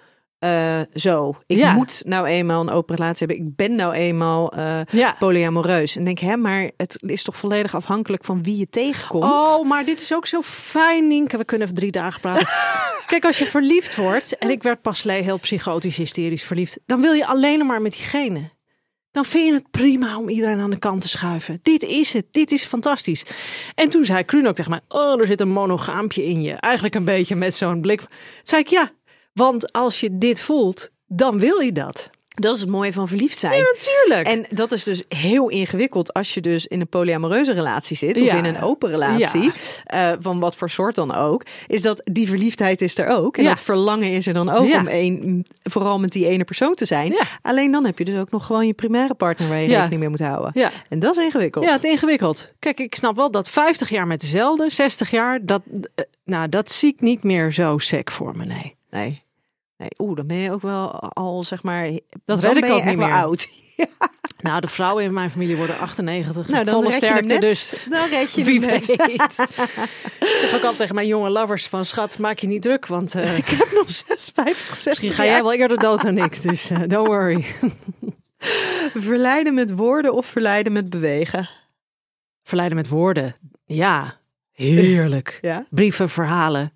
eh, 0.40 0.80
zo. 0.94 1.36
Ik 1.46 1.56
Ja. 1.56 1.72
moet 1.72 2.02
nou 2.06 2.26
eenmaal 2.26 2.60
een 2.60 2.70
open 2.70 2.96
relatie 2.96 3.26
hebben. 3.26 3.46
Ik 3.46 3.56
ben 3.56 3.74
nou 3.74 3.92
eenmaal 3.92 4.52
eh 4.52 4.80
Ja. 4.90 5.16
polyamoreus. 5.18 5.96
En 5.96 6.04
denk, 6.04 6.18
hè, 6.18 6.36
maar 6.36 6.70
het 6.76 6.98
is 7.00 7.22
toch 7.22 7.36
volledig 7.36 7.74
afhankelijk 7.74 8.24
van 8.24 8.42
wie 8.42 8.56
je 8.56 8.68
tegenkomt? 8.70 9.24
Oh, 9.24 9.68
maar 9.68 9.84
dit 9.84 10.00
is 10.00 10.14
ook 10.14 10.26
zo 10.26 10.42
fijn, 10.42 11.08
Nienke. 11.08 11.36
We 11.36 11.44
kunnen 11.44 11.66
even 11.66 11.78
drie 11.78 11.90
dagen 11.92 12.20
praten. 12.20 12.46
Kijk, 13.06 13.24
als 13.24 13.38
je 13.38 13.46
verliefd 13.46 13.96
wordt, 13.96 14.38
en 14.38 14.50
ik 14.50 14.62
werd 14.62 14.82
pas 14.82 15.02
heel 15.02 15.38
psychotisch, 15.38 15.96
hysterisch 15.96 16.44
verliefd, 16.44 16.78
dan 16.86 17.00
wil 17.00 17.12
je 17.12 17.26
alleen 17.26 17.66
maar 17.66 17.82
met 17.82 17.92
diegene. 17.92 18.50
Dan 19.12 19.24
vind 19.24 19.46
je 19.46 19.52
het 19.54 19.70
prima 19.70 20.18
om 20.18 20.28
iedereen 20.28 20.60
aan 20.60 20.70
de 20.70 20.78
kant 20.78 21.00
te 21.00 21.08
schuiven. 21.08 21.58
Dit 21.62 21.82
is 21.82 22.12
het, 22.12 22.26
dit 22.30 22.52
is 22.52 22.64
fantastisch. 22.64 23.24
En 23.74 23.88
toen 23.88 24.04
zei 24.04 24.24
Kruun 24.24 24.46
ook 24.46 24.54
tegen 24.54 24.70
mij, 24.70 24.80
oh, 24.88 25.20
er 25.20 25.26
zit 25.26 25.40
een 25.40 25.48
monogaampje 25.48 26.24
in 26.26 26.42
je. 26.42 26.52
Eigenlijk 26.52 26.94
een 26.94 27.04
beetje 27.04 27.34
met 27.34 27.54
zo'n 27.54 27.80
blik. 27.80 27.98
Toen 27.98 28.08
zei 28.42 28.62
ik, 28.62 28.68
ja, 28.68 28.90
want 29.32 29.72
als 29.72 30.00
je 30.00 30.18
dit 30.18 30.42
voelt, 30.42 30.90
dan 31.06 31.38
wil 31.38 31.58
je 31.60 31.72
dat. 31.72 32.10
Dat 32.34 32.54
is 32.54 32.60
het 32.60 32.70
mooie 32.70 32.92
van 32.92 33.08
verliefd 33.08 33.38
zijn. 33.38 33.62
natuurlijk. 33.74 34.26
En 34.28 34.56
dat 34.56 34.72
is 34.72 34.84
dus 34.84 35.02
heel 35.08 35.48
ingewikkeld 35.48 36.12
als 36.12 36.34
je 36.34 36.40
dus 36.40 36.66
in 36.66 36.80
een 36.80 36.88
polyamoreuze 36.88 37.52
relatie 37.52 37.96
zit 37.96 38.20
of 38.20 38.26
Ja. 38.26 38.34
in 38.34 38.44
een 38.44 38.60
open 38.62 38.88
relatie, 38.90 39.52
eh, 39.84 40.12
van 40.20 40.40
wat 40.40 40.56
voor 40.56 40.70
soort 40.70 40.94
dan 40.94 41.14
ook, 41.14 41.42
is 41.66 41.82
dat 41.82 42.00
die 42.04 42.28
verliefdheid 42.28 42.80
is 42.82 42.98
er 42.98 43.06
ook 43.08 43.36
en 43.36 43.42
Ja. 43.42 43.48
dat 43.48 43.60
verlangen 43.60 44.12
is 44.12 44.26
er 44.26 44.32
dan 44.32 44.48
ook 44.50 44.66
Ja. 44.68 44.78
om 44.80 44.86
één, 44.86 45.42
vooral 45.62 46.00
met 46.00 46.12
die 46.12 46.26
ene 46.28 46.44
persoon 46.44 46.74
te 46.74 46.84
zijn. 46.84 47.12
Ja. 47.12 47.22
Alleen 47.42 47.70
dan 47.72 47.84
heb 47.86 47.98
je 47.98 48.04
dus 48.04 48.16
ook 48.18 48.30
nog 48.30 48.46
gewoon 48.46 48.66
je 48.66 48.74
primaire 48.74 49.14
partner 49.14 49.48
waar 49.48 49.60
je 49.60 49.68
Ja. 49.68 49.74
rekening 49.76 50.00
mee 50.00 50.08
moet 50.10 50.20
houden. 50.20 50.50
ja. 50.54 50.70
En 50.88 50.98
dat 50.98 51.16
is 51.16 51.24
ingewikkeld. 51.24 51.64
Ja, 51.64 51.72
het 51.72 51.84
is 51.84 51.90
ingewikkeld. 51.90 52.52
Kijk, 52.58 52.80
ik 52.80 52.94
snap 52.94 53.16
wel 53.16 53.30
dat 53.30 53.48
50 53.48 53.88
jaar 53.88 54.06
met 54.06 54.20
dezelfde, 54.20 54.70
60 54.70 55.10
jaar, 55.10 55.38
dat, 55.42 55.62
eh, 55.94 56.04
nou, 56.24 56.48
dat 56.48 56.70
zie 56.70 56.92
ik 56.92 57.00
niet 57.00 57.22
meer 57.22 57.52
zo 57.52 57.78
sec 57.78 58.10
voor 58.10 58.36
me, 58.36 58.44
nee. 58.44 58.78
Nee. 58.90 59.22
nee. 59.76 59.88
Oeh, 59.98 60.16
dan 60.16 60.26
ben 60.26 60.36
je 60.36 60.52
ook 60.52 60.62
wel 60.62 60.90
al 61.00 61.44
zeg 61.44 61.62
maar. 61.62 61.90
Dat 62.24 62.40
weet 62.40 62.56
ik 62.56 62.70
ook 62.70 62.84
niet 62.84 62.96
meer. 62.96 63.12
oud. 63.12 63.48
Nou, 64.40 64.60
de 64.60 64.66
vrouwen 64.66 65.04
in 65.04 65.12
mijn 65.12 65.30
familie 65.30 65.56
worden 65.56 65.78
98. 65.78 66.48
Nou, 66.48 66.64
dan 66.64 66.74
volle 66.74 66.92
sterkte, 66.92 67.24
net. 67.24 67.40
dus 67.40 67.72
Dan 67.88 68.08
red 68.08 68.34
je 68.34 68.44
wie 68.44 68.60
weet. 68.60 68.88
ik 68.88 70.36
zeg 70.38 70.48
ook 70.48 70.52
altijd 70.52 70.76
tegen 70.76 70.94
mijn 70.94 71.06
jonge 71.06 71.30
lovers 71.30 71.66
van 71.66 71.84
schat, 71.84 72.18
maak 72.18 72.38
je 72.38 72.46
niet 72.46 72.62
druk, 72.62 72.86
want 72.86 73.14
eh, 73.14 73.38
Ik 73.38 73.46
heb 73.46 73.70
nog 73.72 73.90
6, 73.90 74.30
50, 74.34 74.66
60 74.66 74.84
misschien 74.86 75.12
ga 75.12 75.24
jij 75.24 75.42
wel 75.42 75.52
eerder 75.52 75.78
dood 75.78 76.02
dan 76.02 76.18
ik, 76.18 76.42
dus 76.42 76.70
eh, 76.70 76.78
don't 76.86 77.06
worry. 77.06 77.44
Verleiden 78.94 79.54
met 79.54 79.74
woorden 79.74 80.14
of 80.14 80.26
verleiden 80.26 80.72
met 80.72 80.90
bewegen? 80.90 81.48
Verleiden 82.42 82.76
met 82.76 82.88
woorden, 82.88 83.36
ja, 83.64 84.18
heerlijk. 84.52 85.38
Ja. 85.40 85.66
Brieven, 85.70 86.08
verhalen, 86.08 86.72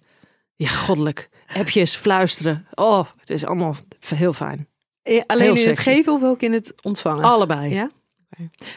ja, 0.55 0.69
goddelijk. 0.69 1.29
Appjes, 1.57 1.97
fluisteren, 1.97 2.67
oh, 2.75 3.07
het 3.21 3.31
is 3.31 3.45
allemaal 3.45 3.77
heel 4.15 4.33
fijn. 4.33 4.69
Eh, 5.03 5.23
Alleen 5.27 5.55
Heel 5.55 5.63
in 5.63 5.69
het 5.69 5.79
geven 5.79 6.13
of 6.13 6.23
ook 6.23 6.41
in 6.41 6.53
het 6.53 6.75
ontvangen? 6.83 7.25
Allebei. 7.25 7.75
Ja? 7.75 7.91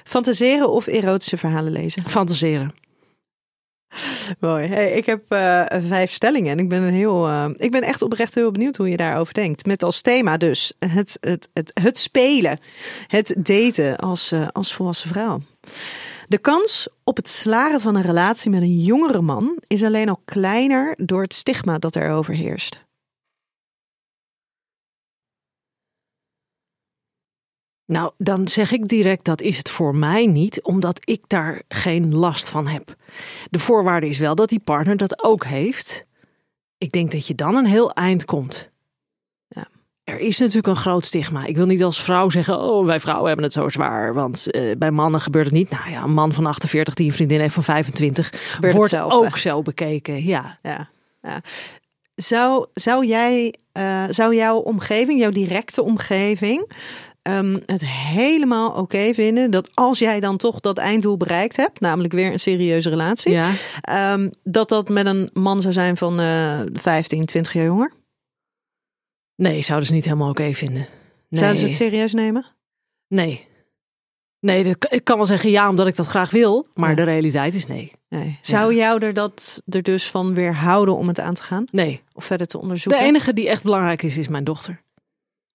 Fantaseren 0.04 0.70
of 0.70 0.88
erotische 0.88 1.38
verhalen 1.38 1.72
lezen? 1.72 2.10
Fantaseren. 2.10 2.74
Mooi. 4.40 4.68
Hey, 4.68 4.92
ik 4.92 5.06
heb 5.06 5.32
eh, 5.32 5.64
vijf 5.88 6.12
stellingen 6.12 6.52
en 6.52 6.60
ik 6.60 6.70
ben, 6.70 6.82
een 6.82 6.94
heel, 6.94 7.28
eh, 7.28 7.50
ik 7.56 7.72
ben 7.72 7.82
echt 7.82 8.02
oprecht 8.02 8.36
heel 8.36 8.52
benieuwd 8.52 8.78
hoe 8.78 8.90
je 8.90 8.98
daarover 8.98 9.34
denkt. 9.34 9.66
Met 9.66 9.84
als 9.84 10.02
thema 10.02 10.38
dus 10.38 10.74
het, 10.80 11.18
het, 11.20 11.50
het, 11.54 11.72
het 11.82 11.98
spelen, 11.98 12.60
het 13.08 13.36
daten 13.38 13.98
als, 13.98 14.34
als 14.52 14.74
volwassen 14.74 15.10
vrouw. 15.10 15.42
De 16.28 16.38
kans 16.38 16.90
op 17.04 17.16
het 17.16 17.30
slaren 17.30 17.82
van 17.82 17.96
een 17.96 18.02
relatie 18.02 18.50
met 18.50 18.62
een 18.62 18.80
jongere 18.80 19.22
man 19.22 19.58
is 19.68 19.84
alleen 19.84 20.10
al 20.10 20.22
kleiner 20.26 20.96
door 20.98 21.22
het 21.22 21.34
stigma 21.34 21.78
dat 21.78 21.96
er 21.96 22.12
overheerst. 22.12 22.86
Nou, 27.86 28.12
dan 28.18 28.48
zeg 28.48 28.72
ik 28.72 28.88
direct 28.88 29.26
dat 29.26 29.42
is 29.42 29.58
het 29.58 29.70
voor 29.70 29.96
mij 29.96 30.26
niet, 30.26 30.64
omdat 30.64 31.10
ik 31.10 31.24
daar 31.28 31.62
geen 31.68 32.16
last 32.16 32.50
van 32.50 32.68
heb. 32.68 32.96
De 33.50 33.60
voorwaarde 33.60 34.08
is 34.08 34.20
wel 34.20 34.36
dat 34.36 34.50
die 34.50 34.60
partner 34.60 34.98
dat 34.98 35.24
ook 35.24 35.46
heeft. 35.46 36.06
Ik 36.78 36.92
denk 36.92 37.12
dat 37.12 37.28
je 37.28 37.36
dan 37.36 37.56
een 37.56 37.66
heel 37.66 37.92
eind 37.92 38.26
komt. 38.26 38.72
Er 40.08 40.20
is 40.20 40.38
natuurlijk 40.38 40.68
een 40.68 40.76
groot 40.76 41.06
stigma. 41.06 41.46
Ik 41.46 41.56
wil 41.56 41.66
niet 41.66 41.84
als 41.84 42.02
vrouw 42.02 42.30
zeggen, 42.30 42.62
oh, 42.62 42.86
wij 42.86 43.00
vrouwen 43.00 43.28
hebben 43.28 43.46
het 43.46 43.54
zo 43.54 43.70
zwaar. 43.70 44.14
Want 44.14 44.52
eh, 44.52 44.76
bij 44.78 44.92
mannen 44.92 45.22
gebeurt 45.22 45.46
het 45.46 45.54
niet. 45.54 45.70
Nou 45.70 45.90
ja, 45.90 46.04
een 46.04 46.14
man 46.14 46.34
van 46.34 46.46
48 46.46 46.94
die 46.94 47.08
een 47.08 47.14
vriendin 47.14 47.40
heeft 47.40 47.54
van 47.54 47.64
25 47.64 48.30
Gebeurt 48.34 48.74
wordt 48.74 48.92
hetzelfde. 48.92 49.28
ook 49.28 49.38
zo 49.38 49.62
bekeken. 49.62 50.26
Ja, 50.26 50.60
Ja, 50.64 50.90
ja. 51.22 51.42
Zou, 52.16 52.66
zou 52.74 53.06
jij, 53.06 53.54
eh, 53.72 54.04
zou 54.10 54.36
jouw 54.36 54.58
omgeving, 54.58 55.20
jouw 55.20 55.30
directe 55.30 55.82
omgeving, 55.82 56.72
ehm, 57.22 57.60
het 57.66 57.86
helemaal 57.86 58.72
oké 58.72 59.14
vinden 59.14 59.52
dat 59.52 59.70
als 59.74 60.00
jij 60.00 60.20
dan 60.20 60.38
toch 60.38 60.60
dat 60.60 60.78
einddoel 60.78 61.18
bereikt 61.18 61.58
hebt, 61.58 61.80
namelijk 61.80 62.14
weer 62.14 62.32
een 62.32 62.40
serieuze 62.40 62.90
relatie, 62.90 63.32
ja. 63.32 63.52
ehm, 63.82 64.30
dat 64.44 64.70
dat 64.70 64.90
met 64.90 65.06
een 65.06 65.30
man 65.34 65.62
zou 65.62 65.74
zijn 65.74 65.98
van 65.98 66.20
eh 66.20 66.60
15, 66.74 67.26
20 67.26 67.54
jaar 67.54 67.66
jonger? 67.66 67.92
Nee, 69.38 69.62
zouden 69.62 69.88
ze 69.88 69.94
niet 69.94 70.04
helemaal 70.06 70.30
oké 70.30 70.54
vinden. 70.54 70.86
Nee. 71.30 71.40
Zouden 71.40 71.60
ze 71.60 71.66
het 71.66 71.76
serieus 71.76 72.14
nemen? 72.14 72.46
Nee. 73.08 73.46
Nee, 74.40 74.64
dat- 74.64 74.94
ik 74.94 75.04
kan 75.04 75.18
wel 75.18 75.26
zeggen 75.26 75.50
ja, 75.50 75.70
omdat 75.70 75.88
ik 75.88 75.96
dat 75.96 76.08
graag 76.08 76.30
wil. 76.32 76.68
Maar 76.74 76.90
Ja. 76.90 76.96
de 76.96 77.04
realiteit 77.04 77.56
is 77.56 77.68
nee. 77.68 77.92
Nee. 78.10 78.38
Zou 78.42 78.76
jou 78.76 79.06
er 79.06 79.14
dat 79.14 79.62
er 79.70 79.82
dus 79.84 80.10
van 80.10 80.34
weerhouden 80.34 80.98
om 80.98 81.08
het 81.08 81.20
aan 81.20 81.34
te 81.34 81.42
gaan 81.44 81.66
Nee. 81.72 82.02
of 82.14 82.26
verder 82.26 82.48
te 82.48 82.58
De 82.58 82.64
onderzoeken? 82.64 83.02
enige 83.04 83.34
die 83.34 83.50
echt 83.50 83.64
belangrijk 83.64 84.04
is, 84.04 84.18
is 84.18 84.28
mijn 84.28 84.44
dochter. 84.44 84.82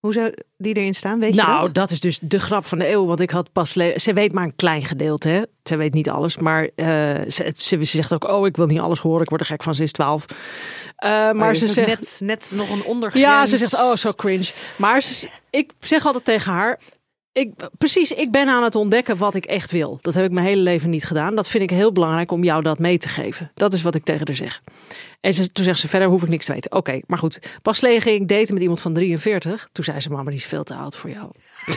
Hoe 0.02 0.12
zou 0.12 0.34
die 0.56 0.74
erin 0.74 0.94
staan? 0.94 1.20
Weet 1.20 1.34
je 1.34 1.42
nou, 1.42 1.62
dat? 1.62 1.74
dat? 1.74 1.90
is 1.90 2.00
dus 2.00 2.18
de 2.22 2.40
grap 2.40 2.66
van 2.66 2.78
de 2.78 2.88
eeuw. 2.88 3.06
Want 3.06 3.20
ik 3.20 3.30
had 3.30 3.52
pas. 3.52 3.72
Ze 3.72 4.12
weet 4.14 4.32
maar 4.32 4.44
een 4.44 4.56
klein 4.56 4.84
gedeelte. 4.84 5.28
Hè? 5.28 5.42
Ze 5.62 5.76
weet 5.76 5.94
niet 5.94 6.10
alles. 6.10 6.36
Maar 6.36 6.68
eh, 6.74 6.86
ze, 7.28 7.52
ze, 7.56 7.84
ze 7.84 7.96
zegt 7.96 8.12
ook: 8.12 8.28
Oh, 8.28 8.46
ik 8.46 8.56
wil 8.56 8.66
niet 8.66 8.80
alles 8.80 9.00
horen. 9.00 9.22
Ik 9.22 9.28
word 9.28 9.40
er 9.40 9.46
gek 9.46 9.62
van. 9.62 9.74
Ze 9.74 9.82
is 9.82 9.92
12. 9.92 10.24
Eh, 10.96 11.10
maar 11.10 11.36
Maar 11.36 11.56
ze 11.56 11.70
zegt. 11.70 11.88
net, 11.88 12.20
net 12.20 12.52
nog 12.54 12.70
een 12.70 12.84
ondergrens. 12.84 13.26
Ja, 13.26 13.46
ze 13.46 13.56
zegt, 13.58 13.74
oh, 13.74 13.94
zo 13.94 14.12
cringe. 14.12 14.50
Maar 14.76 15.02
ze, 15.02 15.28
ik 15.50 15.72
zeg 15.78 16.06
altijd 16.06 16.24
tegen 16.24 16.52
haar, 16.52 16.80
ik, 17.32 17.52
precies, 17.78 18.12
ik 18.12 18.30
ben 18.30 18.48
aan 18.48 18.62
het 18.62 18.74
ontdekken 18.74 19.16
wat 19.16 19.34
ik 19.34 19.44
echt 19.44 19.70
wil. 19.70 19.98
Dat 20.00 20.14
heb 20.14 20.24
ik 20.24 20.30
mijn 20.30 20.46
hele 20.46 20.62
leven 20.62 20.90
niet 20.90 21.04
gedaan. 21.04 21.34
Dat 21.34 21.48
vind 21.48 21.62
ik 21.62 21.70
heel 21.70 21.92
belangrijk 21.92 22.32
om 22.32 22.44
jou 22.44 22.62
dat 22.62 22.78
mee 22.78 22.98
te 22.98 23.08
geven. 23.08 23.50
Dat 23.54 23.72
is 23.72 23.82
wat 23.82 23.94
ik 23.94 24.04
tegen 24.04 24.26
haar 24.26 24.36
zeg. 24.36 24.62
En 25.22 25.34
ze, 25.34 25.52
toen 25.52 25.64
zegt 25.64 25.78
ze, 25.78 25.88
verder 25.88 26.08
hoef 26.08 26.22
ik 26.22 26.28
niks 26.28 26.46
te 26.46 26.52
weten. 26.52 26.72
Oké, 26.72 27.00
maar 27.06 27.18
goed. 27.18 27.38
Pas 27.62 27.78
geleden 27.78 28.00
ging 28.00 28.20
ik 28.20 28.28
daten 28.28 28.52
met 28.54 28.62
iemand 28.62 28.80
van 28.80 28.92
43. 28.94 29.68
Toen 29.72 29.84
zei 29.84 30.00
ze, 30.00 30.10
mama, 30.10 30.30
die 30.30 30.38
is 30.38 30.44
veel 30.44 30.64
te 30.64 30.74
oud 30.74 30.96
voor 30.96 31.10
jou. 31.10 31.30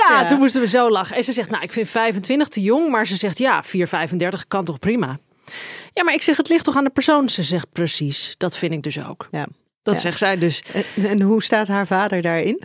ja, 0.00 0.20
Ja. 0.20 0.24
toen 0.24 0.38
moesten 0.38 0.60
we 0.60 0.66
zo 0.68 0.90
lachen. 0.90 1.16
En 1.16 1.24
ze 1.24 1.32
zegt, 1.32 1.50
nou, 1.50 1.62
ik 1.62 1.72
vind 1.72 1.88
25 1.88 2.48
te 2.48 2.60
jong. 2.62 2.90
Maar 2.90 3.06
ze 3.06 3.16
zegt, 3.16 3.38
ja, 3.38 3.62
4, 3.62 3.88
35 3.88 4.46
kan 4.48 4.64
toch 4.64 4.78
prima. 4.78 5.18
Ja, 5.92 6.04
maar 6.04 6.14
ik 6.14 6.22
zeg, 6.22 6.36
het 6.36 6.48
ligt 6.48 6.64
toch 6.64 6.76
aan 6.76 6.84
de 6.84 6.90
persoon? 6.90 7.28
Ze 7.28 7.42
zegt, 7.42 7.72
precies. 7.72 8.34
Dat 8.38 8.56
vind 8.56 8.72
ik 8.72 8.82
dus 8.82 9.04
ook. 9.04 9.28
Ja. 9.30 9.46
Dat 9.82 9.94
Ja. 9.94 10.00
zegt 10.00 10.18
zij 10.18 10.38
dus. 10.38 10.62
En, 10.72 10.84
en 11.06 11.20
hoe 11.22 11.42
staat 11.42 11.68
haar 11.68 11.86
vader 11.86 12.22
daarin? 12.22 12.62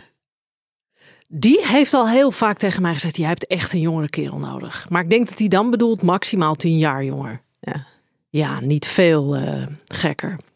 Die 1.28 1.66
heeft 1.66 1.94
al 1.94 2.08
heel 2.08 2.30
vaak 2.30 2.58
tegen 2.58 2.82
mij 2.82 2.92
gezegd: 2.92 3.16
Je 3.16 3.24
hebt 3.26 3.46
echt 3.46 3.72
een 3.72 3.80
jongere 3.80 4.08
kerel 4.08 4.38
nodig. 4.38 4.86
Maar 4.88 5.02
ik 5.02 5.10
denk 5.10 5.28
dat 5.28 5.38
hij 5.38 5.48
dan 5.48 5.70
bedoelt 5.70 6.02
maximaal 6.02 6.54
tien 6.54 6.78
jaar 6.78 7.04
jonger. 7.04 7.42
Ja. 7.60 7.86
Ja, 8.32 8.60
niet 8.60 8.86
veel 8.86 9.36
eh, 9.36 9.66
gekker. 9.84 10.36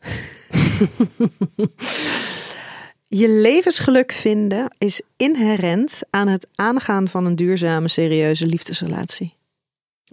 Je 3.08 3.28
levensgeluk 3.28 4.12
vinden 4.12 4.74
is 4.78 5.02
inherent 5.16 6.00
aan 6.10 6.28
het 6.28 6.48
aangaan 6.54 7.08
van 7.08 7.24
een 7.24 7.36
duurzame, 7.36 7.88
serieuze 7.88 8.46
liefdesrelatie. 8.46 9.34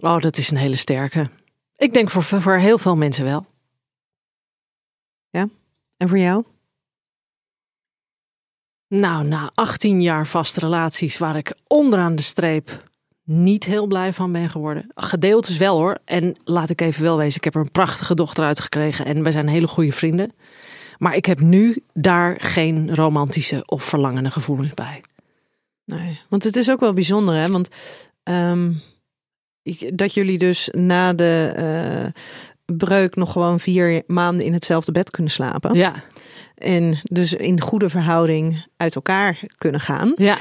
Oh, 0.00 0.20
dat 0.20 0.36
is 0.36 0.50
een 0.50 0.56
hele 0.56 0.76
sterke. 0.76 1.30
Ik 1.76 1.94
denk 1.94 2.10
voor, 2.10 2.22
voor 2.22 2.56
heel 2.56 2.78
veel 2.78 2.96
mensen 2.96 3.24
wel. 3.24 3.46
En 5.96 6.08
voor 6.08 6.18
jou? 6.18 6.44
Nou, 8.88 9.28
na 9.28 9.50
18 9.54 10.02
jaar 10.02 10.26
vaste 10.26 10.60
relaties 10.60 11.18
waar 11.18 11.36
ik 11.36 11.56
onderaan 11.66 12.14
de 12.14 12.22
streep 12.22 12.82
niet 13.24 13.64
heel 13.64 13.86
blij 13.86 14.12
van 14.12 14.32
ben 14.32 14.50
geworden. 14.50 14.86
Gedeeltes 14.94 15.56
wel 15.56 15.76
hoor. 15.78 15.98
En 16.04 16.36
laat 16.44 16.70
ik 16.70 16.80
even 16.80 17.02
wel 17.02 17.16
wezen, 17.16 17.36
ik 17.36 17.44
heb 17.44 17.54
er 17.54 17.60
een 17.60 17.70
prachtige 17.70 18.14
dochter 18.14 18.44
uitgekregen 18.44 19.04
en 19.06 19.22
wij 19.22 19.32
zijn 19.32 19.48
hele 19.48 19.66
goede 19.66 19.92
vrienden. 19.92 20.32
Maar 20.98 21.14
ik 21.14 21.24
heb 21.26 21.40
nu 21.40 21.76
daar 21.94 22.36
geen 22.40 22.94
romantische 22.94 23.62
of 23.66 23.84
verlangende 23.84 24.30
gevoelens 24.30 24.74
bij. 24.74 25.02
Nee. 25.84 26.20
Want 26.28 26.44
het 26.44 26.56
is 26.56 26.70
ook 26.70 26.80
wel 26.80 26.92
bijzonder, 26.92 27.34
hè? 27.34 27.48
Want 27.48 27.68
ehm, 28.22 28.72
ik- 29.62 29.98
dat 29.98 30.14
jullie 30.14 30.38
dus 30.38 30.68
na 30.72 31.12
de 31.12 31.52
eh, 31.56 32.22
breuk 32.76 33.16
nog 33.16 33.32
gewoon 33.32 33.60
vier 33.60 34.02
maanden 34.06 34.46
in 34.46 34.52
hetzelfde 34.52 34.92
bed 34.92 35.10
kunnen 35.10 35.32
slapen. 35.32 35.74
Ja, 35.74 35.94
En 36.54 36.98
dus 37.02 37.34
in 37.34 37.60
goede 37.60 37.88
verhouding 37.88 38.66
uit 38.76 38.94
elkaar 38.94 39.40
kunnen 39.58 39.80
gaan. 39.80 40.12
ja. 40.16 40.36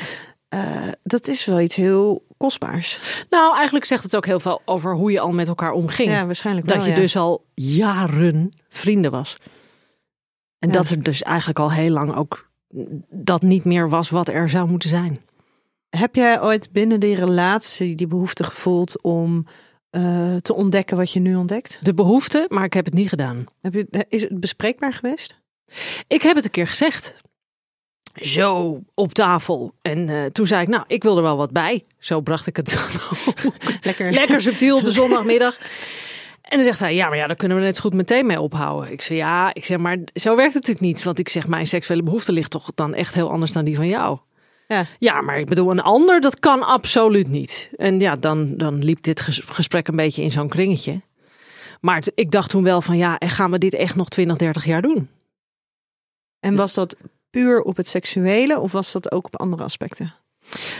Eh, 0.49 0.61
dat 1.03 1.27
is 1.27 1.45
wel 1.45 1.59
iets 1.61 1.75
heel 1.75 2.25
kostbaars. 2.43 3.25
Nou, 3.29 3.55
eigenlijk 3.55 3.85
zegt 3.85 4.03
het 4.03 4.15
ook 4.15 4.25
heel 4.25 4.39
veel 4.39 4.61
over 4.65 4.95
hoe 4.95 5.11
je 5.11 5.19
al 5.19 5.31
met 5.31 5.47
elkaar 5.47 5.71
omging. 5.71 6.11
Ja, 6.11 6.25
waarschijnlijk 6.25 6.67
dat 6.67 6.83
je 6.83 6.89
ja. 6.89 6.95
dus 6.95 7.15
al 7.15 7.45
jaren 7.53 8.49
vrienden 8.69 9.11
was. 9.11 9.37
En 10.59 10.67
Ja. 10.69 10.73
dat 10.73 10.89
er 10.89 11.03
dus 11.03 11.21
eigenlijk 11.21 11.59
al 11.59 11.71
heel 11.71 11.89
lang 11.89 12.15
ook 12.15 12.49
dat 13.09 13.41
niet 13.41 13.63
meer 13.63 13.89
was 13.89 14.09
wat 14.09 14.27
er 14.27 14.49
zou 14.49 14.69
moeten 14.69 14.89
zijn. 14.89 15.19
Heb 15.89 16.15
jij 16.15 16.41
ooit 16.41 16.71
binnen 16.71 16.99
die 16.99 17.15
relatie 17.15 17.95
die 17.95 18.07
behoefte 18.07 18.43
gevoeld 18.43 19.01
om 19.01 19.45
eh, 19.89 20.35
te 20.35 20.53
ontdekken 20.53 20.97
wat 20.97 21.11
je 21.11 21.19
nu 21.19 21.35
ontdekt? 21.35 21.77
De 21.81 21.93
behoefte, 21.93 22.45
maar 22.49 22.63
ik 22.63 22.73
heb 22.73 22.85
het 22.85 22.93
niet 22.93 23.09
gedaan. 23.09 23.45
Heb 23.61 23.73
je, 23.73 24.05
is 24.09 24.21
het 24.21 24.39
bespreekbaar 24.39 24.93
geweest? 24.93 25.41
Ik 26.07 26.21
heb 26.21 26.35
het 26.35 26.45
een 26.45 26.51
keer 26.51 26.67
gezegd. 26.67 27.15
Zo 28.13 28.79
op 28.93 29.13
tafel. 29.13 29.73
En 29.81 30.09
eh, 30.09 30.25
toen 30.25 30.47
zei 30.47 30.61
ik, 30.61 30.67
nou, 30.67 30.83
ik 30.87 31.03
wil 31.03 31.17
er 31.17 31.23
wel 31.23 31.37
wat 31.37 31.51
bij. 31.51 31.83
Zo 31.99 32.21
bracht 32.21 32.47
ik 32.47 32.55
het. 32.55 32.77
Lekker. 33.81 34.11
Lekker 34.11 34.41
subtiel 34.41 34.77
op 34.77 34.83
de 34.83 34.91
zondagmiddag. 34.91 35.57
En 36.41 36.57
dan 36.57 36.63
zegt 36.63 36.79
hij, 36.79 36.95
ja, 36.95 37.07
maar 37.09 37.17
ja, 37.17 37.27
daar 37.27 37.35
kunnen 37.35 37.57
we 37.57 37.63
net 37.63 37.75
zo 37.75 37.81
goed 37.81 37.93
meteen 37.93 38.25
mee 38.25 38.41
ophouden. 38.41 38.91
Ik 38.91 39.01
zeg, 39.01 39.17
ja, 39.17 39.53
ik 39.53 39.65
zeg, 39.65 39.77
maar 39.77 39.97
zo 40.13 40.35
werkt 40.35 40.53
het 40.53 40.67
natuurlijk 40.67 40.93
niet. 40.95 41.03
Want 41.03 41.19
ik 41.19 41.29
zeg, 41.29 41.47
mijn 41.47 41.67
seksuele 41.67 42.03
behoefte 42.03 42.31
ligt 42.31 42.51
toch 42.51 42.71
dan 42.75 42.93
echt 42.93 43.13
heel 43.13 43.29
anders 43.31 43.51
dan 43.51 43.65
die 43.65 43.75
van 43.75 43.87
jou. 43.87 44.17
Ja. 44.67 44.85
Ja, 44.99 45.21
maar 45.21 45.39
ik 45.39 45.45
bedoel, 45.45 45.71
een 45.71 45.79
ander, 45.81 46.21
dat 46.21 46.39
kan 46.39 46.63
absoluut 46.63 47.27
niet. 47.27 47.69
En 47.77 47.99
ja, 47.99 48.15
dan, 48.15 48.57
dan 48.57 48.83
liep 48.83 49.03
dit 49.03 49.21
ges- 49.21 49.41
gesprek 49.45 49.87
een 49.87 49.95
beetje 49.95 50.21
in 50.23 50.31
zo'n 50.31 50.47
kringetje. 50.49 51.01
Maar 51.81 51.95
het- 51.95 52.11
ik 52.15 52.31
dacht 52.31 52.49
toen 52.49 52.63
wel 52.63 52.81
van, 52.81 52.97
ja, 52.97 53.17
en 53.17 53.29
gaan 53.29 53.51
we 53.51 53.57
dit 53.57 53.73
echt 53.73 53.95
nog 53.95 54.09
20, 54.09 54.37
30 54.37 54.65
jaar 54.65 54.81
doen? 54.81 55.09
En 56.39 56.55
was 56.55 56.73
dat 56.73 56.95
puur 57.33 57.61
op 57.61 57.77
het 57.77 57.87
seksuele 57.87 58.59
of 58.59 58.71
was 58.71 58.91
dat 58.91 59.11
ook 59.11 59.25
op 59.25 59.39
andere 59.39 59.63
aspecten? 59.63 60.13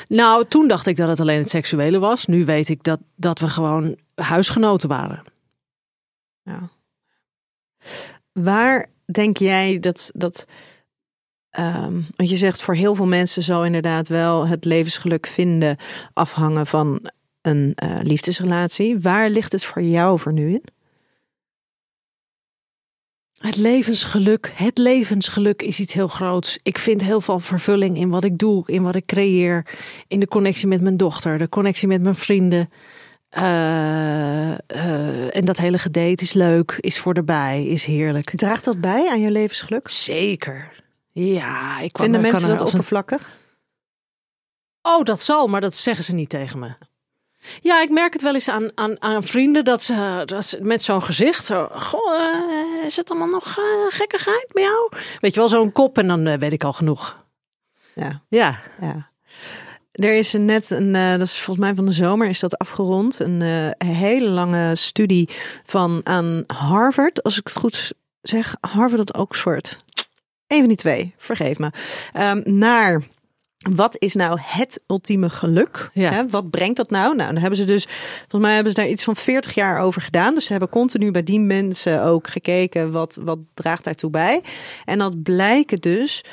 Nou, 0.08 0.46
toen 0.48 0.68
dacht 0.68 0.88
ik 0.88 0.96
dat 0.96 1.08
het 1.08 1.20
alleen 1.20 1.40
het 1.40 1.50
seksuele 1.50 2.00
was. 2.00 2.26
Nu 2.26 2.46
weet 2.46 2.70
ik 2.70 2.84
dat, 2.84 3.00
dat 3.16 3.40
we 3.40 3.48
gewoon 3.48 3.98
huisgenoten 4.16 4.90
waren. 4.90 5.24
Ja. 6.42 6.70
Waar 8.32 8.90
denk 9.06 9.38
jij 9.38 9.80
dat 9.80 10.12
dat. 10.14 10.46
ehm, 11.50 12.02
want 12.16 12.30
je 12.30 12.38
zegt 12.38 12.62
voor 12.62 12.76
heel 12.76 12.96
veel 12.96 13.08
mensen 13.08 13.44
zal 13.44 13.66
inderdaad 13.66 14.08
wel 14.08 14.48
het 14.48 14.66
levensgeluk 14.66 15.28
vinden 15.28 15.78
afhangen 16.14 16.68
van 16.68 17.10
een 17.42 17.72
eh, 17.76 18.00
liefdesrelatie. 18.02 19.00
Waar 19.00 19.30
ligt 19.30 19.52
het 19.52 19.66
voor 19.66 19.82
jou 19.82 20.20
voor 20.20 20.34
nu 20.34 20.50
in? 20.50 20.64
Het 23.44 23.58
levensgeluk, 23.58 24.52
het 24.56 24.78
levensgeluk 24.78 25.62
is 25.62 25.80
iets 25.80 25.94
heel 25.94 26.08
groots. 26.08 26.60
Ik 26.64 26.78
vind 26.78 27.02
heel 27.02 27.22
veel 27.22 27.40
vervulling 27.40 27.98
in 27.98 28.10
wat 28.10 28.24
ik 28.24 28.38
doe, 28.38 28.64
in 28.66 28.84
wat 28.84 28.96
ik 28.96 29.06
creëer, 29.06 29.68
in 30.08 30.20
de 30.20 30.28
connectie 30.28 30.68
met 30.68 30.82
mijn 30.82 30.98
dochter, 30.98 31.38
de 31.38 31.50
connectie 31.50 31.88
met 31.88 32.02
mijn 32.02 32.16
vrienden. 32.16 32.70
Eh, 33.30 34.52
eh, 34.52 35.36
en 35.36 35.46
dat 35.46 35.58
hele 35.58 35.78
gedate 35.78 36.24
is 36.24 36.34
leuk, 36.34 36.78
is 36.80 37.00
voor 37.00 37.14
de 37.14 37.24
bij, 37.24 37.66
is 37.66 37.86
heerlijk. 37.86 38.30
Draagt 38.36 38.64
dat 38.64 38.82
bij 38.82 39.10
aan 39.10 39.22
je 39.22 39.32
levensgeluk? 39.32 39.90
Zeker. 39.90 40.84
Ja, 41.12 41.80
ik 41.80 41.94
kwam 41.94 42.04
Vinden 42.06 42.22
mensen 42.22 42.48
dat 42.48 42.60
een- 42.60 42.66
oppervlakkig? 42.66 43.38
Oh, 44.82 45.04
dat 45.04 45.22
zal, 45.22 45.48
maar 45.48 45.62
dat 45.62 45.76
zeggen 45.76 46.04
ze 46.04 46.14
niet 46.14 46.30
tegen 46.30 46.60
me. 46.60 46.72
Ja, 47.62 47.82
ik 47.82 47.90
merk 47.90 48.14
het 48.14 48.22
wel 48.22 48.34
eens 48.34 48.50
aan, 48.50 48.72
aan, 48.76 49.02
aan 49.02 49.24
vrienden 49.24 49.66
dat 49.66 49.82
ze, 49.82 50.24
dat 50.26 50.46
ze 50.46 50.60
met 50.62 50.84
zo'n 50.84 51.04
gezicht 51.04 51.46
zo. 51.46 51.68
Goh, 51.72 52.16
eh, 52.16 52.86
is 52.86 52.96
het 52.96 53.10
allemaal 53.10 53.28
nog 53.28 53.58
eh, 53.58 53.64
gekkigheid 53.90 54.50
bij 54.54 54.64
jou? 54.64 54.92
Weet 55.20 55.34
je 55.34 55.40
wel, 55.40 55.50
zo'n 55.50 55.72
kop 55.72 55.98
en 55.98 56.08
dan 56.08 56.28
eh, 56.28 56.40
weet 56.40 56.52
ik 56.52 56.64
al 56.64 56.74
genoeg. 56.74 57.26
Ja. 57.96 58.22
Ja. 58.28 58.60
Ja. 58.82 59.12
Er 59.92 60.14
is 60.14 60.34
net 60.34 60.70
een, 60.70 60.92
dat 60.92 61.22
is 61.22 61.40
volgens 61.40 61.66
mij 61.66 61.76
van 61.76 61.86
de 61.86 61.92
zomer, 61.92 62.28
is 62.28 62.40
dat 62.40 62.58
afgerond. 62.58 63.20
Een 63.20 63.42
hele 63.78 64.30
lange 64.30 64.76
studie 64.76 65.30
van 65.66 66.02
aan 66.04 66.44
Harvard, 66.48 67.24
als 67.24 67.38
ik 67.38 67.48
het 67.48 67.58
goed 67.58 67.94
zeg. 68.22 68.56
Harvard 68.62 69.14
of 69.14 69.22
Oxford. 69.22 69.76
Een 70.48 70.60
van 70.60 70.68
die 70.68 70.78
twee, 70.78 71.14
vergeef 71.18 71.58
me. 71.58 71.72
Ehm, 72.14 72.42
naar 72.46 73.02
wat 73.72 73.96
is 74.00 74.14
nou 74.14 74.40
het 74.42 74.84
ultieme 74.88 75.30
geluk? 75.30 75.90
Ja. 75.94 76.28
Wat 76.28 76.50
brengt 76.50 76.78
dat 76.78 76.90
nou? 76.90 77.16
Nou, 77.16 77.32
dan 77.34 77.42
hebben 77.42 77.60
ze 77.60 77.66
dus, 77.66 77.84
volgens 78.20 78.42
mij 78.42 78.54
hebben 78.54 78.74
ze 78.74 78.80
daar 78.80 78.90
iets 78.90 79.04
van 79.04 79.16
40 79.16 79.54
jaar 79.54 79.80
over 79.80 80.02
gedaan. 80.02 80.34
Dus 80.34 80.46
ze 80.46 80.52
hebben 80.52 80.70
continu 80.70 81.12
bij 81.12 81.24
die 81.24 81.40
mensen 81.40 82.04
ook 82.04 82.28
gekeken 82.28 82.92
wat, 82.92 83.20
wat 83.22 83.40
draagt 83.54 83.84
daartoe 83.84 84.10
bij. 84.10 84.42
En 84.86 84.98
dat 84.98 85.24
blijken 85.24 85.80
dus 85.80 86.24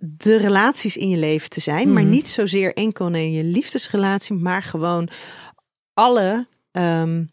de 0.00 0.36
relaties 0.36 0.96
in 0.96 1.08
je 1.08 1.16
leven 1.16 1.50
te 1.50 1.60
zijn, 1.60 1.92
maar 1.92 2.02
Mhm. 2.02 2.10
niet 2.12 2.28
zozeer 2.28 2.74
enkel 2.74 3.08
in 3.14 3.32
je 3.32 3.44
liefdesrelatie, 3.44 4.34
maar 4.36 4.62
gewoon 4.62 5.08
alle 5.94 6.46
ehm, 6.72 7.24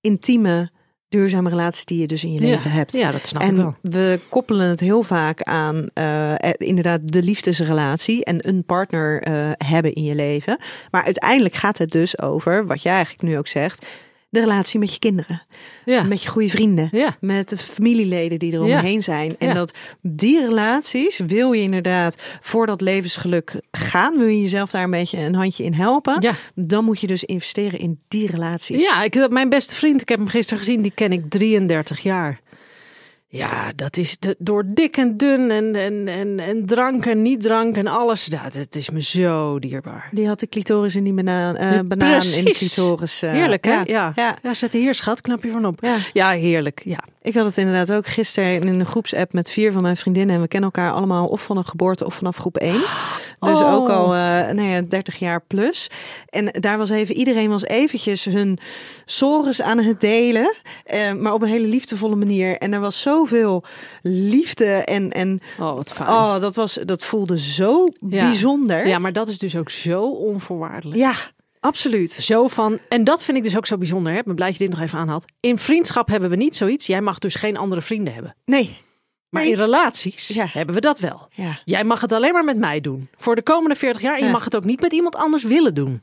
intieme, 0.00 0.70
duurzame 1.12 1.48
relaties 1.48 1.84
die 1.84 2.00
je 2.00 2.06
dus 2.06 2.24
in 2.24 2.32
je 2.32 2.40
leven 2.40 2.70
ja. 2.70 2.76
hebt. 2.76 2.92
Ja, 2.92 3.10
dat 3.10 3.26
snap 3.26 3.42
ik 3.42 3.48
En 3.48 3.56
wel. 3.56 3.76
we 3.80 4.20
koppelen 4.28 4.68
het 4.68 4.80
heel 4.80 5.02
vaak 5.02 5.42
aan 5.42 5.88
eh, 5.94 6.32
eh, 6.32 6.50
inderdaad 6.56 7.00
de 7.04 7.22
liefdesrelatie 7.22 8.24
en 8.24 8.48
een 8.48 8.64
partner 8.64 9.22
eh, 9.22 9.50
hebben 9.66 9.92
in 9.92 10.04
je 10.04 10.14
leven. 10.14 10.58
Maar 10.90 11.04
uiteindelijk 11.04 11.54
gaat 11.54 11.78
het 11.78 11.90
dus 11.90 12.18
over, 12.18 12.66
wat 12.66 12.82
jij 12.82 12.92
eigenlijk 12.92 13.22
nu 13.22 13.38
ook 13.38 13.48
zegt, 13.48 13.86
de 14.32 14.40
relatie 14.40 14.78
met 14.78 14.92
je 14.92 14.98
kinderen, 14.98 15.42
Ja. 15.84 16.02
met 16.02 16.22
je 16.22 16.28
goede 16.28 16.48
vrienden, 16.48 16.88
Ja. 16.92 17.16
met 17.20 17.48
de 17.48 17.56
familieleden 17.56 18.38
die 18.38 18.52
er 18.56 18.66
Ja. 18.66 18.78
omheen 18.78 19.02
zijn. 19.02 19.34
En 19.38 19.54
dat 19.54 19.74
die 20.00 20.40
relaties, 20.40 21.18
wil 21.26 21.52
je 21.52 21.62
inderdaad 21.62 22.16
voor 22.40 22.66
dat 22.66 22.80
levensgeluk 22.80 23.60
gaan, 23.70 24.18
wil 24.18 24.26
je 24.26 24.40
jezelf 24.40 24.70
daar 24.70 24.82
een 24.84 24.90
beetje 24.90 25.18
een 25.18 25.34
handje 25.34 25.64
in 25.64 25.74
helpen, 25.74 26.16
Ja. 26.18 26.32
dan 26.54 26.84
moet 26.84 27.00
je 27.00 27.06
dus 27.06 27.24
investeren 27.24 27.78
in 27.78 28.00
die 28.08 28.26
relaties. 28.30 28.82
Ja, 28.82 29.02
ik, 29.02 29.28
mijn 29.30 29.48
beste 29.48 29.74
vriend, 29.74 30.00
ik 30.00 30.08
heb 30.08 30.18
hem 30.18 30.28
gisteren 30.28 30.58
gezien, 30.64 30.82
die 30.82 30.92
ken 30.94 31.12
ik 31.12 31.30
33 31.30 32.00
jaar. 32.02 32.40
Ja, 33.34 33.72
dat 33.76 33.96
is 33.96 34.18
de, 34.18 34.36
door 34.38 34.64
dik 34.66 34.96
en 34.96 35.16
dun 35.16 35.50
en, 35.50 35.74
en, 35.74 36.08
en, 36.08 36.38
en 36.40 36.66
drank 36.66 37.06
en 37.06 37.22
niet 37.22 37.42
drank 37.42 37.76
en 37.76 37.86
alles. 37.86 38.24
Dat 38.24 38.74
is 38.74 38.90
me 38.90 39.02
zo 39.02 39.58
dierbaar. 39.58 40.08
Die 40.10 40.26
had 40.26 40.40
de 40.40 40.46
clitoris 40.48 40.96
in 40.96 41.04
die 41.04 41.12
banaan, 41.12 41.56
eh, 41.56 41.72
Ja, 41.72 41.84
banaan 41.84 42.22
in 42.36 42.44
de 42.44 42.50
clitoris. 42.50 43.22
eh, 43.22 43.30
Heerlijk, 43.32 43.64
hè? 43.64 43.70
Ja. 43.72 43.82
Ja. 43.86 44.12
Ja. 44.16 44.38
Ja, 44.42 44.54
zet 44.54 44.72
hier, 44.72 44.94
schat, 44.94 45.20
knapje 45.20 45.50
van 45.50 45.66
op. 45.66 45.78
Ja. 45.82 45.96
Ja, 46.12 46.30
heerlijk. 46.30 46.82
Ja. 46.84 46.98
Ik 47.24 47.34
had 47.34 47.44
het 47.44 47.56
inderdaad 47.58 47.92
ook 47.92 48.06
gisteren 48.06 48.52
in 48.62 48.68
een 48.80 48.86
groepsapp 48.86 49.32
met 49.32 49.50
vier 49.50 49.72
van 49.72 49.82
mijn 49.82 49.96
vriendinnen. 49.96 50.34
En 50.36 50.40
we 50.42 50.48
kennen 50.48 50.70
elkaar 50.74 50.92
allemaal 50.92 51.26
of 51.26 51.42
van 51.42 51.56
een 51.56 51.64
geboorte 51.64 52.06
of 52.06 52.14
vanaf 52.14 52.36
groep 52.36 52.56
1. 52.56 52.72
Dus 53.38 53.60
Oh. 53.60 53.74
ook 53.74 53.88
al 53.88 54.04
eh 54.14 54.20
nou 54.54 54.62
ja, 54.62 54.80
30 54.80 55.18
jaar 55.18 55.42
plus. 55.46 55.90
En 56.28 56.46
daar 56.60 56.78
was 56.78 56.90
even, 56.90 57.14
iedereen 57.14 57.48
was 57.48 57.64
eventjes 57.64 58.24
hun 58.24 58.58
sores 59.04 59.62
aan 59.62 59.78
het 59.78 60.00
delen. 60.00 60.54
eh, 60.84 61.12
maar 61.12 61.32
op 61.32 61.42
een 61.42 61.48
hele 61.48 61.66
liefdevolle 61.66 62.16
manier. 62.16 62.58
En 62.58 62.72
er 62.72 62.80
was 62.80 63.00
zoveel 63.00 63.64
liefde 64.02 64.66
en, 64.66 65.10
en 65.10 65.40
Oh, 65.60 65.74
wat 65.74 65.92
fijn. 65.92 66.08
oh, 66.08 66.40
dat, 66.40 66.54
was, 66.54 66.78
dat 66.84 67.04
voelde 67.04 67.38
zo 67.40 67.88
Ja. 68.08 68.26
bijzonder. 68.26 68.86
Ja, 68.86 68.98
maar 68.98 69.12
dat 69.12 69.28
is 69.28 69.38
dus 69.38 69.56
ook 69.56 69.70
zo 69.70 70.02
onvoorwaardelijk. 70.04 70.98
ja, 70.98 71.12
absoluut. 71.62 72.12
Zo 72.12 72.48
van, 72.48 72.78
en 72.88 73.04
dat 73.04 73.24
vind 73.24 73.36
ik 73.36 73.42
dus 73.42 73.56
ook 73.56 73.66
zo 73.66 73.76
bijzonder. 73.78 74.12
Hè? 74.12 74.18
Ik 74.18 74.24
ben 74.24 74.34
blij 74.34 74.48
dat 74.48 74.56
je 74.58 74.64
dit 74.64 74.72
nog 74.72 74.82
even 74.86 74.98
aanhaalt. 74.98 75.24
In 75.40 75.58
vriendschap 75.58 76.08
hebben 76.08 76.30
we 76.30 76.36
niet 76.36 76.56
zoiets. 76.56 76.86
Jij 76.86 77.00
mag 77.00 77.18
dus 77.18 77.34
geen 77.34 77.56
andere 77.56 77.80
vrienden 77.82 78.14
hebben. 78.14 78.34
Nee. 78.44 78.76
Maar 79.28 79.42
Nee. 79.42 79.50
in 79.52 79.56
relaties 79.58 80.28
Ja. 80.28 80.46
hebben 80.52 80.74
we 80.74 80.80
dat 80.80 80.98
wel. 80.98 81.28
Ja. 81.34 81.58
Jij 81.64 81.84
mag 81.84 82.00
het 82.00 82.12
alleen 82.12 82.32
maar 82.32 82.44
met 82.44 82.56
mij 82.58 82.80
doen. 82.80 83.08
Voor 83.16 83.34
de 83.34 83.42
komende 83.42 83.74
40 83.76 84.02
jaar. 84.02 84.18
En 84.18 84.24
je 84.24 84.30
mag 84.30 84.44
het 84.44 84.56
ook 84.56 84.64
niet 84.64 84.80
met 84.80 84.92
iemand 84.92 85.16
anders 85.16 85.42
willen 85.42 85.74
doen. 85.74 86.02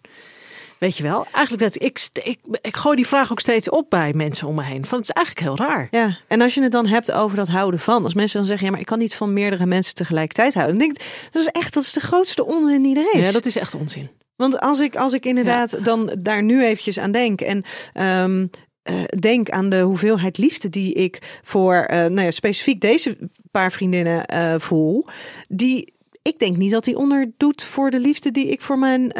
Weet 0.79 0.97
je 0.97 1.03
wel? 1.03 1.25
Eigenlijk 1.33 1.63
dat 1.73 1.83
ik, 1.83 2.09
ik, 2.23 2.39
ik 2.61 2.75
gooi 2.75 2.95
die 2.95 3.07
vraag 3.07 3.31
ook 3.31 3.39
steeds 3.39 3.69
op 3.69 3.89
bij 3.89 4.13
mensen 4.13 4.47
om 4.47 4.55
me 4.55 4.63
heen. 4.63 4.85
Van 4.85 4.97
het 4.99 5.09
is 5.09 5.15
eigenlijk 5.15 5.45
heel 5.47 5.67
raar. 5.67 5.87
Ja, 5.91 6.17
en 6.27 6.41
als 6.41 6.53
je 6.53 6.61
het 6.61 6.71
dan 6.71 6.85
hebt 6.87 7.11
over 7.11 7.37
dat 7.37 7.47
houden 7.47 7.79
van. 7.79 8.03
Als 8.03 8.13
mensen 8.13 8.37
dan 8.37 8.47
zeggen, 8.47 8.65
ja, 8.65 8.71
maar 8.71 8.81
ik 8.81 8.85
kan 8.85 8.99
niet 8.99 9.15
van 9.15 9.33
meerdere 9.33 9.65
mensen 9.65 9.95
tegelijkertijd 9.95 10.53
houden. 10.53 10.77
Dan 10.77 10.87
denk 10.87 10.99
ik, 10.99 11.27
dat 11.31 11.41
is 11.41 11.47
echt, 11.47 11.73
dat 11.73 11.83
is 11.83 11.93
de 11.93 11.99
grootste 11.99 12.45
onzin 12.45 12.83
die 12.83 12.95
er 12.97 13.19
is. 13.19 13.25
Ja, 13.27 13.31
dat 13.31 13.45
is 13.45 13.55
echt 13.55 13.75
onzin. 13.75 14.09
Want 14.39 14.59
als 14.59 14.79
ik, 14.79 14.95
als 14.95 15.13
ik 15.13 15.25
inderdaad 15.25 15.85
dan 15.85 16.15
daar 16.19 16.43
nu 16.43 16.63
eventjes 16.63 16.99
aan 16.99 17.11
denk 17.11 17.41
en 17.41 17.63
ehm, 17.93 18.47
eh, 18.83 19.03
denk 19.19 19.49
aan 19.49 19.69
de 19.69 19.79
hoeveelheid 19.79 20.37
liefde 20.37 20.69
die 20.69 20.93
ik 20.93 21.39
voor, 21.43 21.75
eh, 21.75 21.97
nou 21.97 22.21
ja, 22.21 22.31
specifiek 22.31 22.81
deze 22.81 23.17
paar 23.51 23.71
vriendinnen 23.71 24.25
eh, 24.25 24.55
voel, 24.57 25.05
die 25.49 25.93
ik 26.21 26.39
denk 26.39 26.57
niet 26.57 26.71
dat 26.71 26.83
die 26.83 26.97
onderdoet 26.97 27.63
voor 27.63 27.89
de 27.89 27.99
liefde 27.99 28.31
die 28.31 28.47
ik 28.47 28.61
voor 28.61 28.77
mijn 28.77 29.11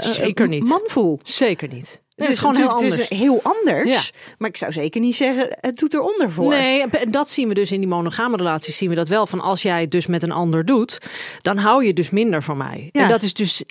Zeker 0.00 0.48
niet. 0.48 0.68
man 0.68 0.82
voel. 0.84 1.20
Zeker 1.22 1.68
niet. 1.68 2.02
Het 2.16 2.26
het 2.26 2.34
is 2.34 2.38
gewoon 2.38 2.56
heel 2.56 2.68
anders. 2.68 2.96
Het 2.96 3.10
is 3.10 3.18
heel 3.18 3.40
anders, 3.42 3.90
Ja. 3.90 4.00
maar 4.38 4.48
ik 4.48 4.56
zou 4.56 4.72
zeker 4.72 5.00
niet 5.00 5.16
zeggen, 5.16 5.56
het 5.60 5.76
doet 5.76 5.94
eronder 5.94 6.30
voor. 6.30 6.48
Nee, 6.48 6.86
en 6.86 7.10
dat 7.10 7.30
zien 7.30 7.48
we 7.48 7.54
dus 7.54 7.72
in 7.72 7.80
die 7.80 7.88
monogame 7.88 8.36
relaties. 8.36 8.76
Zien 8.76 8.88
we 8.88 8.94
dat 8.94 9.08
wel. 9.08 9.26
Van 9.26 9.40
als 9.40 9.62
jij 9.62 9.80
het 9.80 9.90
dus 9.90 10.06
met 10.06 10.22
een 10.22 10.32
ander 10.32 10.64
doet, 10.64 10.98
dan 11.42 11.56
hou 11.56 11.84
je 11.84 11.92
dus 11.92 12.10
minder 12.10 12.42
van 12.42 12.56
mij. 12.56 12.88
Ja. 12.92 13.02
En 13.02 13.08
dat 13.08 13.22
is 13.22 13.34
dus. 13.34 13.64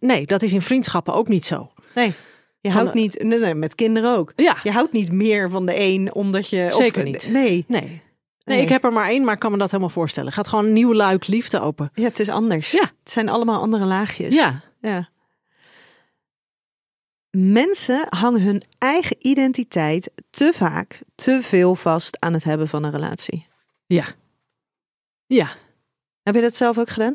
Nee, 0.00 0.26
dat 0.26 0.42
is 0.42 0.52
in 0.52 0.62
vriendschappen 0.62 1.14
ook 1.14 1.28
niet 1.28 1.44
zo. 1.44 1.72
Nee. 1.94 2.12
Je 2.60 2.70
houdt 2.70 2.94
niet, 2.94 3.22
nee, 3.22 3.38
nee, 3.38 3.54
met 3.54 3.74
kinderen 3.74 4.16
ook. 4.16 4.32
Ja, 4.36 4.56
Je 4.62 4.70
houdt 4.70 4.92
niet 4.92 5.12
meer 5.12 5.50
van 5.50 5.66
de 5.66 5.80
een 5.80 6.14
omdat 6.14 6.48
je. 6.50 6.66
Zeker 6.70 6.98
of, 6.98 7.04
niet. 7.04 7.28
Nee. 7.32 7.64
nee. 7.68 7.80
Nee. 7.80 8.02
Nee, 8.44 8.62
ik 8.62 8.68
heb 8.68 8.84
er 8.84 8.92
maar 8.92 9.08
één, 9.08 9.24
maar 9.24 9.34
ik 9.34 9.40
kan 9.40 9.50
me 9.52 9.58
dat 9.58 9.70
helemaal 9.70 9.90
voorstellen. 9.92 10.32
Gaat 10.32 10.48
gewoon 10.48 10.64
een 10.64 10.72
nieuw 10.72 10.94
luik 10.94 11.26
liefde 11.26 11.60
open. 11.60 11.90
Ja, 11.94 12.04
het 12.04 12.20
is 12.20 12.28
anders. 12.28 12.70
Ja. 12.70 12.90
Het 13.02 13.10
zijn 13.10 13.28
allemaal 13.28 13.60
andere 13.60 13.84
laagjes. 13.84 14.34
Ja, 14.34 14.60
ja. 14.80 15.08
Mensen 17.30 18.06
hangen 18.08 18.42
hun 18.42 18.62
eigen 18.78 19.16
identiteit 19.18 20.10
te 20.30 20.52
vaak, 20.54 21.02
te 21.14 21.38
veel 21.42 21.74
vast 21.74 22.20
aan 22.20 22.32
het 22.32 22.44
hebben 22.44 22.68
van 22.68 22.84
een 22.84 22.90
relatie. 22.90 23.46
ja. 23.86 24.04
Ja, 25.26 25.48
Heb 26.22 26.34
je 26.34 26.40
dat 26.40 26.56
zelf 26.56 26.78
ook 26.78 26.88
gedaan? 26.88 27.14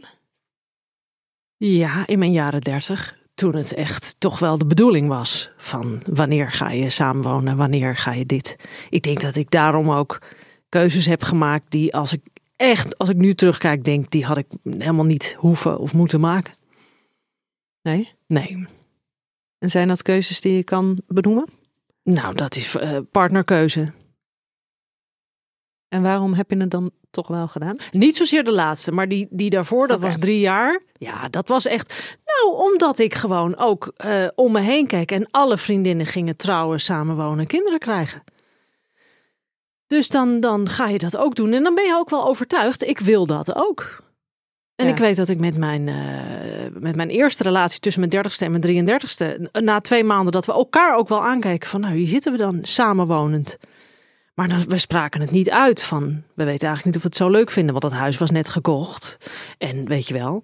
Ja, 1.68 2.08
in 2.08 2.20
mijn 2.20 2.32
jaren 2.32 2.62
dertig. 2.62 3.18
Toen 3.34 3.56
het 3.56 3.74
echt 3.74 4.16
toch 4.18 4.40
wel 4.40 4.58
de 4.58 4.66
bedoeling 4.66 5.08
was 5.08 5.52
van 5.58 6.02
wanneer 6.06 6.52
ga 6.52 6.70
je 6.70 6.90
samenwonen, 6.90 7.58
wanneer 7.58 7.96
ga 7.96 8.14
je 8.14 8.26
dit. 8.26 8.56
Ik 8.90 9.04
denk 9.04 9.22
dat 9.22 9.36
ik 9.36 9.52
daarom 9.52 9.92
ook 9.92 10.22
keuzes 10.70 11.06
heb 11.06 11.24
gemaakt 11.24 11.72
die 11.72 11.96
als 11.96 12.14
ik 12.14 12.22
echt, 12.56 12.98
als 12.98 13.10
ik 13.10 13.16
nu 13.16 13.34
terugkijk, 13.34 13.84
denk 13.84 14.12
die 14.12 14.26
had 14.26 14.38
ik 14.38 14.48
helemaal 14.64 15.06
niet 15.06 15.36
hoeven 15.38 15.80
of 15.80 15.94
moeten 15.94 16.20
maken. 16.20 16.54
Nee. 17.82 18.12
Nee. 18.28 18.66
En 19.58 19.70
zijn 19.70 19.88
dat 19.88 20.02
keuzes 20.02 20.42
die 20.42 20.54
je 20.54 20.64
kan 20.64 21.02
benoemen? 21.08 21.50
Nou, 22.04 22.36
dat 22.36 22.56
is 22.56 22.76
eh, 22.76 22.98
partnerkeuze. 23.12 23.92
En 25.88 26.02
waarom 26.02 26.34
heb 26.34 26.50
je 26.50 26.58
het 26.58 26.72
dan 26.72 26.92
toch 27.14 27.28
wel 27.28 27.48
gedaan? 27.48 27.78
Niet 27.92 28.18
zozeer 28.18 28.44
de 28.44 28.52
laatste, 28.52 28.92
maar 28.92 29.08
die, 29.08 29.28
die 29.30 29.50
daarvoor, 29.50 29.88
dat 29.88 30.00
was 30.00 30.18
drie 30.18 30.40
jaar. 30.40 30.82
Ja, 30.98 31.28
dat 31.30 31.48
was 31.48 31.66
echt. 31.66 32.16
Nou, 32.26 32.56
omdat 32.72 33.00
ik 33.00 33.14
gewoon 33.14 33.58
ook 33.58 33.92
eh, 33.96 34.28
om 34.36 34.52
me 34.52 34.60
heen 34.60 34.88
keek 34.88 35.12
en 35.12 35.28
alle 35.32 35.58
vriendinnen 35.58 36.06
gingen 36.06 36.38
trouwen, 36.38 36.80
samenwonen, 36.80 37.48
kinderen 37.48 37.80
krijgen. 37.80 38.24
Dus 39.88 40.10
dan, 40.10 40.40
dan 40.40 40.70
ga 40.70 40.88
je 40.88 40.98
dat 40.98 41.18
ook 41.18 41.36
doen. 41.36 41.54
En 41.54 41.64
dan 41.64 41.76
ben 41.76 41.86
je 41.86 41.96
ook 41.96 42.10
wel 42.10 42.26
overtuigd, 42.26 42.84
ik 42.88 43.00
wil 43.00 43.26
dat 43.26 43.56
ook. 43.56 44.02
En 44.76 44.86
Ja. 44.86 44.92
ik 44.92 44.98
weet 44.98 45.16
dat 45.16 45.30
ik 45.30 45.40
met 45.40 45.58
mijn, 45.58 45.88
eh, 45.88 45.96
met 46.80 46.96
mijn 46.96 47.10
eerste 47.10 47.44
relatie 47.44 47.80
tussen 47.80 48.02
mijn 48.02 48.12
dertigste 48.14 48.46
en 48.46 48.52
mijn 48.52 48.64
33ste, 48.64 49.50
na 49.52 49.80
twee 49.80 50.04
maanden, 50.04 50.32
dat 50.32 50.46
we 50.46 50.52
elkaar 50.52 50.96
ook 50.98 51.08
wel 51.08 51.24
aankeken 51.24 51.70
van, 51.70 51.82
nou, 51.82 51.96
hier 51.96 52.08
zitten 52.08 52.32
we 52.32 52.38
dan 52.38 52.60
samenwonend. 52.62 53.58
Maar 54.34 54.48
dan, 54.48 54.64
we 54.68 54.78
spraken 54.78 55.22
het 55.22 55.32
niet 55.32 55.50
uit 55.50 55.84
van, 55.84 56.24
we 56.34 56.44
weten 56.44 56.68
eigenlijk 56.68 56.86
niet 56.86 56.96
of 56.96 57.02
we 57.02 57.08
het 57.08 57.18
zo 57.18 57.30
leuk 57.30 57.52
vinden, 57.52 57.72
want 57.72 57.94
dat 57.94 58.02
huis 58.02 58.18
was 58.18 58.30
net 58.30 58.50
gekocht. 58.50 59.18
En 59.58 59.86
weet 59.86 60.08
je 60.08 60.14
wel, 60.14 60.44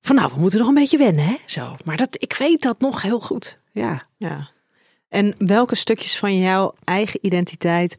van 0.00 0.16
nou, 0.16 0.30
we 0.34 0.40
moeten 0.40 0.58
nog 0.58 0.68
een 0.68 0.74
beetje 0.74 0.98
wennen, 0.98 1.24
hè? 1.24 1.36
Zo. 1.46 1.76
Maar 1.84 1.96
dat, 1.96 2.16
ik 2.22 2.32
weet 2.32 2.62
dat 2.62 2.80
nog 2.80 3.02
heel 3.02 3.20
goed. 3.20 3.58
Ja. 3.72 4.06
Ja. 4.16 4.50
En 5.08 5.34
welke 5.38 5.74
stukjes 5.74 6.18
van 6.18 6.38
jouw 6.38 6.74
eigen 6.84 7.18
identiteit 7.22 7.94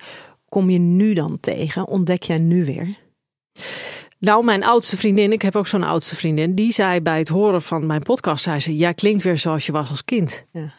kom 0.50 0.70
je 0.70 0.80
nu 0.80 1.14
dan 1.14 1.40
tegen? 1.40 1.88
Ontdek 1.88 2.24
jij 2.24 2.38
nu 2.38 2.66
weer? 2.66 2.98
Nou, 4.20 4.44
mijn 4.44 4.64
oudste 4.64 4.98
vriendin, 4.98 5.32
ik 5.32 5.42
heb 5.42 5.56
ook 5.56 5.68
zo'n 5.68 5.84
oudste 5.84 6.16
vriendin, 6.16 6.56
die 6.56 6.72
zei 6.72 7.02
bij 7.02 7.18
het 7.18 7.28
horen 7.28 7.62
van 7.62 7.86
mijn 7.86 8.02
podcast, 8.02 8.44
zei 8.44 8.60
ze, 8.60 8.76
jij 8.76 8.94
klinkt 8.94 9.24
weer 9.24 9.38
zoals 9.38 9.66
je 9.66 9.72
was 9.72 9.90
als 9.90 10.06
kind. 10.06 10.46
Ja. 10.52 10.74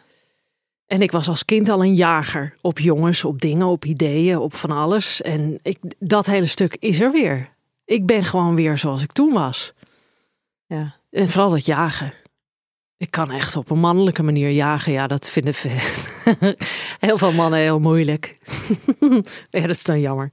En 0.87 1.01
ik 1.01 1.11
was 1.11 1.27
als 1.27 1.45
kind 1.45 1.69
al 1.69 1.83
een 1.83 1.95
jager 1.95 2.53
op 2.61 2.79
jongens, 2.79 3.23
op 3.23 3.41
dingen, 3.41 3.67
op 3.67 3.85
ideeën, 3.85 4.37
op 4.37 4.53
van 4.53 4.71
alles. 4.71 5.21
En 5.21 5.59
ik, 5.61 5.77
dat 5.99 6.25
hele 6.25 6.45
stuk 6.45 6.75
is 6.79 6.99
er 6.99 7.11
weer. 7.11 7.49
Ik 7.85 8.05
ben 8.05 8.23
gewoon 8.23 8.55
weer 8.55 8.77
zoals 8.77 9.01
ik 9.03 9.11
toen 9.11 9.33
was. 9.33 9.73
Ja. 10.65 10.95
En 11.11 11.29
vooral 11.29 11.49
dat 11.49 11.65
jagen. 11.65 12.13
Ik 12.97 13.11
kan 13.11 13.31
echt 13.31 13.55
op 13.55 13.69
een 13.69 13.79
mannelijke 13.79 14.23
manier 14.23 14.49
jagen. 14.49 14.91
Ja, 14.91 15.07
dat 15.07 15.29
vinden 15.29 15.53
heel 16.99 17.17
veel 17.17 17.31
mannen 17.31 17.59
heel 17.59 17.79
moeilijk. 17.79 18.37
ja, 19.49 19.61
dat 19.61 19.69
is 19.69 19.83
dan 19.83 19.99
jammer. 19.99 20.31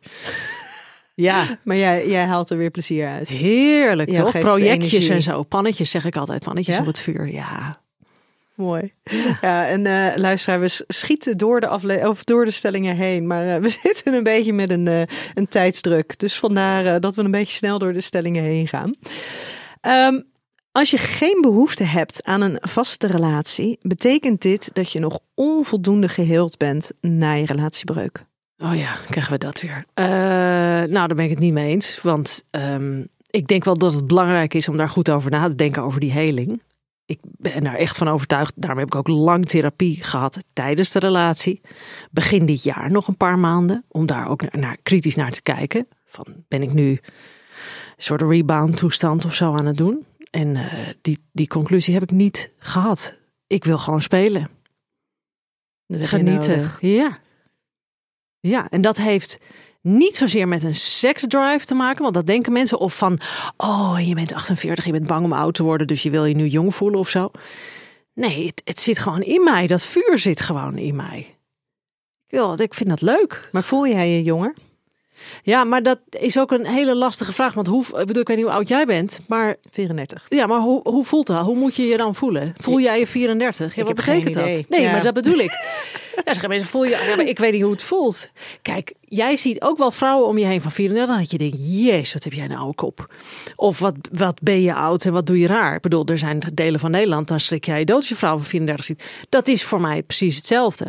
Ja, 1.15 1.59
Maar 1.65 1.77
jij, 1.77 2.09
jij 2.09 2.25
haalt 2.25 2.51
er 2.51 2.57
weer 2.57 2.71
plezier 2.71 3.09
uit. 3.09 3.29
heerlijk 3.29 4.11
Ja, 4.11 4.23
toch? 4.23 4.39
Projectjes 4.39 5.09
en 5.09 5.23
zo. 5.23 5.43
Pannetjes 5.43 5.91
zeg 5.91 6.05
ik 6.05 6.17
altijd. 6.17 6.45
Pannetjes 6.45 6.75
Ja? 6.75 6.81
op 6.81 6.87
het 6.87 6.99
vuur. 6.99 7.33
Ja. 7.33 7.82
Mooi. 8.55 8.93
Ja, 9.41 9.67
en 9.67 9.83
luisteraar, 10.21 10.61
we 10.61 10.85
schieten 10.89 11.39
door 11.39 11.61
de, 11.61 11.67
afle 11.67 12.09
of 12.09 12.25
door 12.25 12.45
de 12.45 12.51
stellingen 12.51 12.97
heen. 12.97 13.27
Maar 13.27 13.55
eh, 13.55 13.63
we 13.65 13.69
zitten 13.69 14.15
een 14.15 14.23
beetje 14.23 14.53
met 14.53 14.71
een, 14.71 14.89
eh, 14.89 15.03
een 15.35 15.49
tijdsdruk. 15.49 16.19
Dus 16.19 16.39
vandaar 16.39 17.01
dat 17.01 17.15
we 17.15 17.23
een 17.23 17.31
beetje 17.31 17.57
snel 17.57 17.79
door 17.79 17.93
de 17.93 18.01
stellingen 18.01 18.43
heen 18.43 18.69
gaan. 18.69 18.95
Ehm, 19.81 20.21
als 20.73 20.91
je 20.91 20.99
geen 20.99 21.39
behoefte 21.41 21.85
hebt 21.85 22.25
aan 22.25 22.41
een 22.41 22.59
vaste 22.61 23.07
relatie, 23.07 23.79
betekent 23.81 24.43
dit 24.43 24.71
dat 24.73 24.93
je 24.93 25.01
nog 25.01 25.19
onvoldoende 25.35 26.09
geheeld 26.09 26.57
bent 26.57 26.91
na 27.01 27.33
je 27.33 27.47
relatiebreuk. 27.47 28.25
Oh 28.59 28.77
ja, 28.77 28.97
krijgen 29.11 29.33
we 29.33 29.39
dat 29.39 29.61
weer. 29.61 29.85
Nou, 29.95 31.07
daar 31.07 31.15
ben 31.15 31.25
ik 31.25 31.31
het 31.31 31.39
niet 31.39 31.53
mee 31.53 31.71
eens. 31.71 31.99
Want 32.03 32.45
ehm, 32.51 33.03
ik 33.31 33.47
denk 33.47 33.65
wel 33.65 33.79
dat 33.79 33.93
het 33.93 34.07
belangrijk 34.07 34.55
is 34.55 34.69
om 34.69 34.77
daar 34.77 34.89
goed 34.89 35.11
over 35.11 35.31
na 35.31 35.49
te 35.49 35.55
denken 35.55 35.83
over 35.83 36.01
die 36.01 36.13
heling. 36.13 36.61
Ik 37.13 37.21
ben 37.23 37.65
daar 37.65 37.75
echt 37.75 37.97
van 37.97 38.09
overtuigd. 38.09 38.53
Daarom 38.57 38.79
heb 38.79 38.87
ik 38.87 38.95
ook 38.95 39.09
lang 39.09 39.47
therapie 39.47 40.03
gehad 40.03 40.39
tijdens 40.53 40.93
de 40.93 40.99
relatie. 40.99 41.61
Begin 42.11 42.47
dit 42.47 42.63
jaar 42.63 42.91
nog 42.91 43.09
een 43.09 43.17
paar 43.17 43.39
maanden. 43.39 43.85
Om 43.89 44.07
daar 44.07 44.29
ook 44.29 44.41
naar, 44.43 44.59
naar- 44.59 44.77
kritisch 44.83 45.15
naar 45.15 45.31
te 45.31 45.43
kijken. 45.43 45.87
Van, 46.07 46.27
ben 46.49 46.63
ik 46.63 46.73
nu 46.73 46.91
een 46.91 47.01
soort 47.97 48.23
rebound 48.23 48.77
toestand 48.77 49.25
of 49.25 49.35
zo 49.35 49.53
aan 49.53 49.67
het 49.67 49.77
doen? 49.77 50.07
En 50.31 50.57
eh, 50.57 50.89
die, 51.01 51.25
die 51.33 51.47
conclusie 51.47 51.95
heb 51.95 52.03
ik 52.03 52.11
niet 52.11 52.51
gehad. 52.59 53.19
Ik 53.47 53.65
wil 53.65 53.79
gewoon 53.79 54.01
spelen. 54.01 54.49
Genieten. 55.89 56.57
nodig. 56.57 56.79
Ja. 56.81 57.19
Ja, 58.41 58.71
en 58.71 58.81
dat 58.81 58.97
heeft 58.97 59.39
niet 59.83 60.17
zozeer 60.17 60.49
met 60.49 60.63
een 60.63 60.75
seksdrive 60.75 61.65
te 61.65 61.75
maken. 61.75 62.03
Want 62.03 62.15
dat 62.15 62.27
denken 62.27 62.53
mensen. 62.53 62.79
Of 62.79 62.97
van, 62.97 63.21
oh, 63.57 63.97
je 64.05 64.15
bent 64.15 64.33
48, 64.33 64.85
je 64.85 64.93
bent 64.93 65.07
bang 65.07 65.25
om 65.25 65.33
oud 65.33 65.55
te 65.55 65.63
worden. 65.63 65.87
Dus 65.87 66.03
je 66.03 66.11
wil 66.11 66.25
je 66.25 66.35
nu 66.35 66.47
jong 66.47 66.75
voelen 66.75 66.99
of 66.99 67.09
zo. 67.09 67.31
Nee, 68.15 68.47
het, 68.47 68.63
het 68.65 68.81
zit 68.81 68.99
gewoon 68.99 69.23
in 69.23 69.45
mij. 69.45 69.67
Dat 69.67 69.83
vuur 69.83 70.19
zit 70.19 70.41
gewoon 70.41 70.79
in 70.79 70.97
mij. 70.97 71.19
Ik, 72.27 72.39
wil, 72.39 72.61
ik 72.61 72.75
vind 72.75 72.89
dat 72.89 73.01
leuk. 73.01 73.49
Maar 73.53 73.63
voel 73.63 73.87
jij 73.87 74.11
je 74.11 74.23
jonger? 74.23 74.55
Ja, 75.43 75.65
maar 75.65 75.83
dat 75.83 75.99
is 76.11 76.39
ook 76.39 76.53
een 76.53 76.67
hele 76.67 76.95
lastige 76.97 77.33
vraag. 77.33 77.55
Want 77.55 77.67
hoe, 77.67 77.85
ik 77.85 78.07
bedoel, 78.07 78.23
ik 78.23 78.29
weet 78.29 78.37
niet 78.37 78.47
hoe 78.47 78.55
oud 78.55 78.69
jij 78.69 78.87
bent. 78.87 79.21
Maar 79.27 79.57
34. 79.71 80.27
ja, 80.29 80.47
maar 80.47 80.61
hoe, 80.61 80.81
hoe 80.89 81.05
voelt 81.05 81.27
dat? 81.27 81.45
Hoe 81.45 81.57
moet 81.57 81.75
je 81.77 81.83
je 81.83 81.97
dan 81.97 82.15
voelen? 82.15 82.55
Voel 82.59 82.81
jij 82.81 82.99
je 82.99 83.07
34? 83.07 83.75
Ja, 83.75 83.81
Ik 83.81 83.87
wat 83.87 83.97
betekent 83.97 84.35
dat? 84.35 84.45
Nee, 84.45 84.81
Ja. 84.83 84.91
maar 84.93 85.03
dat 85.03 85.15
bedoel 85.15 85.39
ik. 85.39 85.51
Ja, 86.25 86.33
zeggen 86.33 86.49
mensen, 86.49 86.69
voel 86.69 86.85
je, 86.85 86.91
ja, 86.91 87.17
maar 87.17 87.27
ik 87.27 87.39
weet 87.39 87.53
niet 87.53 87.63
hoe 87.63 87.71
het 87.71 87.83
voelt. 87.83 88.31
Kijk, 88.63 88.95
jij 89.01 89.37
ziet 89.37 89.61
ook 89.63 89.79
wel 89.79 89.91
vrouwen 89.91 90.29
om 90.29 90.39
je 90.39 90.45
heen 90.45 90.61
van 90.63 90.71
34 90.71 91.17
dat 91.17 91.31
je 91.31 91.39
denkt, 91.39 91.59
jezus, 91.59 92.13
wat 92.13 92.25
heb 92.25 92.33
jij 92.33 92.47
nou 92.47 92.67
ook 92.67 92.83
op? 92.83 93.15
Of 93.57 93.79
wat, 93.79 93.95
wat 94.13 94.41
ben 94.43 94.61
je 94.63 94.75
oud 94.75 95.05
en 95.05 95.13
wat 95.13 95.27
doe 95.27 95.39
je 95.39 95.47
raar? 95.47 95.75
Ik 95.75 95.81
bedoel, 95.81 96.05
er 96.07 96.19
zijn 96.19 96.43
delen 96.55 96.81
van 96.81 96.91
Nederland, 96.91 97.29
dan 97.29 97.41
schrik 97.41 97.65
jij 97.65 97.79
je 97.79 97.85
dood 97.85 97.97
als 97.97 98.09
je 98.09 98.17
vrouw 98.17 98.37
van 98.37 98.45
34 98.47 98.85
ziet. 98.85 99.05
Dat 99.29 99.49
is 99.49 99.63
voor 99.65 99.81
mij 99.81 100.03
precies 100.03 100.37
hetzelfde. 100.37 100.87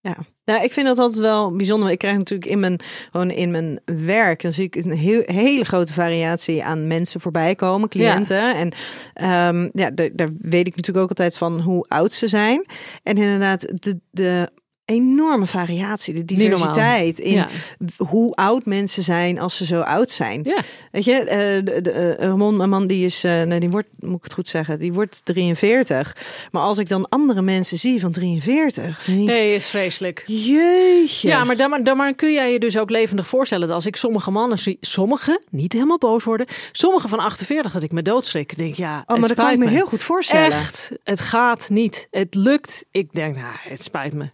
Ja. 0.00 0.16
Nou, 0.44 0.62
ik 0.64 0.72
vind 0.72 0.86
dat 0.86 0.98
altijd 0.98 1.18
wel 1.18 1.56
bijzonder. 1.56 1.90
Ik 1.90 1.98
krijg 1.98 2.16
natuurlijk 2.16 2.50
in 2.50 2.60
mijn, 2.60 2.80
gewoon 3.10 3.30
in 3.30 3.50
mijn 3.50 3.80
werk, 3.84 4.42
dan 4.42 4.52
zie 4.52 4.64
ik 4.64 4.74
een 4.74 4.92
heel, 4.92 5.22
hele 5.24 5.64
grote 5.64 5.92
variatie 5.92 6.64
aan 6.64 6.86
mensen 6.86 7.20
voorbij 7.20 7.54
komen, 7.54 7.88
cliënten. 7.88 8.54
En 8.54 8.72
ehm, 9.14 9.68
ja, 9.72 9.90
daar, 9.90 10.08
daar 10.12 10.28
weet 10.38 10.66
ik 10.66 10.76
natuurlijk 10.76 11.04
ook 11.04 11.08
altijd 11.08 11.38
van 11.38 11.60
hoe 11.60 11.84
oud 11.88 12.12
ze 12.12 12.28
zijn. 12.28 12.66
En 13.02 13.16
inderdaad, 13.16 13.82
de, 13.82 13.98
de 14.10 14.50
enorme 14.84 15.46
variatie, 15.46 16.14
de 16.14 16.24
diversiteit 16.24 17.18
in 17.18 17.32
Ja. 17.32 17.48
hoe 17.96 18.34
oud 18.34 18.64
mensen 18.66 19.02
zijn 19.02 19.40
als 19.40 19.56
ze 19.56 19.64
zo 19.64 19.80
oud 19.80 20.10
zijn. 20.10 20.40
Ja. 20.44 20.56
Weet 20.92 21.04
je, 21.04 21.12
eh, 21.12 21.38
de, 21.64 21.80
de, 21.82 21.90
eh, 21.90 22.26
Ramon, 22.28 22.56
mijn 22.56 22.68
man, 22.68 22.86
die 22.86 23.04
is, 23.04 23.24
eh, 23.24 23.42
nee, 23.42 23.60
die 23.60 23.70
wordt, 23.70 23.88
moet 23.98 24.16
ik 24.16 24.22
het 24.22 24.32
goed 24.32 24.48
zeggen, 24.48 24.78
die 24.78 24.92
wordt 24.92 25.24
43. 25.24 26.16
Maar 26.50 26.62
als 26.62 26.78
ik 26.78 26.88
dan 26.88 27.08
andere 27.08 27.42
mensen 27.42 27.78
zie 27.78 28.00
van 28.00 28.12
43, 28.12 29.04
dan 29.04 29.14
denk 29.16 29.28
ik, 29.28 29.34
Nee, 29.34 29.54
is 29.54 29.66
vreselijk. 29.66 30.24
jeetje. 30.26 31.28
Ja, 31.28 31.44
maar 31.44 31.56
dan, 31.56 31.70
maar 31.70 31.84
dan 31.84 31.96
maar 31.96 32.14
kun 32.14 32.32
jij 32.32 32.52
je 32.52 32.58
dus 32.58 32.78
ook 32.78 32.90
levendig 32.90 33.28
voorstellen 33.28 33.66
dat 33.66 33.76
als 33.76 33.86
ik 33.86 33.96
sommige 33.96 34.30
mannen 34.30 34.58
zie, 34.58 34.76
sommige, 34.80 35.42
niet 35.50 35.72
helemaal 35.72 35.98
boos 35.98 36.24
worden, 36.24 36.46
sommige 36.72 37.08
van 37.08 37.18
48 37.18 37.72
dat 37.72 37.82
ik 37.82 37.92
me 37.92 38.02
doodschrik. 38.02 38.52
Ik 38.52 38.58
denk 38.58 38.74
ja, 38.74 39.04
Oh, 39.06 39.18
maar 39.18 39.28
dat 39.28 39.36
kan 39.36 39.50
ik 39.50 39.58
me 39.58 39.64
me 39.64 39.70
heel 39.70 39.86
goed 39.86 40.02
voorstellen. 40.02 40.56
Echt, 40.58 40.90
het 41.04 41.20
gaat 41.20 41.68
niet. 41.70 42.08
Het 42.10 42.34
lukt. 42.34 42.84
Ik 42.90 43.08
denk, 43.12 43.34
nou, 43.36 43.46
het 43.68 43.82
spijt 43.84 44.12
me. 44.12 44.30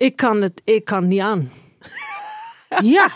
Ik 0.00 0.16
kan 0.16 0.42
het, 0.42 0.60
ik 0.64 0.84
kan 0.84 1.08
niet 1.08 1.20
aan. 1.20 1.52
ja, 2.96 3.08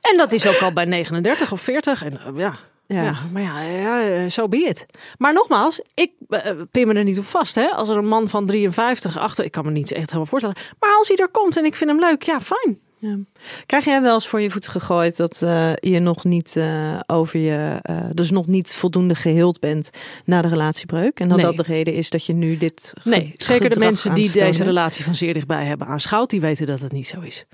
en 0.00 0.16
dat 0.16 0.32
is 0.32 0.46
ook 0.46 0.60
al 0.60 0.72
bij 0.72 0.84
39 0.84 1.52
of 1.52 1.60
40. 1.60 2.04
En, 2.04 2.12
eh, 2.12 2.36
ja. 2.36 2.54
Ja. 2.86 3.02
Ja. 3.02 3.18
maar 3.32 3.42
ja, 3.42 3.60
ja, 3.62 4.28
zo 4.28 4.48
be 4.48 4.64
het. 4.66 4.86
Maar 5.18 5.32
nogmaals, 5.32 5.82
ik 5.94 6.12
eh, 6.28 6.52
pin 6.70 6.86
me 6.86 6.94
er 6.94 7.04
niet 7.04 7.18
op 7.18 7.26
vast. 7.26 7.54
Hè? 7.54 7.66
Als 7.66 7.88
er 7.88 7.96
een 7.96 8.08
man 8.08 8.28
van 8.28 8.46
53 8.46 9.18
achter, 9.18 9.44
ik 9.44 9.52
kan 9.52 9.64
me 9.64 9.70
niet 9.70 9.92
echt 9.92 10.06
helemaal 10.06 10.26
voorstellen. 10.26 10.56
Maar 10.80 10.94
als 10.96 11.08
hij 11.08 11.16
er 11.16 11.28
komt 11.28 11.56
en 11.56 11.64
ik 11.64 11.76
vind 11.76 11.90
hem 11.90 12.00
leuk, 12.00 12.22
ja, 12.22 12.40
fijn. 12.40 12.80
Ja. 13.00 13.18
Krijg 13.66 13.84
jij 13.84 14.02
wel 14.02 14.14
eens 14.14 14.28
voor 14.28 14.40
je 14.40 14.50
voet 14.50 14.68
gegooid 14.68 15.16
dat 15.16 15.42
eh, 15.42 15.76
je 15.76 15.98
nog 15.98 16.24
niet 16.24 16.56
eh, 16.56 17.00
over 17.06 17.38
je, 17.38 17.78
eh, 17.82 18.04
dus 18.12 18.30
nog 18.30 18.46
niet 18.46 18.74
voldoende 18.74 19.14
geheeld 19.14 19.60
bent 19.60 19.90
na 20.24 20.42
de 20.42 20.48
relatiebreuk? 20.48 21.20
En 21.20 21.28
dat 21.28 21.36
Nee. 21.36 21.46
dat 21.46 21.56
de 21.56 21.72
reden 21.72 21.94
is 21.94 22.10
dat 22.10 22.26
je 22.26 22.32
nu 22.32 22.56
dit. 22.56 22.92
Nee, 23.04 23.32
zeker 23.36 23.70
de 23.70 23.78
mensen 23.78 24.14
die 24.14 24.30
deze 24.30 24.64
relatie 24.64 25.04
van 25.04 25.14
zeer 25.14 25.34
dichtbij 25.34 25.64
hebben 25.64 25.86
aanschouwd, 25.86 26.30
die 26.30 26.40
weten 26.40 26.66
dat 26.66 26.80
het 26.80 26.92
niet 26.92 27.06
zo 27.06 27.20
is. 27.20 27.44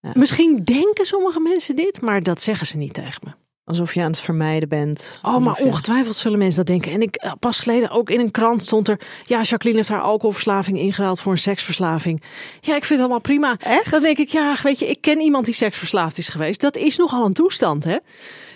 Ja. 0.00 0.10
Misschien 0.14 0.64
denken 0.64 1.06
sommige 1.06 1.40
mensen 1.40 1.76
dit, 1.76 2.00
maar 2.00 2.22
dat 2.22 2.40
zeggen 2.40 2.66
ze 2.66 2.76
niet 2.76 2.94
tegen 2.94 3.20
me. 3.24 3.41
Alsof 3.64 3.94
je 3.94 4.00
aan 4.00 4.10
het 4.10 4.20
vermijden 4.20 4.68
bent. 4.68 5.18
Oh, 5.22 5.36
maar 5.38 5.58
je- 5.58 5.64
ongetwijfeld 5.64 6.16
zullen 6.16 6.38
mensen 6.38 6.56
dat 6.56 6.66
denken. 6.66 6.92
En 6.92 7.02
ik 7.02 7.16
eh, 7.16 7.32
pas 7.40 7.60
geleden 7.60 7.90
ook 7.90 8.10
in 8.10 8.20
een 8.20 8.30
krant 8.30 8.62
stond 8.62 8.88
er. 8.88 9.00
Ja, 9.26 9.42
Jacqueline 9.42 9.76
heeft 9.80 9.88
haar 9.92 10.00
alcoholverslaving 10.02 10.78
ingeruild 10.78 11.20
voor 11.20 11.32
een 11.32 11.38
seksverslaving. 11.38 12.22
Ja, 12.60 12.76
ik 12.76 12.84
vind 12.84 12.88
het 12.88 12.98
allemaal 12.98 13.20
prima. 13.20 13.56
Echt? 13.58 13.90
Dan 13.90 14.02
denk 14.02 14.18
ik, 14.18 14.28
ja, 14.28 14.56
weet 14.62 14.78
je, 14.78 14.86
ik 14.88 15.00
ken 15.00 15.20
iemand 15.20 15.44
die 15.44 15.54
seksverslaafd 15.54 16.18
is 16.18 16.28
geweest. 16.28 16.60
Dat 16.60 16.76
is 16.76 16.96
nogal 16.96 17.24
een 17.24 17.32
toestand, 17.32 17.84
hè? 17.84 17.96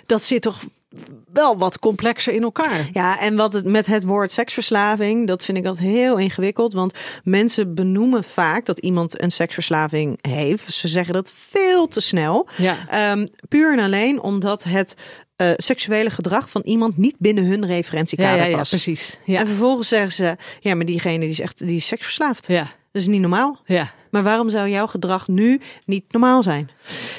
Dat 0.06 0.22
zit 0.22 0.42
toch 0.42 0.60
wel 1.32 1.58
wat 1.58 1.78
complexer 1.78 2.32
in 2.32 2.42
elkaar. 2.42 2.88
Ja, 2.92 3.20
en 3.20 3.36
wat 3.36 3.52
het 3.52 3.64
met 3.64 3.86
het 3.86 4.04
woord 4.04 4.32
seksverslaving, 4.32 5.26
dat 5.26 5.44
vind 5.44 5.58
ik 5.58 5.66
altijd 5.66 5.86
heel 5.88 6.16
ingewikkeld. 6.16 6.72
Want 6.72 6.98
mensen 7.24 7.74
benoemen 7.74 8.24
vaak 8.24 8.64
dat 8.66 8.78
iemand 8.78 9.22
een 9.22 9.30
seksverslaving 9.30 10.18
heeft. 10.28 10.72
Ze 10.72 10.88
zeggen 10.88 11.14
dat 11.14 11.32
veel 11.34 11.88
te 11.88 12.00
snel. 12.00 12.48
Ja. 12.56 12.76
Ehm, 12.88 13.26
puur 13.48 13.72
en 13.72 13.84
alleen 13.84 14.20
omdat 14.22 14.64
het 14.64 14.94
eh, 15.36 15.50
seksuele 15.56 16.10
gedrag 16.10 16.50
van 16.50 16.60
iemand 16.64 16.96
niet 16.96 17.14
binnen 17.18 17.44
hun 17.44 17.66
referentiekader 17.66 18.36
Ja, 18.36 18.42
ja, 18.44 18.50
ja, 18.50 18.56
past. 18.56 18.70
precies. 18.70 19.18
Ja. 19.24 19.40
En 19.40 19.46
vervolgens 19.46 19.88
zeggen 19.88 20.12
ze, 20.12 20.36
ja, 20.60 20.74
maar 20.74 20.86
diegene 20.86 21.18
die 21.18 21.28
is 21.28 21.40
echt 21.40 21.66
die 21.66 21.76
is 21.76 21.86
seksverslaafd. 21.86 22.46
ja. 22.48 22.66
Dat 22.92 23.04
is 23.04 23.10
niet 23.10 23.20
normaal. 23.20 23.60
Ja. 23.64 23.92
Maar 24.16 24.24
waarom 24.24 24.48
zou 24.50 24.68
jouw 24.68 24.86
gedrag 24.86 25.28
nu 25.28 25.60
niet 25.84 26.04
normaal 26.10 26.42
zijn? 26.42 26.70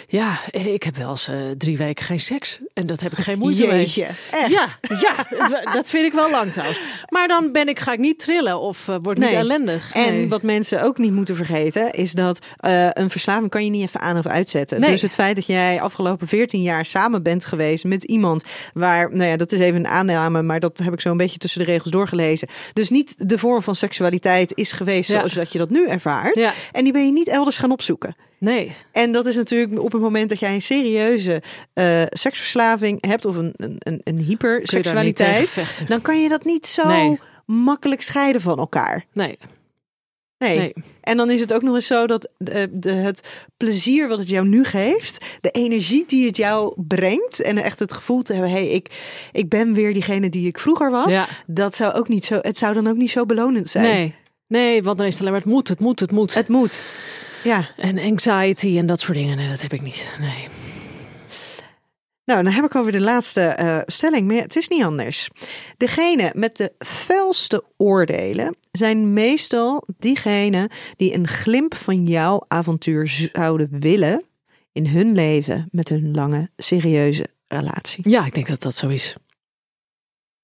Ja, 0.08 0.40
ik 0.52 0.84
heb 0.84 0.96
wel 0.96 1.10
eens 1.10 1.28
eh, 1.28 1.36
drie 1.58 1.78
weken 1.78 2.06
geen 2.06 2.20
seks. 2.20 2.60
En 2.74 2.86
dat 2.88 3.02
heb 3.02 3.12
ik 3.12 3.18
geen 3.24 3.38
moeite 3.38 3.68
mee. 3.68 3.78
Jeetje, 3.80 4.08
echt? 4.32 4.52
Ja, 4.52 4.66
ja, 5.02 5.16
dat 5.78 5.90
vind 5.90 6.06
ik 6.06 6.14
wel 6.14 6.30
lang 6.32 6.52
trouwens. 6.52 6.80
Maar 7.10 7.28
dan 7.28 7.52
ben 7.52 7.68
ik, 7.68 7.80
ga 7.80 7.92
ik 7.94 8.00
niet 8.00 8.20
trillen 8.20 8.60
of 8.60 8.88
uh, 8.88 8.96
word 9.02 9.18
niet 9.18 9.28
Nee. 9.28 9.36
ellendig. 9.36 9.94
En 9.94 10.14
Nee. 10.14 10.30
wat 10.30 10.42
mensen 10.44 10.84
ook 10.84 10.98
niet 10.98 11.12
moeten 11.12 11.36
vergeten, 11.36 11.92
is 11.92 12.12
dat 12.12 12.40
eh, 12.58 12.88
een 12.92 13.10
verslaving 13.10 13.50
kan 13.50 13.64
je 13.66 13.70
niet 13.70 13.82
even 13.84 14.00
aan 14.00 14.18
of 14.18 14.26
uitzetten. 14.28 14.80
Nee. 14.80 14.90
Dus 14.90 15.02
het 15.02 15.14
feit 15.14 15.36
dat 15.36 15.46
jij 15.46 15.82
afgelopen 15.82 16.28
14 16.28 16.62
jaar 16.62 16.86
samen 16.86 17.24
bent 17.24 17.46
geweest 17.46 17.84
met 17.84 18.04
iemand 18.04 18.44
waar, 18.74 19.16
nou 19.16 19.30
ja, 19.30 19.36
dat 19.38 19.52
is 19.52 19.60
even 19.60 19.76
een 19.80 19.88
aanname, 19.88 20.42
maar 20.42 20.60
dat 20.60 20.78
heb 20.84 20.94
ik 20.94 21.02
zo 21.02 21.12
een 21.12 21.18
beetje 21.18 21.38
tussen 21.38 21.60
de 21.60 21.66
regels 21.72 21.92
doorgelezen. 21.92 22.48
Dus 22.74 22.90
niet 22.90 23.30
de 23.30 23.38
vorm 23.38 23.62
van 23.62 23.76
seksualiteit 23.76 24.52
is 24.56 24.72
geweest 24.72 25.10
Ja. 25.12 25.16
zoals 25.18 25.34
dat 25.34 25.52
je 25.52 25.58
dat 25.58 25.70
nu 25.70 25.88
ervaart. 25.88 26.40
Ja. 26.40 26.54
En 26.72 26.87
die 26.88 26.96
ben 26.96 27.06
je 27.06 27.12
niet 27.12 27.28
elders 27.28 27.58
gaan 27.58 27.72
opzoeken. 27.72 28.16
Nee, 28.40 28.76
En 28.92 29.12
dat 29.12 29.26
is 29.26 29.36
natuurlijk 29.36 29.80
op 29.80 29.92
het 29.92 30.02
moment 30.02 30.30
dat 30.30 30.40
jij 30.40 30.54
een 30.54 30.62
serieuze 30.62 31.42
eh, 31.74 32.02
seksverslaving 32.10 33.06
hebt 33.08 33.26
of 33.26 33.36
een, 33.36 33.54
een, 33.58 34.02
een, 34.04 34.18
hyperseksualiteit, 34.18 35.58
dan 35.88 36.02
kan 36.02 36.22
je 36.22 36.30
dat 36.30 36.44
niet 36.46 36.68
zo 36.68 36.88
Nee. 36.88 37.20
makkelijk 37.46 38.02
scheiden 38.02 38.42
van 38.42 38.58
elkaar. 38.58 39.06
Nee, 39.14 39.38
Nee. 40.38 40.58
nee. 40.58 40.74
En 41.02 41.18
dan 41.18 41.30
is 41.30 41.40
het 41.40 41.54
ook 41.54 41.62
nog 41.62 41.76
eens 41.76 41.88
zo 41.88 42.08
dat 42.08 42.30
de, 42.38 42.68
de, 42.72 42.92
het 42.92 43.28
plezier 43.58 44.08
wat 44.08 44.20
het 44.20 44.30
jou 44.30 44.48
nu 44.48 44.64
geeft, 44.64 45.26
de 45.42 45.50
energie 45.52 46.04
die 46.08 46.26
het 46.26 46.38
jou 46.38 46.74
brengt 46.88 47.42
en 47.42 47.58
echt 47.58 47.80
het 47.80 47.94
gevoel 47.94 48.22
te 48.22 48.34
hebben, 48.34 48.52
hey, 48.52 48.68
ik, 48.70 48.90
ik 49.32 49.50
ben 49.50 49.74
weer 49.74 49.94
diegene 49.94 50.30
die 50.30 50.48
ik 50.48 50.60
vroeger 50.60 50.92
was, 50.92 51.14
Ja. 51.14 51.28
dat 51.46 51.76
zou 51.76 51.94
ook 51.94 52.08
niet 52.08 52.26
zo, 52.26 52.40
het 52.42 52.58
zou 52.58 52.74
dan 52.74 52.88
ook 52.88 52.96
niet 52.98 53.12
zo 53.12 53.26
belonend 53.26 53.70
zijn. 53.70 53.84
Nee. 53.86 54.16
Nee, 54.48 54.84
want 54.84 54.98
dan 54.98 55.08
is 55.08 55.14
het 55.14 55.22
alleen 55.22 55.34
maar 55.34 55.42
het 55.42 55.52
moet, 55.52 55.68
het 55.68 55.80
moet, 55.80 56.00
het 56.00 56.12
moet. 56.12 56.34
Het 56.34 56.48
moet. 56.48 56.84
Ja. 57.44 57.70
En 57.78 58.00
anxiety 58.00 58.78
en 58.78 58.86
dat 58.86 59.00
soort 59.00 59.18
dingen, 59.18 59.38
nee, 59.38 59.50
dat 59.50 59.62
heb 59.62 59.74
ik 59.74 59.82
niet. 59.82 60.18
Nee. 60.20 60.48
Nou, 62.26 62.44
dan 62.44 62.54
heb 62.54 62.66
ik 62.66 62.76
over 62.76 62.92
de 62.92 63.00
laatste 63.00 63.42
eh, 63.42 63.80
stelling, 63.86 64.28
maar 64.28 64.36
het 64.36 64.56
is 64.56 64.68
niet 64.68 64.84
anders. 64.84 65.30
Degene 65.78 66.32
met 66.36 66.58
de 66.58 66.74
felste 66.80 67.64
oordelen 67.78 68.56
zijn 68.72 69.14
meestal 69.14 69.88
diegenen 69.98 70.70
die 70.96 71.14
een 71.14 71.28
glimp 71.28 71.76
van 71.76 72.06
jouw 72.06 72.46
avontuur 72.48 73.08
zouden 73.08 73.80
willen 73.80 74.24
in 74.72 74.88
hun 74.88 75.14
leven 75.14 75.68
met 75.72 75.90
hun 75.90 76.12
lange, 76.12 76.50
serieuze 76.58 77.26
relatie. 77.48 78.10
Ja, 78.10 78.26
ik 78.26 78.34
denk 78.34 78.48
dat 78.48 78.62
dat 78.62 78.76
zo 78.76 78.88
is. 78.88 79.16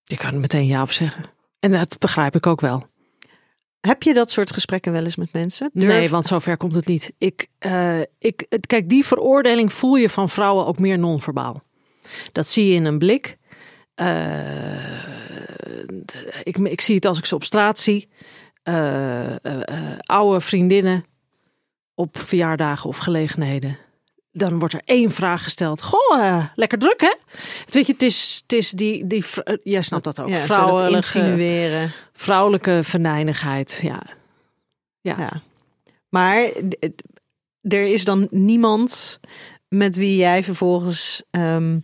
Je 0.03 0.17
kan 0.17 0.33
er 0.33 0.39
meteen 0.39 0.67
ja 0.67 0.81
op 0.81 0.91
zeggen. 0.91 1.23
En 1.59 1.71
dat 1.71 1.99
begrijp 1.99 2.35
ik 2.35 2.47
ook 2.47 2.61
wel. 2.61 2.87
Heb 3.87 4.03
je 4.03 4.13
dat 4.13 4.31
soort 4.31 4.51
gesprekken 4.51 4.91
wel 4.91 5.03
eens 5.03 5.15
met 5.15 5.33
mensen? 5.33 5.69
Nee, 5.73 6.09
want 6.09 6.25
zover 6.25 6.57
komt 6.57 6.75
het 6.75 6.87
niet. 6.87 7.13
Ik, 7.17 7.47
eh, 7.59 7.99
ik, 8.19 8.45
kijk, 8.67 8.89
die 8.89 9.05
veroordeling 9.05 9.73
voel 9.73 9.95
je 9.95 10.09
van 10.09 10.29
vrouwen 10.29 10.65
ook 10.65 10.79
meer 10.79 10.99
non-verbaal. 10.99 11.63
Dat 12.31 12.47
zie 12.47 12.67
je 12.67 12.73
in 12.73 12.85
een 12.85 12.97
blik. 12.97 13.37
Eh, 13.95 15.03
ik, 16.43 16.57
ik 16.57 16.81
zie 16.81 16.95
het 16.95 17.05
als 17.05 17.17
ik 17.17 17.25
ze 17.25 17.35
op 17.35 17.43
straat 17.43 17.79
zie. 17.79 18.09
Eh, 18.63 19.35
oude 19.97 20.41
vriendinnen 20.41 21.05
op 21.95 22.17
verjaardagen 22.17 22.89
of 22.89 22.97
gelegenheden. 22.97 23.77
Dan 24.35 24.59
wordt 24.59 24.73
er 24.73 24.81
één 24.85 25.11
vraag 25.11 25.43
gesteld. 25.43 25.81
Goh, 25.81 26.19
eh, 26.19 26.45
lekker 26.55 26.77
druk 26.77 27.01
hè? 27.01 27.13
Weet 27.65 27.85
je, 27.85 27.93
het 27.93 28.01
is, 28.01 28.39
het 28.41 28.53
is 28.53 28.71
die, 28.71 29.07
die, 29.07 29.25
eh, 29.43 29.55
jij 29.63 29.81
snapt 29.81 30.03
dat 30.03 30.21
ook. 30.21 30.29
ja, 30.29 30.37
vrouwelijke, 30.37 30.95
insinueren. 30.95 31.91
vrouwelijke 32.13 32.79
venijnigheid. 32.83 33.79
Ja. 33.83 34.01
Ja. 35.01 35.15
Ja. 35.17 35.41
Maar 36.09 36.49
er 37.61 37.85
is 37.85 38.05
dan 38.05 38.27
niemand 38.31 39.19
met 39.67 39.95
wie 39.95 40.15
jij 40.15 40.43
vervolgens 40.43 41.23
ehm, 41.31 41.79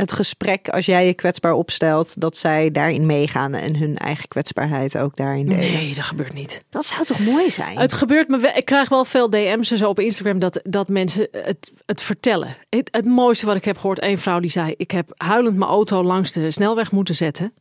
het 0.00 0.12
gesprek, 0.12 0.68
als 0.68 0.86
jij 0.86 1.06
je 1.06 1.14
kwetsbaar 1.14 1.52
opstelt, 1.52 2.20
dat 2.20 2.36
zij 2.36 2.70
daarin 2.70 3.06
meegaan 3.06 3.54
en 3.54 3.76
hun 3.76 3.96
eigen 3.96 4.28
kwetsbaarheid 4.28 4.98
ook 4.98 5.16
daarin 5.16 5.46
delen. 5.46 5.72
Nee, 5.72 5.94
dat 5.94 6.04
gebeurt 6.04 6.32
niet. 6.32 6.64
Dat 6.70 6.86
zou 6.86 7.04
toch 7.04 7.18
mooi 7.18 7.50
zijn? 7.50 7.78
Het 7.78 7.92
gebeurt 7.92 8.28
me 8.28 8.38
wel. 8.38 8.52
Ik 8.54 8.64
krijg 8.64 8.88
wel 8.88 9.04
veel 9.04 9.30
DM's 9.30 9.70
en 9.70 9.78
zo 9.78 9.88
op 9.88 9.98
Instagram 9.98 10.38
dat, 10.38 10.60
dat 10.62 10.88
mensen 10.88 11.28
het, 11.32 11.72
het 11.86 12.02
vertellen. 12.02 12.56
Het, 12.68 12.88
het 12.90 13.04
mooiste 13.04 13.46
wat 13.46 13.56
ik 13.56 13.64
heb 13.64 13.78
gehoord, 13.78 13.98
één 13.98 14.18
vrouw 14.18 14.40
die 14.40 14.50
zei: 14.50 14.74
Ik 14.76 14.90
heb 14.90 15.12
huilend 15.16 15.56
mijn 15.56 15.70
auto 15.70 16.02
langs 16.02 16.32
de 16.32 16.50
snelweg 16.50 16.90
moeten 16.90 17.14
zetten. 17.14 17.54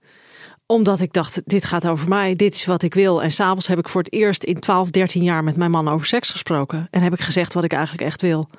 Omdat 0.66 1.00
ik 1.00 1.14
dacht: 1.14 1.42
Dit 1.46 1.66
gaat 1.66 1.88
over 1.88 2.08
mij, 2.08 2.36
dit 2.36 2.54
is 2.54 2.66
wat 2.66 2.84
ik 2.84 2.94
wil. 2.94 3.24
En 3.24 3.32
s'avonds 3.32 3.68
heb 3.68 3.80
ik 3.80 3.90
voor 3.90 4.02
het 4.02 4.14
eerst 4.14 4.44
in 4.44 4.60
12, 4.60 4.90
13 4.90 5.24
jaar 5.24 5.44
met 5.44 5.56
mijn 5.56 5.72
man 5.72 5.88
over 5.88 6.08
seks 6.08 6.30
gesproken. 6.30 6.88
En 6.92 7.02
heb 7.02 7.14
ik 7.14 7.22
gezegd 7.22 7.54
wat 7.54 7.64
ik 7.64 7.74
eigenlijk 7.74 8.04
echt 8.04 8.22
wil. 8.22 8.50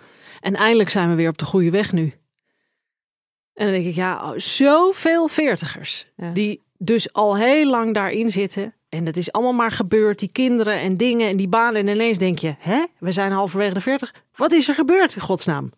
En 0.41 0.55
eindelijk 0.55 0.91
zijn 0.91 1.09
we 1.09 1.15
weer 1.15 1.29
op 1.29 1.39
de 1.39 1.45
goede 1.45 1.71
weg 1.71 1.93
nu. 1.93 2.15
En 3.61 3.67
dan 3.67 3.75
denk 3.75 3.87
ik: 3.87 3.95
Ja, 3.95 4.23
oh, 4.23 4.33
zoveel 4.37 5.29
veertigers. 5.29 6.07
Ja. 6.17 6.31
Die 6.31 6.63
dus 6.79 7.13
al 7.13 7.37
heel 7.37 7.67
lang 7.67 7.95
daarin 7.95 8.31
zitten. 8.31 8.75
En 8.89 9.05
dat 9.05 9.17
is 9.17 9.33
allemaal 9.33 9.53
maar 9.53 9.71
gebeurd. 9.71 10.19
Die 10.19 10.29
kinderen 10.33 10.81
en 10.81 10.97
dingen 10.97 11.29
en 11.29 11.37
die 11.37 11.49
banen. 11.49 11.81
En 11.81 11.95
ineens 11.95 12.19
denk 12.19 12.39
je, 12.39 12.55
hè, 12.59 12.85
we 12.99 13.13
zijn 13.13 13.33
halverwege 13.33 13.75
de 13.75 13.81
40. 13.81 14.15
Wat 14.35 14.53
is 14.53 14.69
er 14.69 14.75
gebeurd 14.75 15.15
in 15.15 15.21
godsnaam? 15.21 15.73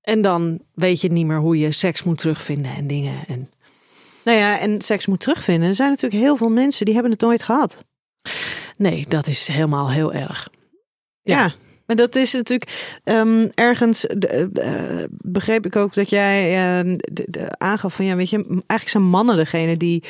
En 0.00 0.22
dan 0.22 0.60
weet 0.74 1.00
je 1.00 1.12
niet 1.12 1.26
meer 1.26 1.38
hoe 1.38 1.58
je 1.58 1.72
seks 1.72 2.02
moet 2.02 2.18
terugvinden 2.18 2.74
en 2.74 2.86
dingen. 2.86 3.26
En 3.26 3.50
Nou 4.24 4.38
ja, 4.38 4.58
en 4.58 4.80
seks 4.80 5.06
moet 5.06 5.20
terugvinden. 5.20 5.68
Er 5.68 5.74
zijn 5.74 5.90
natuurlijk 5.90 6.22
heel 6.22 6.36
veel 6.36 6.50
mensen 6.50 6.84
die 6.84 6.94
hebben 6.94 7.12
het 7.12 7.20
nooit 7.20 7.42
gehad. 7.42 7.78
nee, 8.76 9.06
dat 9.08 9.26
is 9.26 9.48
helemaal 9.48 9.90
heel 9.90 10.12
erg. 10.12 10.48
Ja. 11.22 11.38
Ja. 11.38 11.54
Maar 11.86 11.96
dat 11.96 12.16
is 12.16 12.32
natuurlijk 12.32 12.98
ehm, 13.04 13.48
ergens 13.54 14.06
eh, 14.06 14.44
begreep 15.10 15.66
ik 15.66 15.76
ook 15.76 15.94
dat 15.94 16.10
jij 16.10 16.54
ehm, 16.54 16.96
aangaf 17.58 17.94
van 17.94 18.04
ja, 18.04 18.16
weet 18.16 18.30
je, 18.30 18.36
eigenlijk 18.46 18.88
zijn 18.88 19.02
mannen 19.02 19.36
degene 19.36 19.76
die 19.76 20.02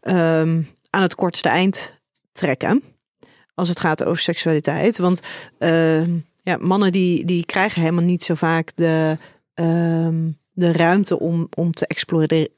ehm, 0.00 0.62
aan 0.90 1.02
het 1.02 1.14
kortste 1.14 1.48
eind 1.48 2.00
trekken 2.32 2.82
als 3.54 3.68
het 3.68 3.80
gaat 3.80 4.04
over 4.04 4.22
seksualiteit. 4.22 4.98
Want 4.98 5.20
ja, 6.42 6.56
mannen 6.60 6.92
die, 6.92 7.24
die 7.24 7.46
krijgen 7.46 7.80
helemaal 7.80 8.04
niet 8.04 8.22
zo 8.22 8.34
vaak 8.34 8.70
de, 8.74 9.16
de 10.52 10.72
ruimte 10.72 11.18
om, 11.18 11.48
om 11.56 11.72
te 11.72 11.86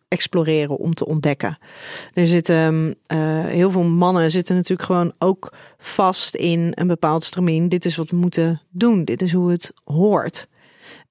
exploreren, 0.08 0.76
om 0.76 0.94
te 0.94 1.06
ontdekken. 1.06 1.58
Er 2.14 2.26
zitten 2.26 2.96
eh, 3.06 3.44
heel 3.44 3.70
veel 3.70 3.82
mannen 3.82 4.30
zitten 4.30 4.54
natuurlijk 4.54 4.88
gewoon 4.88 5.12
ook 5.18 5.52
vast 5.78 6.34
in 6.34 6.72
een 6.74 6.86
bepaald 6.86 7.24
stramien. 7.24 7.68
Dit 7.68 7.84
is 7.84 7.96
wat 7.96 8.10
we 8.10 8.16
moeten 8.16 8.60
doen. 8.70 9.04
Dit 9.04 9.22
is 9.22 9.32
hoe 9.32 9.50
het 9.50 9.72
hoort. 9.84 10.48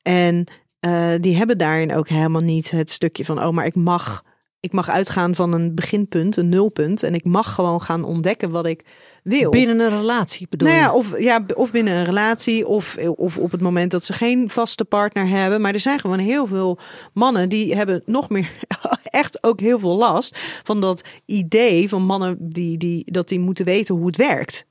En 0.01 0.45
eh, 0.79 1.11
die 1.19 1.35
hebben 1.35 1.57
daarin 1.57 1.93
ook 1.93 2.07
helemaal 2.07 2.41
niet 2.41 2.71
het 2.71 2.91
stukje 2.91 3.25
van, 3.25 3.43
oh, 3.43 3.49
maar 3.49 3.65
ik 3.65 3.75
mag, 3.75 4.23
ik 4.59 4.71
mag 4.71 4.89
uitgaan 4.89 5.35
van 5.35 5.53
een 5.53 5.75
beginpunt, 5.75 6.37
een 6.37 6.49
nulpunt. 6.49 7.03
En 7.03 7.13
ik 7.13 7.23
mag 7.23 7.53
gewoon 7.53 7.81
gaan 7.81 8.03
ontdekken 8.03 8.49
wat 8.49 8.65
ik 8.65 8.85
wil. 9.23 9.51
Binnen 9.51 9.79
een 9.79 9.89
relatie 9.89 10.47
bedoel 10.49 10.67
Nou 10.67 10.79
ja, 10.79 10.87
je? 10.87 10.93
of, 10.93 11.19
ja, 11.19 11.45
of 11.55 11.71
binnen 11.71 11.93
een 11.93 12.03
relatie, 12.03 12.67
of, 12.67 12.97
of 13.15 13.37
op 13.37 13.51
het 13.51 13.61
moment 13.61 13.91
dat 13.91 14.03
ze 14.03 14.13
geen 14.13 14.49
vaste 14.49 14.85
partner 14.85 15.27
hebben. 15.27 15.61
Maar 15.61 15.73
er 15.73 15.79
zijn 15.79 15.99
gewoon 15.99 16.19
heel 16.19 16.47
veel 16.47 16.79
mannen 17.13 17.49
die 17.49 17.75
hebben 17.75 18.03
nog 18.05 18.29
meer, 18.29 18.51
echt 19.03 19.43
ook 19.43 19.59
heel 19.59 19.79
veel 19.79 19.95
last 19.95 20.37
van 20.63 20.81
dat 20.81 21.03
idee 21.25 21.89
van 21.89 22.05
mannen 22.05 22.37
die, 22.39 22.77
die, 22.77 23.11
dat 23.11 23.27
die 23.27 23.39
moeten 23.39 23.65
weten 23.65 23.95
hoe 23.95 24.05
het 24.05 24.17
werkt. 24.17 24.65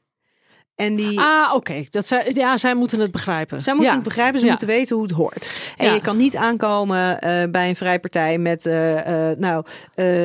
En 0.74 0.96
die, 0.96 1.20
Ah, 1.20 1.54
oké. 1.54 1.84
Dat 1.90 2.06
zij, 2.06 2.30
ja, 2.34 2.58
zij 2.58 2.74
moeten 2.74 3.00
het 3.00 3.10
begrijpen. 3.10 3.60
zij 3.60 3.72
moeten 3.74 3.90
ja. 3.92 3.98
het 3.98 4.08
begrijpen, 4.08 4.38
ze 4.38 4.44
Ja. 4.44 4.50
moeten 4.50 4.68
weten 4.68 4.94
hoe 4.96 5.04
het 5.04 5.14
hoort. 5.14 5.50
En 5.76 5.86
Ja. 5.86 5.94
je 5.94 6.00
kan 6.00 6.16
niet 6.16 6.36
aankomen 6.36 7.20
eh, 7.20 7.50
bij 7.50 7.68
een 7.68 7.76
vrijpartij 7.76 8.38
met, 8.38 8.66
eh, 8.66 9.30
eh, 9.30 9.38
nou, 9.38 9.64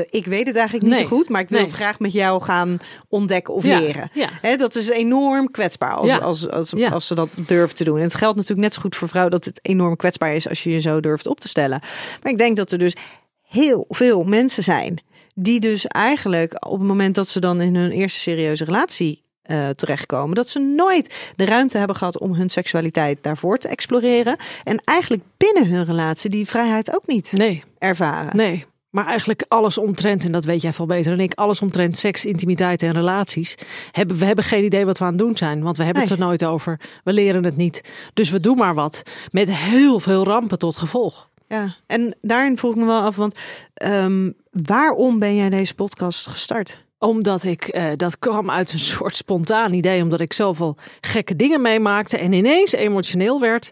ik 0.09 0.25
weet 0.25 0.47
het 0.47 0.55
eigenlijk 0.55 0.85
niet 0.85 0.93
Nee. 0.93 1.07
zo 1.07 1.15
goed, 1.15 1.29
maar 1.29 1.41
ik 1.41 1.49
wil 1.49 1.57
Nee. 1.59 1.67
het 1.67 1.75
graag 1.75 1.99
met 1.99 2.13
jou 2.13 2.41
gaan 2.41 2.77
ontdekken 3.09 3.53
of 3.53 3.63
leren. 3.63 4.09
Ja. 4.13 4.29
Hè, 4.41 4.55
dat 4.55 4.75
is 4.75 4.89
enorm 4.89 5.51
kwetsbaar 5.51 5.93
als, 5.93 6.19
als, 6.19 6.49
als, 6.49 6.73
als 6.91 7.07
ze 7.07 7.15
dat 7.15 7.29
durven 7.35 7.75
te 7.75 7.83
doen. 7.83 7.97
En 7.97 8.03
het 8.03 8.15
geldt 8.15 8.35
natuurlijk 8.35 8.61
net 8.61 8.73
zo 8.73 8.81
goed 8.81 8.95
voor 8.95 9.07
vrouwen 9.07 9.33
dat 9.33 9.45
het 9.45 9.59
enorm 9.61 9.95
kwetsbaar 9.95 10.35
is 10.35 10.49
als 10.49 10.63
je 10.63 10.69
je 10.71 10.79
zo 10.81 10.99
durft 10.99 11.27
op 11.27 11.39
te 11.39 11.47
stellen. 11.47 11.79
Maar 12.23 12.31
ik 12.31 12.37
denk 12.37 12.57
dat 12.57 12.71
er 12.71 12.77
dus 12.77 12.95
heel 13.41 13.85
veel 13.89 14.23
mensen 14.23 14.63
zijn 14.63 15.01
die 15.35 15.59
dus 15.59 15.87
eigenlijk 15.87 16.65
op 16.65 16.79
het 16.79 16.87
moment 16.87 17.15
dat 17.15 17.27
ze 17.27 17.39
dan 17.39 17.61
in 17.61 17.75
hun 17.75 17.91
eerste 17.91 18.19
serieuze 18.19 18.63
relatie 18.65 19.25
eh, 19.47 19.69
terechtkomen, 19.69 20.35
dat 20.35 20.49
ze 20.49 20.59
nooit 20.59 21.31
de 21.35 21.45
ruimte 21.45 21.77
hebben 21.77 21.95
gehad 21.95 22.19
om 22.19 22.33
hun 22.33 22.49
seksualiteit 22.49 23.17
daarvoor 23.21 23.57
te 23.57 23.67
exploreren. 23.67 24.35
En 24.63 24.81
eigenlijk 24.83 25.23
binnen 25.37 25.67
hun 25.67 25.85
relatie 25.85 26.29
die 26.29 26.47
vrijheid 26.47 26.95
ook 26.95 27.07
niet 27.07 27.31
Nee, 27.31 27.63
ervaren. 27.79 28.35
nee. 28.35 28.65
Maar 28.89 29.05
eigenlijk 29.05 29.45
alles 29.47 29.77
omtrent, 29.77 30.25
en 30.25 30.31
dat 30.31 30.45
weet 30.45 30.61
jij 30.61 30.73
veel 30.73 30.85
beter 30.85 31.11
dan 31.15 31.23
ik, 31.25 31.33
alles 31.33 31.61
omtrent 31.61 31.97
seks, 31.97 32.25
intimiteit 32.25 32.81
en 32.83 32.91
relaties. 32.93 33.55
Hebben, 33.91 34.17
we 34.17 34.25
hebben 34.25 34.43
geen 34.43 34.63
idee 34.63 34.85
wat 34.85 34.97
we 34.97 35.03
aan 35.05 35.09
het 35.09 35.19
doen 35.19 35.37
zijn, 35.37 35.63
want 35.63 35.77
we 35.77 35.83
hebben 35.83 36.03
het 36.03 36.11
er 36.11 36.19
nooit 36.19 36.45
over. 36.45 36.79
We 37.03 37.13
leren 37.13 37.43
het 37.43 37.57
niet. 37.57 37.81
Dus 38.13 38.29
we 38.29 38.39
doen 38.39 38.57
maar 38.57 38.73
wat. 38.73 39.03
Met 39.31 39.51
heel 39.51 39.99
veel 39.99 40.23
rampen 40.23 40.59
tot 40.59 40.77
gevolg. 40.77 41.29
Ja, 41.47 41.75
en 41.87 42.15
daarin 42.21 42.57
vroeg 42.57 42.71
ik 42.71 42.77
me 42.77 42.85
wel 42.85 43.01
af, 43.01 43.15
want 43.15 43.35
ehm, 43.73 44.31
waarom 44.51 45.19
ben 45.19 45.35
jij 45.35 45.49
deze 45.49 45.75
podcast 45.75 46.27
gestart? 46.27 46.85
Omdat 46.99 47.43
ik, 47.43 47.63
eh, 47.63 47.85
dat 47.95 48.19
kwam 48.19 48.51
uit 48.51 48.73
een 48.73 48.79
soort 48.79 49.15
spontaan 49.15 49.73
idee, 49.73 50.01
omdat 50.03 50.19
ik 50.19 50.33
zoveel 50.33 50.77
gekke 51.01 51.35
dingen 51.35 51.61
meemaakte 51.61 52.17
en 52.17 52.33
ineens 52.33 52.71
emotioneel 52.71 53.39
werd 53.39 53.71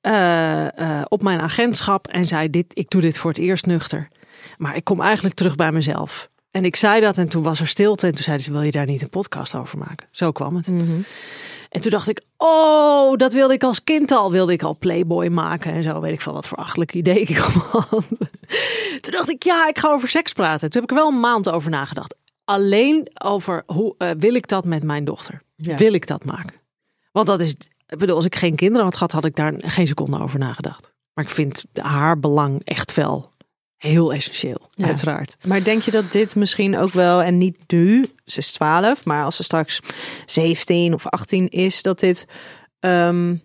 eh, 0.00 0.78
eh, 0.78 1.04
op 1.08 1.22
mijn 1.22 1.40
agentschap 1.40 2.08
en 2.08 2.26
zei: 2.26 2.50
dit, 2.50 2.66
Ik 2.68 2.90
doe 2.90 3.00
dit 3.00 3.18
voor 3.18 3.30
het 3.30 3.40
eerst 3.40 3.66
nuchter. 3.66 4.08
Maar 4.56 4.76
ik 4.76 4.84
kom 4.84 5.00
eigenlijk 5.00 5.34
terug 5.34 5.54
bij 5.54 5.72
mezelf. 5.72 6.28
En 6.50 6.64
ik 6.64 6.76
zei 6.76 7.00
dat 7.00 7.18
en 7.18 7.28
toen 7.28 7.42
was 7.42 7.60
er 7.60 7.66
stilte 7.66 8.06
en 8.06 8.14
toen 8.14 8.24
zeiden 8.24 8.46
ze: 8.46 8.52
Wil 8.52 8.62
je 8.62 8.70
daar 8.70 8.86
niet 8.86 9.02
een 9.02 9.10
podcast 9.10 9.54
over 9.54 9.78
maken? 9.78 10.06
Zo 10.10 10.32
kwam 10.32 10.56
het. 10.56 10.68
En 11.76 11.82
toen 11.82 11.90
dacht 11.90 12.08
ik, 12.08 12.22
oh, 12.36 13.16
dat 13.16 13.32
wilde 13.32 13.54
ik 13.54 13.62
als 13.62 13.84
kind 13.84 14.10
al. 14.10 14.32
Wilde 14.32 14.52
ik 14.52 14.62
al 14.62 14.76
Playboy 14.78 15.26
maken 15.26 15.72
en 15.72 15.82
zo. 15.82 16.00
Weet 16.00 16.12
ik 16.12 16.20
van 16.20 16.32
wat 16.32 16.48
voor 16.48 16.58
achtelijk 16.58 16.94
idee 16.94 17.20
ik 17.20 17.36
had. 17.36 17.88
Toen 19.00 19.12
dacht 19.12 19.30
ik, 19.30 19.42
ja, 19.42 19.68
ik 19.68 19.78
ga 19.78 19.88
over 19.88 20.08
seks 20.08 20.32
praten. 20.32 20.70
Toen 20.70 20.80
heb 20.80 20.90
ik 20.90 20.96
er 20.96 21.02
wel 21.02 21.12
een 21.12 21.20
maand 21.20 21.48
over 21.48 21.70
nagedacht. 21.70 22.15
Alleen 22.46 23.08
over 23.22 23.62
hoe 23.66 23.94
eh, 23.98 24.10
wil 24.18 24.34
ik 24.34 24.48
dat 24.48 24.64
met 24.64 24.82
mijn 24.82 25.04
dochter? 25.04 25.42
Ja. 25.56 25.76
Wil 25.76 25.92
ik 25.92 26.06
dat 26.06 26.24
maken? 26.24 26.54
Want 27.12 27.26
dat 27.26 27.40
is, 27.40 27.50
ik 27.88 27.98
bedoel, 27.98 28.16
als 28.16 28.24
ik 28.24 28.36
geen 28.36 28.56
kinderen 28.56 28.84
had 28.84 28.94
gehad, 28.96 29.12
had 29.12 29.24
ik 29.24 29.36
daar 29.36 29.54
geen 29.58 29.86
seconde 29.86 30.18
over 30.20 30.38
nagedacht. 30.38 30.92
Maar 31.14 31.24
ik 31.24 31.30
vind 31.30 31.64
haar 31.72 32.18
belang 32.20 32.60
echt 32.64 32.94
wel 32.94 33.30
heel 33.76 34.12
essentieel, 34.12 34.68
Ja. 34.70 34.86
uiteraard. 34.86 35.36
Maar 35.44 35.64
denk 35.64 35.82
je 35.82 35.90
dat 35.90 36.12
dit 36.12 36.36
misschien 36.36 36.76
ook 36.76 36.92
wel, 36.92 37.22
en 37.22 37.38
niet 37.38 37.58
nu, 37.66 38.10
ze 38.24 38.38
is 38.38 38.52
12, 38.52 39.04
maar 39.04 39.24
als 39.24 39.36
ze 39.36 39.42
straks 39.42 39.80
17 40.26 40.94
of 40.94 41.06
18 41.06 41.48
is, 41.48 41.82
dat 41.82 42.00
dit. 42.00 42.26
ehm, 42.80 43.36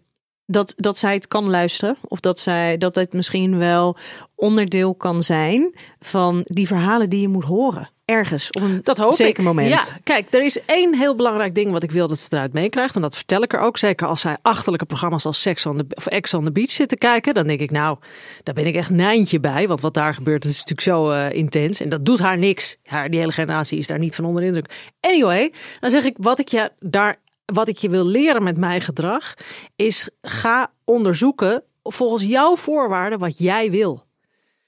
dat, 0.45 0.73
dat 0.77 0.97
zij 0.97 1.13
het 1.13 1.27
kan 1.27 1.49
luisteren. 1.49 1.97
Of 2.07 2.19
dat 2.19 2.39
zij 2.39 2.77
dat 2.77 2.95
het 2.95 3.13
misschien 3.13 3.57
wel 3.57 3.97
onderdeel 4.35 4.95
kan 4.95 5.23
zijn 5.23 5.75
van 5.99 6.41
die 6.43 6.67
verhalen 6.67 7.09
die 7.09 7.21
je 7.21 7.27
moet 7.27 7.43
horen. 7.43 7.89
Ergens 8.11 8.49
op 8.49 8.61
een 8.61 8.79
Dat 8.83 8.97
hoop 8.97 9.13
zeker 9.13 9.39
ik. 9.39 9.45
moment. 9.45 9.69
Ja, 9.69 9.83
kijk, 10.03 10.33
er 10.33 10.43
is 10.43 10.65
één 10.65 10.95
heel 10.95 11.15
belangrijk 11.15 11.55
ding 11.55 11.71
wat 11.71 11.83
ik 11.83 11.91
wil 11.91 12.07
dat 12.07 12.17
ze 12.17 12.27
eruit 12.31 12.53
meekrijgt. 12.53 12.95
En 12.95 13.01
dat 13.01 13.15
vertel 13.15 13.41
ik 13.41 13.53
er 13.53 13.59
ook. 13.59 13.77
Zeker 13.77 14.07
als 14.07 14.21
zij 14.21 14.37
achterlijke 14.41 14.85
programma's 14.85 15.25
als 15.25 15.41
Sex 15.41 15.65
on 15.65 15.77
the, 15.77 15.85
of 15.95 16.07
Ex 16.07 16.33
on 16.33 16.43
the 16.43 16.51
Beach 16.51 16.69
zitten 16.69 16.97
kijken. 16.97 17.33
Dan 17.33 17.47
denk 17.47 17.59
ik, 17.59 17.71
nou, 17.71 17.97
daar 18.43 18.55
ben 18.55 18.65
ik 18.65 18.75
echt 18.75 18.89
nijntje 18.89 19.39
bij. 19.39 19.67
Want 19.67 19.81
wat 19.81 19.93
daar 19.93 20.13
gebeurt, 20.13 20.41
dat 20.41 20.51
is 20.51 20.57
natuurlijk 20.57 20.87
zo 20.87 21.09
eh, 21.09 21.37
intens. 21.37 21.79
En 21.81 21.89
dat 21.89 22.05
doet 22.05 22.19
haar 22.19 22.37
niks. 22.37 22.77
Haar, 22.83 23.09
die 23.09 23.19
hele 23.19 23.31
generatie 23.31 23.77
is 23.77 23.87
daar 23.87 23.99
niet 23.99 24.15
van 24.15 24.25
onder 24.25 24.41
de 24.41 24.47
indruk. 24.47 24.91
Anyway, 24.99 25.53
dan 25.79 25.91
zeg 25.91 26.03
ik, 26.03 26.15
wat 26.19 26.39
ik 26.39 26.47
je 26.47 26.71
daar... 26.79 27.19
Wat 27.45 27.67
ik 27.67 27.77
je 27.77 27.89
wil 27.89 28.05
leren 28.05 28.43
met 28.43 28.57
mijn 28.57 28.81
gedrag, 28.81 29.33
is 29.75 30.09
ga 30.21 30.71
onderzoeken 30.85 31.63
volgens 31.83 32.23
jouw 32.23 32.55
voorwaarden 32.55 33.19
wat 33.19 33.37
jij 33.37 33.71
wil. 33.71 34.03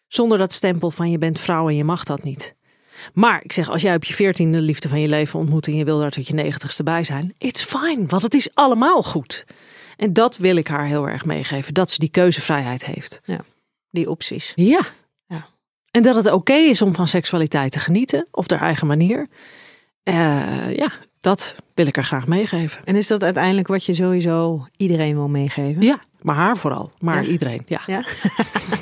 Zonder 0.08 0.38
dat 0.38 0.54
stempel 0.54 0.92
van 0.92 1.12
je 1.12 1.18
bent 1.18 1.40
vrouw 1.40 1.70
en 1.70 1.76
je 1.76 1.84
mag 1.84 2.04
dat 2.04 2.24
niet. 2.24 2.56
Maar 3.14 3.44
ik 3.44 3.54
zeg, 3.54 3.70
als 3.70 3.82
jij 3.82 3.96
op 3.96 4.04
je 4.04 4.14
veertiende 4.14 4.58
de 4.58 4.64
liefde 4.64 4.90
van 4.90 5.00
je 5.00 5.08
leven 5.08 5.40
ontmoet 5.40 5.68
en 5.68 5.76
je 5.76 5.84
wil 5.84 6.00
daar 6.00 6.12
tot 6.12 6.28
je 6.28 6.34
negentigste 6.34 6.84
bij 6.84 7.04
zijn, 7.04 7.34
it's 7.38 7.64
fine, 7.64 8.06
want 8.06 8.22
het 8.22 8.34
is 8.34 8.50
allemaal 8.54 9.04
goed. 9.04 9.46
En 9.98 10.14
dat 10.14 10.38
wil 10.38 10.56
ik 10.56 10.68
haar 10.68 10.86
heel 10.86 11.10
erg 11.10 11.26
meegeven, 11.26 11.74
dat 11.74 11.92
ze 11.92 12.00
die 12.00 12.10
keuzevrijheid 12.10 12.86
heeft. 12.86 13.22
Die 13.90 14.10
opties. 14.10 14.52
Ja. 14.56 14.82
Ja. 15.28 15.48
En 15.92 16.02
dat 16.02 16.16
het 16.16 16.32
oké 16.32 16.54
is 16.54 16.82
om 16.82 16.96
van 16.96 17.08
seksualiteit 17.08 17.72
te 17.72 17.80
genieten 17.80 18.28
op 18.32 18.50
haar 18.50 18.62
eigen 18.62 18.88
manier. 18.88 19.28
Eh, 20.04 20.76
ja, 20.76 20.92
dat 21.20 21.56
wil 21.74 21.88
ik 21.88 21.96
haar 21.96 22.06
graag 22.06 22.28
meegeven. 22.28 22.82
En 22.86 22.96
is 22.96 23.08
dat 23.08 23.24
uiteindelijk 23.24 23.68
wat 23.68 23.86
je 23.86 23.94
sowieso 23.94 24.68
iedereen 24.78 25.16
wil 25.16 25.28
meegeven? 25.28 25.82
Ja, 25.82 26.02
maar 26.24 26.36
haar 26.36 26.58
vooral, 26.58 26.90
maar 27.00 27.24
Ja. 27.24 27.30
iedereen. 27.30 27.64
Ja. 27.68 27.82
Ja. 27.86 28.04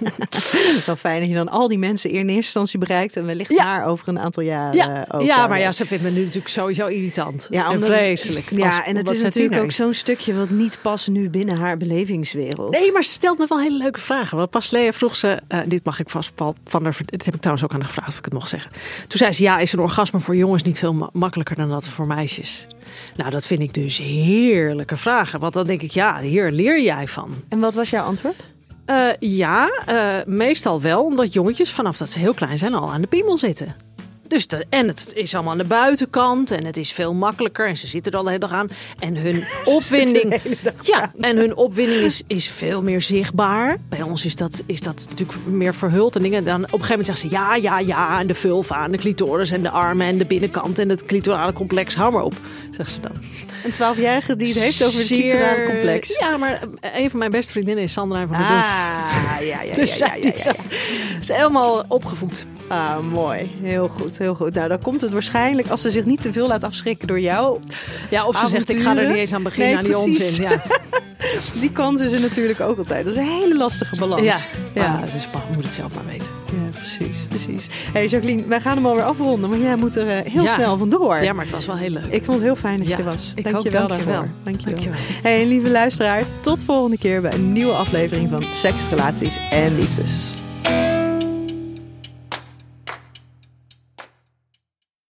Wel 0.85 0.95
fijn 0.95 1.19
dat 1.19 1.27
je 1.27 1.33
dan 1.35 1.49
al 1.49 1.67
die 1.67 1.77
mensen 1.77 2.09
in 2.09 2.17
eerste 2.19 2.35
instantie 2.35 2.79
bereikt 2.79 3.15
en 3.15 3.25
wellicht 3.25 3.51
Ja. 3.53 3.63
haar 3.63 3.85
over 3.85 4.07
een 4.07 4.19
aantal 4.19 4.43
jaar 4.43 4.75
Ja, 4.75 5.05
eh, 5.07 5.19
ook 5.19 5.27
ja 5.27 5.47
maar 5.47 5.59
ja, 5.59 5.71
ze 5.71 5.85
vindt 5.85 6.03
me 6.03 6.09
nu 6.09 6.19
natuurlijk 6.19 6.47
sowieso 6.47 6.87
irritant. 6.87 7.47
Ja, 7.49 7.71
en 7.71 7.81
vreselijk. 7.83 8.49
Ja, 8.51 8.75
Als- 8.77 8.85
en 8.85 8.95
het 8.95 9.09
is 9.11 9.21
natuurlijk 9.21 9.61
ook 9.61 9.71
zo'n 9.71 9.93
stukje 9.93 10.33
wat 10.35 10.49
niet 10.49 10.79
past 10.81 11.07
nu 11.09 11.29
binnen 11.29 11.55
haar 11.57 11.77
belevingswereld. 11.77 12.71
Nee, 12.79 12.91
maar 12.91 13.03
ze 13.03 13.11
stelt 13.11 13.37
me 13.37 13.45
wel 13.49 13.59
hele 13.59 13.77
leuke 13.77 13.99
vragen. 13.99 14.37
Want 14.37 14.49
pas 14.49 14.71
Lea 14.71 14.91
vroeg 14.93 15.15
ze, 15.15 15.39
eh, 15.47 15.59
dit 15.65 15.85
mag 15.85 15.99
ik 15.99 16.09
vast 16.09 16.35
Paul 16.35 16.55
van 16.65 16.83
der, 16.83 16.97
dit 17.05 17.25
heb 17.25 17.33
ik 17.33 17.39
trouwens 17.39 17.65
ook 17.65 17.73
aan 17.73 17.79
haar 17.79 17.87
gevraagd 17.89 18.09
of 18.11 18.17
ik 18.17 18.25
het 18.25 18.33
mocht 18.33 18.49
zeggen. 18.49 18.71
Toen 19.07 19.17
zei 19.17 19.31
ze, 19.31 19.43
ja, 19.43 19.59
is 19.59 19.73
een 19.73 19.79
orgasme 19.79 20.19
voor 20.19 20.35
jongens 20.35 20.63
niet 20.63 20.79
veel 20.79 20.93
ma- 20.93 21.09
makkelijker 21.13 21.55
dan 21.55 21.69
dat 21.69 21.87
voor 21.87 22.07
meisjes? 22.07 22.65
Nou, 23.15 23.29
dat 23.29 23.45
vind 23.45 23.61
ik 23.61 23.73
dus 23.73 23.97
heerlijke 23.97 24.97
vragen. 24.97 25.39
Want 25.39 25.53
dan 25.53 25.67
denk 25.67 25.81
ik, 25.81 25.91
ja, 25.91 26.19
hier 26.19 26.51
leer 26.51 26.81
jij 26.81 27.07
van. 27.07 27.33
En 27.49 27.59
wat 27.59 27.73
was 27.73 27.89
jouw 27.89 28.05
antwoord? 28.05 28.47
Eh, 28.85 29.09
ja, 29.19 29.69
eh, 29.85 30.25
meestal 30.25 30.81
wel, 30.81 31.05
omdat 31.05 31.33
jongetjes 31.33 31.71
vanaf 31.71 31.97
dat 31.97 32.09
ze 32.09 32.19
heel 32.19 32.33
klein 32.33 32.57
zijn 32.57 32.73
al 32.73 32.91
aan 32.91 33.01
de 33.01 33.07
piemel 33.07 33.37
zitten. 33.37 33.75
Dus 34.31 34.47
de, 34.47 34.65
en 34.69 34.87
het 34.87 35.11
is 35.15 35.33
allemaal 35.33 35.51
aan 35.51 35.57
de 35.57 35.63
buitenkant 35.63 36.51
en 36.51 36.65
het 36.65 36.77
is 36.77 36.91
veel 36.91 37.13
makkelijker 37.13 37.67
en 37.67 37.77
ze 37.77 37.87
zitten 37.87 38.11
er 38.11 38.17
al 38.17 38.23
de 38.23 38.29
hele 38.29 38.41
dag 38.41 38.51
aan. 38.51 38.69
En 38.99 39.15
hun 39.15 39.43
opwinding, 39.75 40.41
ja, 40.81 41.11
en 41.19 41.37
hun 41.37 41.55
opwinding 41.55 42.01
is, 42.01 42.23
is 42.27 42.47
veel 42.47 42.81
meer 42.83 43.01
zichtbaar. 43.01 43.77
Bij 43.89 44.01
ons 44.01 44.25
is 44.25 44.35
dat, 44.35 44.63
is 44.65 44.81
dat 44.81 45.05
natuurlijk 45.09 45.45
meer 45.45 45.75
verhuld 45.75 46.15
en 46.15 46.21
dingen. 46.21 46.43
Dan 46.43 46.55
op 46.55 46.61
een 46.63 46.69
gegeven 46.69 46.89
moment 46.89 47.05
zeggen 47.05 47.29
ze 47.29 47.35
ja, 47.35 47.55
ja, 47.55 47.79
ja, 47.79 48.19
en 48.19 48.27
de 48.27 48.33
vulva 48.33 48.83
en 48.83 48.91
de 48.91 48.97
clitoris 48.97 49.51
en 49.51 49.61
de 49.61 49.69
armen 49.69 50.07
en 50.07 50.17
de 50.17 50.25
binnenkant 50.25 50.79
en 50.79 50.89
het 50.89 51.05
clitorale 51.05 51.53
complex, 51.53 51.95
hou 51.95 52.11
maar 52.11 52.23
op, 52.23 52.33
zegt 52.71 52.91
ze 52.91 52.99
dan. 52.99 53.11
Een 53.63 53.71
twaalfjährige 53.71 54.35
die 54.35 54.47
het 54.47 54.63
heeft 54.63 54.85
over 54.85 54.99
het 54.99 55.07
clitorale 55.07 55.65
complex. 55.65 56.17
Ja, 56.19 56.37
maar 56.37 56.59
een 56.81 57.09
van 57.09 57.19
mijn 57.19 57.31
beste 57.31 57.51
vriendinnen 57.51 57.83
is 57.83 57.93
Sandra 57.93 58.27
van 58.27 58.37
der. 58.37 58.45
Ah, 58.45 59.37
ja, 59.41 59.61
ja, 59.61 59.75
Dus 59.81 59.97
ja, 59.97 60.07
zij 60.07 60.21
ja, 60.21 60.31
ja. 60.35 60.55
is 61.19 61.27
helemaal 61.27 61.85
opgevoed. 61.87 62.45
Ah, 62.67 62.99
mooi. 62.99 63.51
Heel 63.61 63.87
goed, 63.87 64.17
heel 64.21 64.35
goed. 64.35 64.53
Nou, 64.53 64.67
dan 64.67 64.81
komt 64.81 65.01
het 65.01 65.11
waarschijnlijk 65.11 65.67
als 65.67 65.81
ze 65.81 65.91
zich 65.91 66.05
niet 66.05 66.21
te 66.21 66.31
veel 66.31 66.47
laat 66.47 66.63
afschrikken 66.63 67.07
door 67.07 67.19
jou. 67.19 67.59
Ja, 68.09 68.25
of 68.25 68.37
ze 68.37 68.47
zegt, 68.47 68.69
ik 68.69 68.81
ga 68.81 68.97
er 68.97 69.07
niet 69.07 69.15
eens 69.17 69.33
aan 69.33 69.43
beginnen, 69.43 69.67
Nee, 69.83 69.95
aan 69.95 70.03
die 70.03 70.11
precies. 70.17 70.29
onzin. 70.29 70.43
Ja, 70.49 70.61
Die 71.59 71.71
kans 71.71 72.01
is 72.01 72.11
er 72.11 72.19
natuurlijk 72.19 72.59
ook 72.61 72.77
altijd. 72.77 73.05
Dat 73.05 73.13
is 73.13 73.19
een 73.19 73.27
hele 73.27 73.57
lastige 73.57 73.95
balans. 73.95 74.21
ja. 74.21 74.35
ja. 74.73 74.83
ja. 74.83 75.13
dus 75.13 75.27
Paul 75.27 75.43
moet 75.53 75.63
het 75.65 75.73
zelf 75.73 75.93
maar 75.95 76.05
weten. 76.05 76.27
Ja, 76.45 76.77
precies, 76.77 77.17
precies. 77.29 77.67
Hey 77.93 78.07
Jacqueline, 78.07 78.43
wij 78.47 78.59
gaan 78.61 78.75
hem 78.75 78.85
alweer 78.85 79.03
afronden, 79.03 79.49
maar 79.49 79.59
jij 79.59 79.75
moet 79.75 79.95
er 79.95 80.07
eh, 80.17 80.31
heel 80.31 80.43
Ja. 80.43 80.53
snel 80.53 80.77
vandoor. 80.77 81.23
Ja, 81.23 81.33
maar 81.33 81.45
het 81.45 81.53
was 81.53 81.65
wel 81.65 81.75
heel 81.77 81.89
leuk. 81.89 82.05
Ik 82.05 82.23
vond 82.23 82.37
het 82.37 82.45
heel 82.45 82.55
fijn 82.55 82.77
dat 82.77 82.87
je 82.87 82.97
Ja, 82.97 83.03
was. 83.03 83.31
ik 83.35 83.43
Dank 83.43 83.59
je 83.63 83.69
wel 83.69 83.87
daarvoor. 83.87 84.11
wel. 84.11 84.23
Dank 84.43 84.59
je 84.59 84.65
wel. 84.65 84.73
Dank 84.73 84.83
je 84.83 84.89
wel. 84.89 84.99
Hey, 85.31 85.45
lieve 85.45 85.69
luisteraar, 85.69 86.23
tot 86.41 86.63
volgende 86.63 86.97
keer 86.97 87.21
bij 87.21 87.33
een 87.33 87.51
nieuwe 87.53 87.73
aflevering 87.73 88.29
van 88.29 88.43
Seks, 88.53 88.87
Relaties 88.87 89.39
en 89.51 89.75
Liefdes. 89.75 90.19